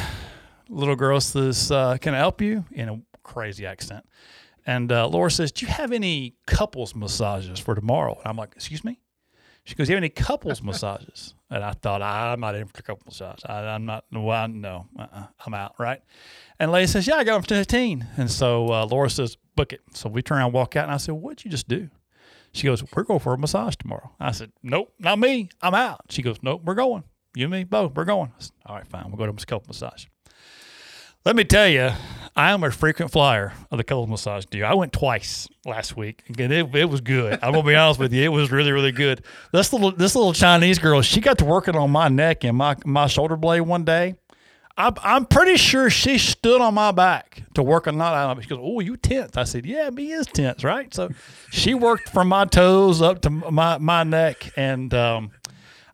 [0.70, 4.06] Little girl says, uh, "Can I help you?" In a crazy accent.
[4.66, 8.54] And uh, Laura says, "Do you have any couples massages for tomorrow?" And I'm like,
[8.56, 9.00] "Excuse me."
[9.66, 13.04] She goes, you have any couples massages?" And I thought, "I'm not in for couple
[13.06, 13.40] massage.
[13.46, 14.06] I, I'm not.
[14.12, 16.02] Well, no, uh-uh, I'm out." Right?
[16.60, 19.74] And Lady says, "Yeah, I got them for 15." And so uh, Laura says, "Book
[19.74, 21.90] it." So we turn around, walk out, and I said, "What'd you just do?"
[22.52, 25.50] She goes, "We're going for a massage tomorrow." I said, "Nope, not me.
[25.62, 27.04] I'm out." She goes, "Nope, we're going.
[27.36, 27.96] You and me both.
[27.96, 29.06] We're going." Said, All right, fine.
[29.08, 30.06] We'll go to a couple massage.
[31.26, 31.89] Let me tell you,
[32.35, 34.64] I am a frequent flyer of the couples massage deal.
[34.64, 37.39] I went twice last week, and it, it was good.
[37.41, 39.26] I'm gonna be honest with you, it was really really good.
[39.52, 42.76] This little this little Chinese girl, she got to working on my neck and my
[42.85, 44.14] my shoulder blade one day.
[44.77, 48.43] I'm, I'm pretty sure she stood on my back to work on that.
[48.43, 51.10] She goes, "Oh, you tense?" I said, "Yeah, me is tense, right?" So
[51.49, 55.31] she worked from my toes up to my my neck, and um,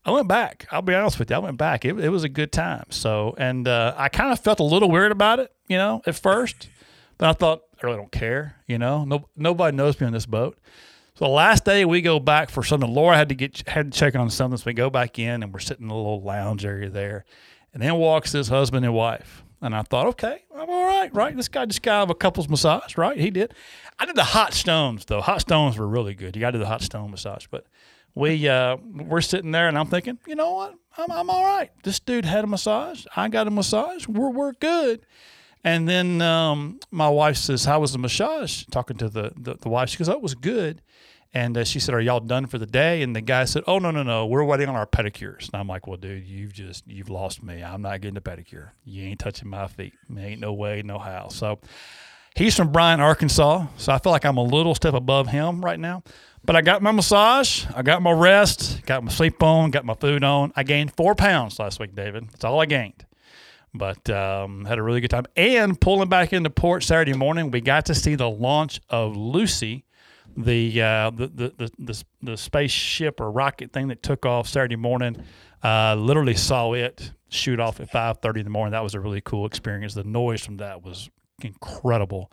[0.03, 0.67] I went back.
[0.71, 1.35] I'll be honest with you.
[1.35, 1.85] I went back.
[1.85, 2.85] It, it was a good time.
[2.89, 6.15] So, and uh, I kind of felt a little weird about it, you know, at
[6.15, 6.69] first.
[7.17, 9.05] But I thought, I really don't care, you know.
[9.05, 10.57] No, nobody knows me on this boat.
[11.15, 12.91] So the last day we go back for something.
[12.91, 14.57] Laura had to get had to check on something.
[14.57, 17.25] So we go back in and we're sitting in the little lounge area there.
[17.73, 19.43] And then walks this husband and wife.
[19.61, 21.35] And I thought, okay, I'm all right, right?
[21.35, 23.17] This guy just got a couple's massage, right?
[23.17, 23.53] He did.
[23.99, 25.21] I did the hot stones though.
[25.21, 26.35] Hot stones were really good.
[26.35, 27.67] You got to do the hot stone massage, but
[28.15, 30.75] we uh, we're sitting there, and I'm thinking, you know what?
[30.97, 31.69] I'm I'm all right.
[31.83, 33.05] This dude had a massage.
[33.15, 34.07] I got a massage.
[34.07, 35.05] We're we're good.
[35.63, 39.69] And then um, my wife says, "How was the massage?" Talking to the the, the
[39.69, 40.81] wife, she goes, "Oh, it was good."
[41.33, 43.79] And uh, she said, "Are y'all done for the day?" And the guy said, "Oh
[43.79, 46.85] no no no, we're waiting on our pedicures." And I'm like, "Well, dude, you've just
[46.87, 47.63] you've lost me.
[47.63, 48.71] I'm not getting a pedicure.
[48.83, 49.93] You ain't touching my feet.
[50.17, 51.59] Ain't no way, no how." So
[52.35, 53.67] he's from Bryant, Arkansas.
[53.77, 56.03] So I feel like I'm a little step above him right now.
[56.43, 59.93] But I got my massage, I got my rest, got my sleep on, got my
[59.93, 60.51] food on.
[60.55, 62.29] I gained four pounds last week, David.
[62.31, 63.05] That's all I gained.
[63.73, 65.25] But um, had a really good time.
[65.35, 69.85] And pulling back into port Saturday morning, we got to see the launch of Lucy,
[70.35, 74.75] the uh, the, the, the, the, the spaceship or rocket thing that took off Saturday
[74.75, 75.23] morning.
[75.63, 78.71] Uh, literally saw it shoot off at 5.30 in the morning.
[78.71, 79.93] That was a really cool experience.
[79.93, 81.09] The noise from that was
[81.41, 82.31] incredible.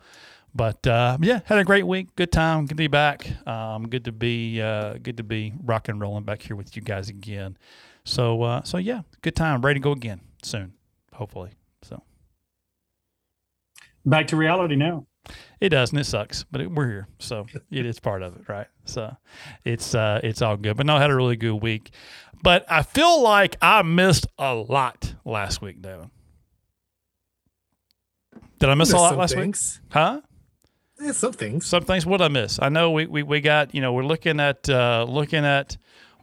[0.53, 2.15] But uh, yeah, had a great week.
[2.15, 2.63] Good time.
[2.63, 3.47] Good to be back.
[3.47, 6.81] Um, good to be uh, good to be rock and rolling back here with you
[6.81, 7.57] guys again.
[8.03, 9.61] So uh, so yeah, good time.
[9.61, 10.73] Ready to go again soon,
[11.13, 11.51] hopefully.
[11.83, 12.01] So
[14.05, 15.05] back to reality now.
[15.59, 18.47] It does, and it sucks, but it, we're here, so it is part of it,
[18.47, 18.67] right?
[18.85, 19.15] So
[19.65, 20.77] it's uh, it's all good.
[20.77, 21.91] But no, I had a really good week.
[22.41, 26.09] But I feel like I missed a lot last week, Devin.
[28.59, 29.79] Did I miss a lot last things.
[29.83, 29.93] week?
[29.93, 30.21] Huh?
[30.99, 31.65] Yeah, some things.
[31.65, 32.05] Some things.
[32.05, 32.59] What I miss?
[32.61, 35.77] I know we, we, we got you know we're looking at uh, looking at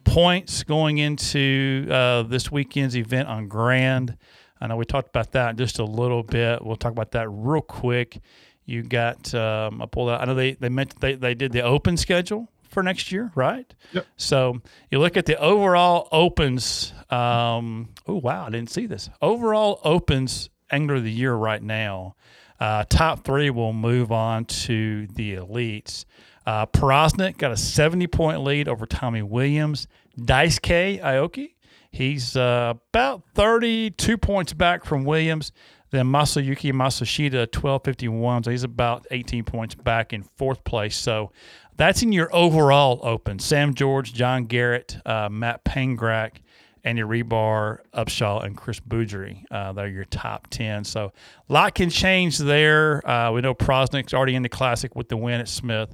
[0.05, 4.17] points going into uh, this weekend's event on Grand.
[4.61, 6.65] I know we talked about that just a little bit.
[6.65, 8.21] We'll talk about that real quick.
[8.65, 10.21] You got um, I pulled out.
[10.21, 13.73] I know they they meant they they did the open schedule for next year, right?
[13.93, 14.07] Yep.
[14.17, 16.93] So you look at the overall opens.
[17.11, 19.09] Um, oh wow, I didn't see this.
[19.23, 22.17] Overall opens angler of the year right now.
[22.59, 26.05] Uh, top three will move on to the elites.
[26.47, 29.89] Uh, got a 70 point lead over Tommy Williams.
[30.19, 31.55] Daisuke Aoki,
[31.91, 35.53] he's uh, about 32 points back from Williams.
[35.91, 38.45] Then Masayuki Matsushita, 1251.
[38.45, 40.97] So he's about 18 points back in fourth place.
[40.97, 41.33] So
[41.77, 43.39] that's in your overall open.
[43.39, 46.39] Sam George, John Garrett, uh, Matt Pangrac,
[46.87, 49.43] Andy Rebar, Upshaw, and Chris Boudry.
[49.51, 50.85] Uh, they're your top 10.
[50.85, 51.13] So
[51.49, 53.07] a lot can change there.
[53.09, 55.93] Uh, we know Powroznik's already in the classic with the win at Smith.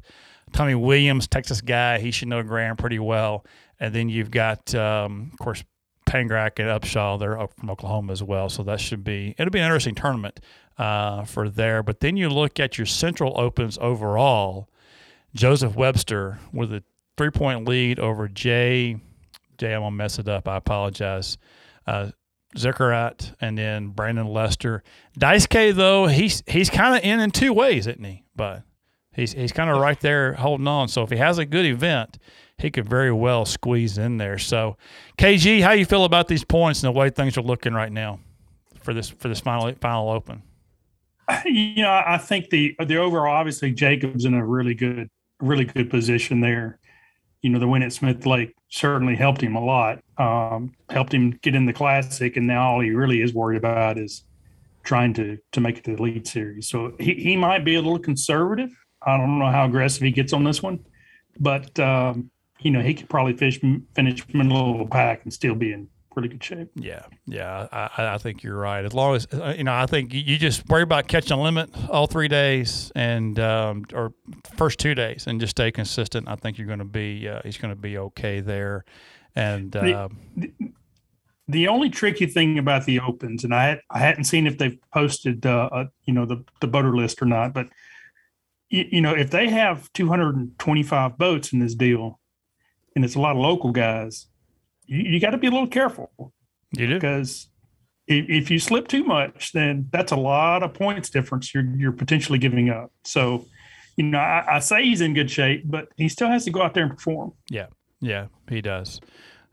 [0.52, 3.47] Tommy Williams, Texas guy, he should know Graham pretty well.
[3.81, 5.64] And then you've got, um, of course,
[6.06, 7.19] Pangrac and Upshaw.
[7.19, 8.51] They're from Oklahoma as well.
[8.51, 10.40] So that should be, it'll be an interesting tournament
[10.77, 11.82] uh, for there.
[11.82, 14.69] But then you look at your Central Opens overall.
[15.35, 16.85] Joseph Webster with a
[17.16, 19.01] three point lead over Jay
[19.62, 20.48] Jay, I'm gonna mess it up.
[20.48, 21.39] I apologize.
[21.86, 22.10] Uh,
[23.40, 24.82] and then Brandon Lester.
[25.16, 28.24] Daisuke though, he's he's kind of in in two ways, isn't he?
[28.34, 28.64] But
[29.14, 30.89] he's he's kind of right there holding on.
[30.89, 32.18] So if he has a good event,
[32.59, 34.36] he could very well squeeze in there.
[34.36, 34.76] So,
[35.16, 38.18] KG, how you feel about these points and the way things are looking right now
[38.82, 40.43] for this for this final final open?
[41.44, 45.09] You know, I think the the overall obviously Jacob's in a really good
[45.40, 46.80] really good position there.
[47.43, 49.98] You know, the win at Smith Lake certainly helped him a lot.
[50.16, 53.98] Um, helped him get in the classic, and now all he really is worried about
[53.98, 54.24] is
[54.85, 56.69] trying to to make it to the Elite Series.
[56.69, 58.70] So he, he might be a little conservative.
[59.05, 60.85] I don't know how aggressive he gets on this one,
[61.40, 63.60] but um, you know he could probably fish
[63.94, 66.70] finish middle of the pack and still be in pretty good shape.
[66.74, 68.84] Yeah, yeah, I, I think you're right.
[68.84, 71.70] As long as uh, you know, I think you just worry about catching a limit
[71.89, 74.12] all three days and um, or
[74.56, 76.28] first two days, and just stay consistent.
[76.28, 78.84] I think you're going to be uh, he's going to be okay there.
[79.34, 80.72] And uh, the, the,
[81.48, 84.78] the, only tricky thing about the opens, and I had, I hadn't seen if they've
[84.93, 87.68] posted uh, a, you know the the boater list or not, but
[88.68, 92.20] you, you know if they have 225 boats in this deal,
[92.94, 94.26] and it's a lot of local guys
[94.86, 96.32] you, you got to be a little careful.
[96.76, 97.48] You do because
[98.06, 101.92] if, if you slip too much, then that's a lot of points difference you're you're
[101.92, 102.92] potentially giving up.
[103.04, 103.46] So,
[103.96, 106.62] you know, I, I say he's in good shape, but he still has to go
[106.62, 107.32] out there and perform.
[107.50, 107.66] Yeah,
[108.00, 109.00] yeah, he does.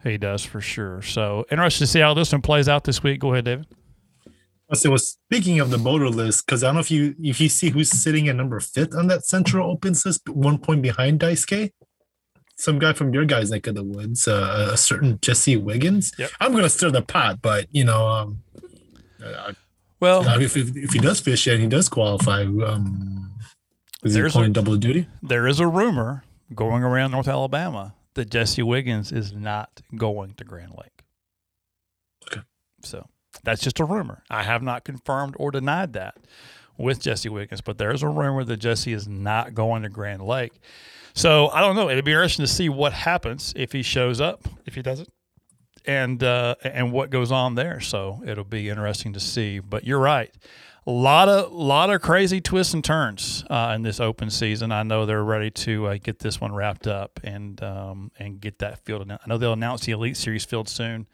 [0.03, 1.01] He does for sure.
[1.01, 3.19] So interested to see how this one plays out this week.
[3.19, 3.67] Go ahead, David.
[4.73, 7.49] So, was speaking of the motor list, because I don't know if you if you
[7.49, 11.71] see who's sitting at number fifth on that Central Opens list, one point behind Daisuke.
[12.59, 16.11] Some guy from your guys' neck of the woods, uh, a certain Jesse Wiggins.
[16.17, 16.31] Yep.
[16.41, 18.43] I'm gonna stir the pot, but you know, um,
[19.23, 19.53] uh,
[20.01, 23.31] well, if, if, if he does fish and he does qualify, um,
[24.03, 25.07] is he playing a- double duty?
[25.23, 30.43] There is a rumor going around North Alabama that Jesse Wiggins is not going to
[30.43, 31.03] Grand Lake.
[32.29, 32.41] Okay.
[32.83, 33.07] So
[33.45, 34.23] that's just a rumor.
[34.29, 36.17] I have not confirmed or denied that
[36.77, 40.59] with Jesse Wiggins, but there's a rumor that Jesse is not going to Grand Lake.
[41.13, 41.89] So I don't know.
[41.89, 45.09] It'd be interesting to see what happens if he shows up, if he doesn't,
[45.85, 47.79] and uh, and what goes on there.
[47.79, 49.59] So it'll be interesting to see.
[49.59, 50.33] But you're right.
[50.87, 54.71] A lot of lot of crazy twists and turns uh, in this open season.
[54.71, 58.59] I know they're ready to uh, get this one wrapped up and um, and get
[58.59, 59.11] that field.
[59.11, 61.07] I know they'll announce the Elite Series field soon,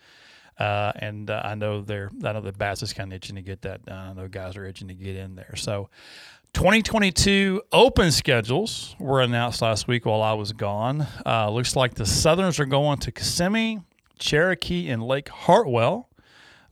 [0.59, 3.41] uh, and uh, I know they're I know the Bass is kind of itching to
[3.41, 4.09] get that done.
[4.09, 5.55] I know guys are itching to get in there.
[5.55, 5.89] So
[6.55, 11.05] 2022 open schedules were announced last week while I was gone.
[11.25, 13.81] Uh, looks like the Southerns are going to Kissimmee,
[14.19, 16.07] Cherokee, and Lake Hartwell.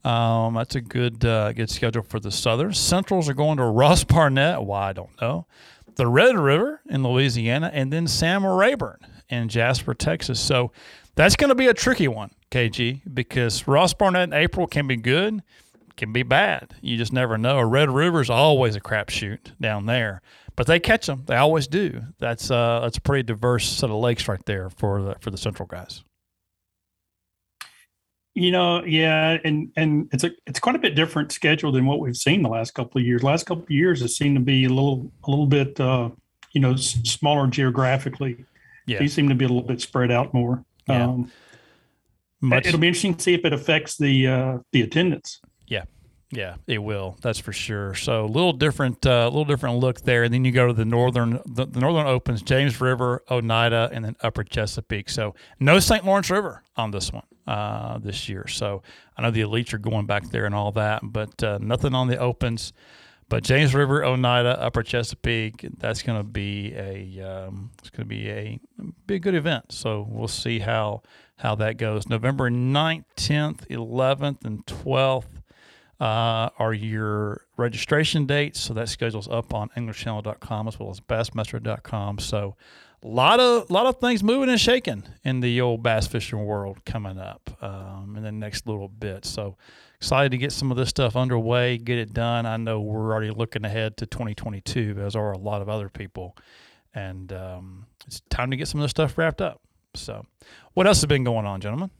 [0.02, 2.78] Um, that's a good uh, good schedule for the Southerns.
[2.78, 4.64] Centrals are going to Ross Barnett.
[4.64, 5.46] Why I don't know.
[5.96, 10.40] The Red River in Louisiana, and then Sam Rayburn in Jasper, Texas.
[10.40, 10.72] So
[11.14, 14.96] that's going to be a tricky one, KG, because Ross Barnett in April can be
[14.96, 15.42] good,
[15.96, 16.74] can be bad.
[16.80, 17.58] You just never know.
[17.58, 20.22] A Red River's always a crapshoot down there,
[20.56, 21.22] but they catch them.
[21.26, 22.02] They always do.
[22.18, 25.38] That's uh, that's a pretty diverse set of lakes right there for the for the
[25.38, 26.02] Central guys.
[28.36, 32.00] You know, yeah, and and it's a it's quite a bit different schedule than what
[32.00, 33.22] we've seen the last couple of years.
[33.22, 36.10] Last couple of years, it seemed to be a little a little bit uh,
[36.50, 38.44] you know s- smaller geographically.
[38.86, 38.98] Yeah.
[38.98, 40.64] These seem to be a little bit spread out more.
[40.88, 41.04] Yeah.
[41.04, 41.30] Um,
[42.40, 45.40] Much- it'll be interesting to see if it affects the uh, the attendance.
[46.34, 47.16] Yeah, it will.
[47.22, 47.94] That's for sure.
[47.94, 50.24] So a little different, a uh, little different look there.
[50.24, 54.04] And then you go to the northern, the, the northern opens, James River, Oneida, and
[54.04, 55.08] then Upper Chesapeake.
[55.08, 56.04] So no St.
[56.04, 58.48] Lawrence River on this one uh, this year.
[58.48, 58.82] So
[59.16, 62.08] I know the elites are going back there and all that, but uh, nothing on
[62.08, 62.72] the opens.
[63.28, 68.08] But James River, Oneida, Upper Chesapeake, that's going to be a um, it's going to
[68.08, 68.60] be a
[69.06, 69.72] be a good event.
[69.72, 71.02] So we'll see how
[71.36, 72.06] how that goes.
[72.06, 75.33] November 9th, 10th, 11th, and 12th
[76.00, 78.60] uh, are your registration dates.
[78.60, 82.18] So that schedule's up on AnglersChannel.com as well as Bassmaster.com.
[82.18, 82.56] So
[83.02, 86.84] a lot of lot of things moving and shaking in the old bass fishing world
[86.84, 89.24] coming up um, in the next little bit.
[89.24, 89.56] So
[89.98, 92.46] excited to get some of this stuff underway, get it done.
[92.46, 96.36] I know we're already looking ahead to 2022, as are a lot of other people,
[96.94, 99.60] and um, it's time to get some of this stuff wrapped up.
[99.94, 100.24] So,
[100.72, 101.90] what else has been going on, gentlemen?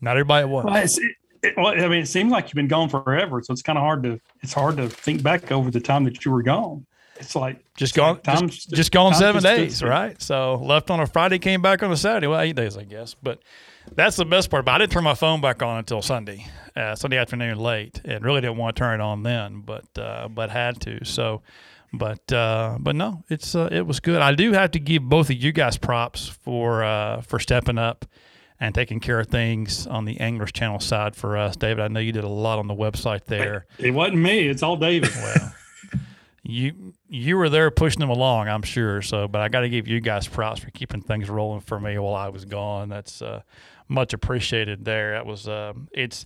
[0.00, 0.98] Not everybody at once.
[0.98, 1.06] Well,
[1.42, 3.82] it, well, I mean, it seems like you've been gone forever, so it's kind of
[3.82, 6.86] hard to it's hard to think back over the time that you were gone.
[7.18, 10.20] It's like just gone, time just, just gone seven days, right?
[10.20, 12.26] So left on a Friday, came back on a Saturday.
[12.26, 13.14] Well, eight days, I guess.
[13.14, 13.40] But
[13.94, 14.64] that's the best part.
[14.64, 18.24] But I didn't turn my phone back on until Sunday, uh, Sunday afternoon late, and
[18.24, 21.04] really didn't want to turn it on then, but uh, but had to.
[21.04, 21.42] So,
[21.92, 24.20] but uh, but no, it's uh, it was good.
[24.20, 28.04] I do have to give both of you guys props for uh, for stepping up
[28.60, 31.80] and taking care of things on the Anglers Channel side for us, David.
[31.80, 33.66] I know you did a lot on the website there.
[33.78, 34.48] It wasn't me.
[34.48, 35.10] It's all David.
[35.14, 35.54] Well,
[36.42, 39.02] you you were there pushing them along, I'm sure.
[39.02, 41.98] So, but I got to give you guys props for keeping things rolling for me
[41.98, 42.88] while I was gone.
[42.88, 43.42] That's uh,
[43.88, 44.84] much appreciated.
[44.84, 46.24] There, that was uh, it's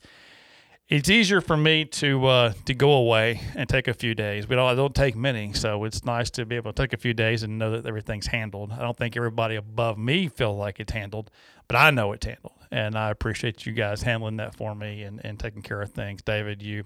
[0.90, 4.48] it's easier for me to uh, to go away and take a few days.
[4.48, 6.96] We don't I don't take many, so it's nice to be able to take a
[6.96, 8.72] few days and know that everything's handled.
[8.72, 11.30] I don't think everybody above me feel like it's handled,
[11.68, 15.24] but I know it's handled, and I appreciate you guys handling that for me and,
[15.24, 16.22] and taking care of things.
[16.22, 16.84] David, you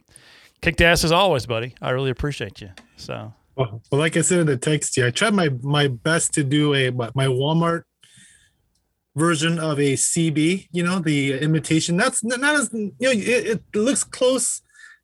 [0.60, 1.74] kicked ass as always, buddy.
[1.81, 2.70] I really appreciate you.
[2.97, 6.35] So Well, well, like I said in the text here, I tried my my best
[6.35, 7.85] to do a my Walmart
[9.16, 10.69] version of a CB.
[10.73, 11.97] You know, the imitation.
[11.97, 13.11] That's not as you know.
[13.11, 14.62] It, it looks close,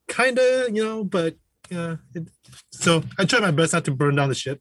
[0.09, 0.75] kind of.
[0.75, 1.37] You know, but
[1.71, 1.97] yeah.
[2.15, 2.29] It,
[2.71, 4.61] so I tried my best not to burn down the ship.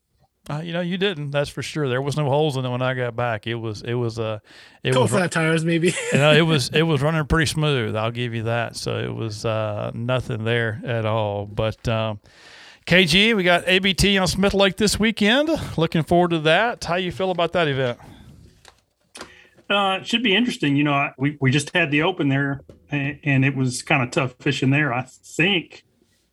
[0.50, 1.30] Uh, you know, you didn't.
[1.30, 1.88] That's for sure.
[1.88, 3.46] There was no holes in it when I got back.
[3.46, 4.40] It was, it was, uh,
[4.84, 5.90] it Couple was, flat tires, maybe.
[6.12, 7.96] you know, it was, it was running pretty smooth.
[7.96, 8.76] I'll give you that.
[8.76, 11.46] So it was uh, nothing there at all.
[11.46, 12.20] But um,
[12.88, 15.52] KG, we got ABT on Smith Lake this weekend.
[15.78, 16.84] Looking forward to that.
[16.84, 18.00] How you feel about that event?
[19.70, 20.76] Uh, it should be interesting.
[20.76, 24.12] You know, we, we just had the open there and, and it was kind of
[24.12, 24.94] tough fishing there.
[24.94, 25.84] I think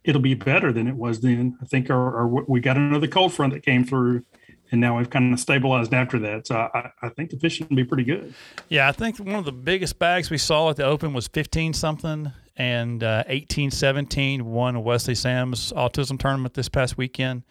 [0.04, 1.58] it'll be better than it was then.
[1.60, 4.24] I think our, our we got another cold front that came through
[4.72, 6.46] and now we've kind of stabilized after that.
[6.46, 8.34] So I, I think the fishing will be pretty good.
[8.68, 11.74] Yeah, I think one of the biggest bags we saw at the Open was 15
[11.74, 17.42] something and uh, 18 17 won Wesley Sam's autism tournament this past weekend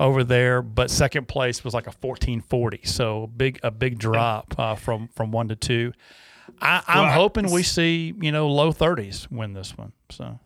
[0.00, 0.62] over there.
[0.62, 5.32] But second place was like a 1440, so big a big drop uh, from from
[5.32, 5.92] one to two.
[6.60, 9.92] I, I'm Well, hoping we see you know low 30s win this one.
[10.10, 10.38] So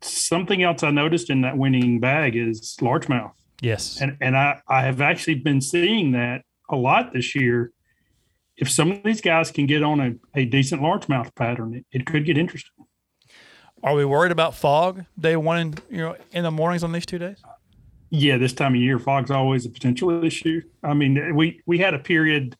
[0.00, 3.32] Something else I noticed in that winning bag is largemouth.
[3.60, 7.72] yes, And and I, I have actually been seeing that a lot this year.
[8.56, 12.06] If some of these guys can get on a, a decent largemouth pattern, it, it
[12.06, 12.72] could get interesting.
[13.84, 17.06] are we worried about fog day one in you know in the mornings on these
[17.06, 17.40] two days?
[18.10, 20.62] Yeah, this time of year, fog's always a potential issue.
[20.82, 22.56] I mean, we we had a period.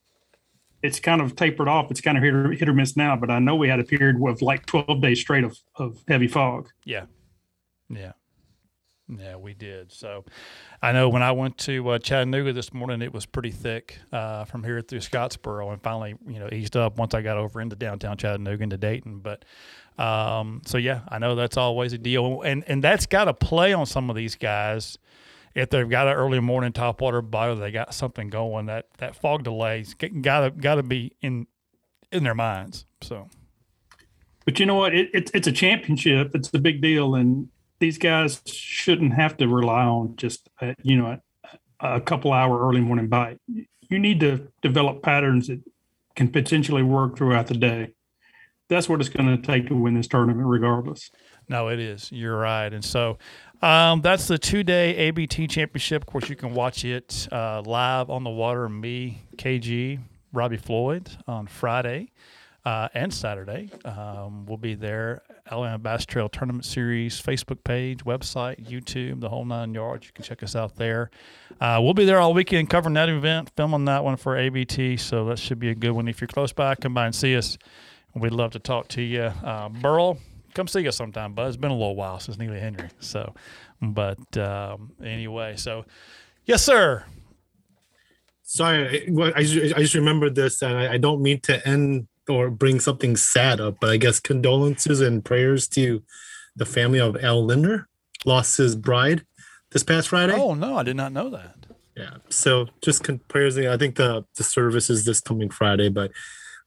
[0.83, 1.91] It's kind of tapered off.
[1.91, 3.85] It's kind of hit or, hit or miss now, but I know we had a
[3.85, 6.69] period of like twelve days straight of, of heavy fog.
[6.85, 7.07] Yeah.
[7.89, 8.12] Yeah.
[9.09, 9.91] Yeah, we did.
[9.91, 10.27] So
[10.83, 14.45] I know when I went to uh, Chattanooga this morning, it was pretty thick uh,
[14.45, 17.75] from here through Scottsboro and finally, you know, eased up once I got over into
[17.75, 19.20] downtown Chattanooga into Dayton.
[19.20, 19.47] But
[19.97, 22.43] um, so, yeah, I know that's always a deal.
[22.43, 24.99] And, and that's got to play on some of these guys.
[25.55, 29.16] If they've got an early morning topwater bite or they got something going, that, that
[29.16, 31.47] fog delays got to got to be in
[32.12, 32.87] in their minds.
[33.03, 33.29] So
[34.45, 34.95] But you know what?
[34.95, 36.31] It, it, it's a championship.
[36.35, 37.49] It's a big deal, and
[37.81, 41.19] these guys shouldn't have to rely on just a, you know
[41.81, 43.39] a, a couple hour early morning bite.
[43.47, 45.61] You need to develop patterns that
[46.16, 47.95] can potentially work throughout the day.
[48.69, 51.11] That's what it's going to take to win this tournament, regardless.
[51.49, 52.12] No, it is.
[52.12, 52.70] You're right.
[52.70, 53.16] And so
[53.62, 56.02] um, that's the two day ABT championship.
[56.02, 58.68] Of course, you can watch it uh, live on the water.
[58.68, 60.01] Me, KG,
[60.32, 62.10] Robbie Floyd on Friday
[62.64, 63.70] uh, and Saturday.
[63.85, 65.22] Um, we'll be there.
[65.51, 70.06] Alabama Bass Trail Tournament Series Facebook page, website, YouTube, the whole nine yards.
[70.06, 71.10] You can check us out there.
[71.60, 74.98] Uh, we'll be there all weekend covering that event, filming that one for ABT.
[74.98, 76.06] So that should be a good one.
[76.06, 77.56] If you're close by, come by and see us.
[78.14, 79.22] We'd love to talk to you.
[79.22, 80.18] Uh, Burl,
[80.59, 81.47] come see us sometime, bud.
[81.47, 82.89] It's been a little while since Neely Henry.
[82.98, 83.32] So,
[83.80, 85.85] but um, anyway, so
[86.47, 87.05] yes, sir.
[88.43, 91.66] Sorry, I, well, I, just, I just remembered this, and I, I don't mean to
[91.66, 96.02] end or bring something sad up, but I guess condolences and prayers to
[96.56, 97.89] the family of Al Lindner,
[98.24, 99.24] lost his bride
[99.70, 100.35] this past Friday.
[100.35, 101.55] Oh no, I did not know that.
[101.97, 103.56] Yeah, so just con- prayers.
[103.56, 106.10] I think the the service is this coming Friday, but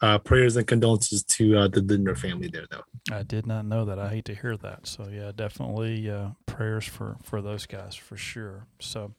[0.02, 2.84] uh, prayers and condolences to uh, the Lindner family there, though.
[3.16, 4.00] I did not know that.
[4.00, 4.88] I hate to hear that.
[4.88, 8.66] So yeah, definitely uh, prayers for for those guys for sure.
[8.80, 9.14] So,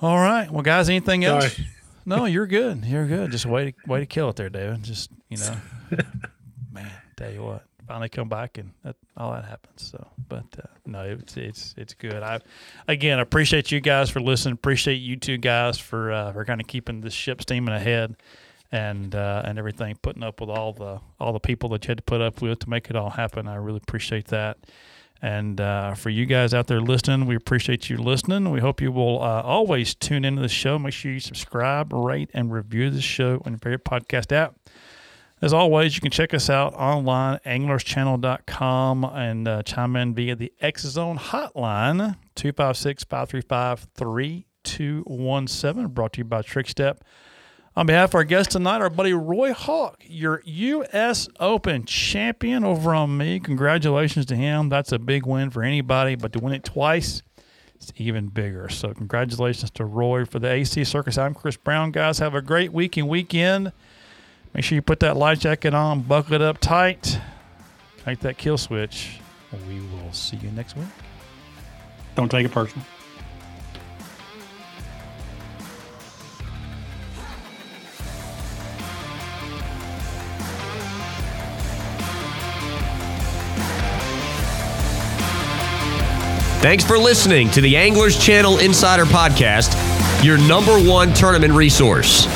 [0.00, 1.54] all right, well, guys, anything else?
[1.54, 1.68] Sorry.
[2.06, 2.86] No, you're good.
[2.86, 3.30] You're good.
[3.32, 4.82] Just way to way to kill it there, David.
[4.82, 5.54] Just you know,
[6.72, 9.90] man, tell you what, finally come back and that, all that happens.
[9.90, 12.22] So, but uh, no, it's it's it's good.
[12.22, 12.40] I
[12.86, 14.54] again appreciate you guys for listening.
[14.54, 18.16] Appreciate you two guys for uh, for kind of keeping the ship steaming ahead
[18.70, 21.98] and uh, and everything, putting up with all the all the people that you had
[21.98, 23.48] to put up with to make it all happen.
[23.48, 24.58] I really appreciate that.
[25.20, 28.50] And uh, for you guys out there listening, we appreciate you listening.
[28.50, 30.78] We hope you will uh, always tune into the show.
[30.78, 34.54] Make sure you subscribe, rate, and review the show on your favorite podcast app.
[35.40, 40.52] As always, you can check us out online, anglerschannel.com, and uh, chime in via the
[40.60, 46.98] X Zone hotline, 256 535 3217, brought to you by Trickstep.
[47.78, 51.28] On behalf of our guest tonight, our buddy Roy Hawk, your U.S.
[51.38, 53.44] Open champion over on Mead.
[53.44, 54.68] Congratulations to him.
[54.68, 57.22] That's a big win for anybody, but to win it twice,
[57.76, 58.68] it's even bigger.
[58.68, 61.16] So, congratulations to Roy for the AC Circus.
[61.18, 61.92] I'm Chris Brown.
[61.92, 63.70] Guys, have a great week and weekend.
[64.54, 67.20] Make sure you put that life jacket on, buckle it up tight,
[68.04, 69.20] take that kill switch.
[69.68, 70.88] We will see you next week.
[72.16, 72.84] Don't take it personal.
[86.60, 92.26] Thanks for listening to the Anglers Channel Insider Podcast, your number one tournament resource.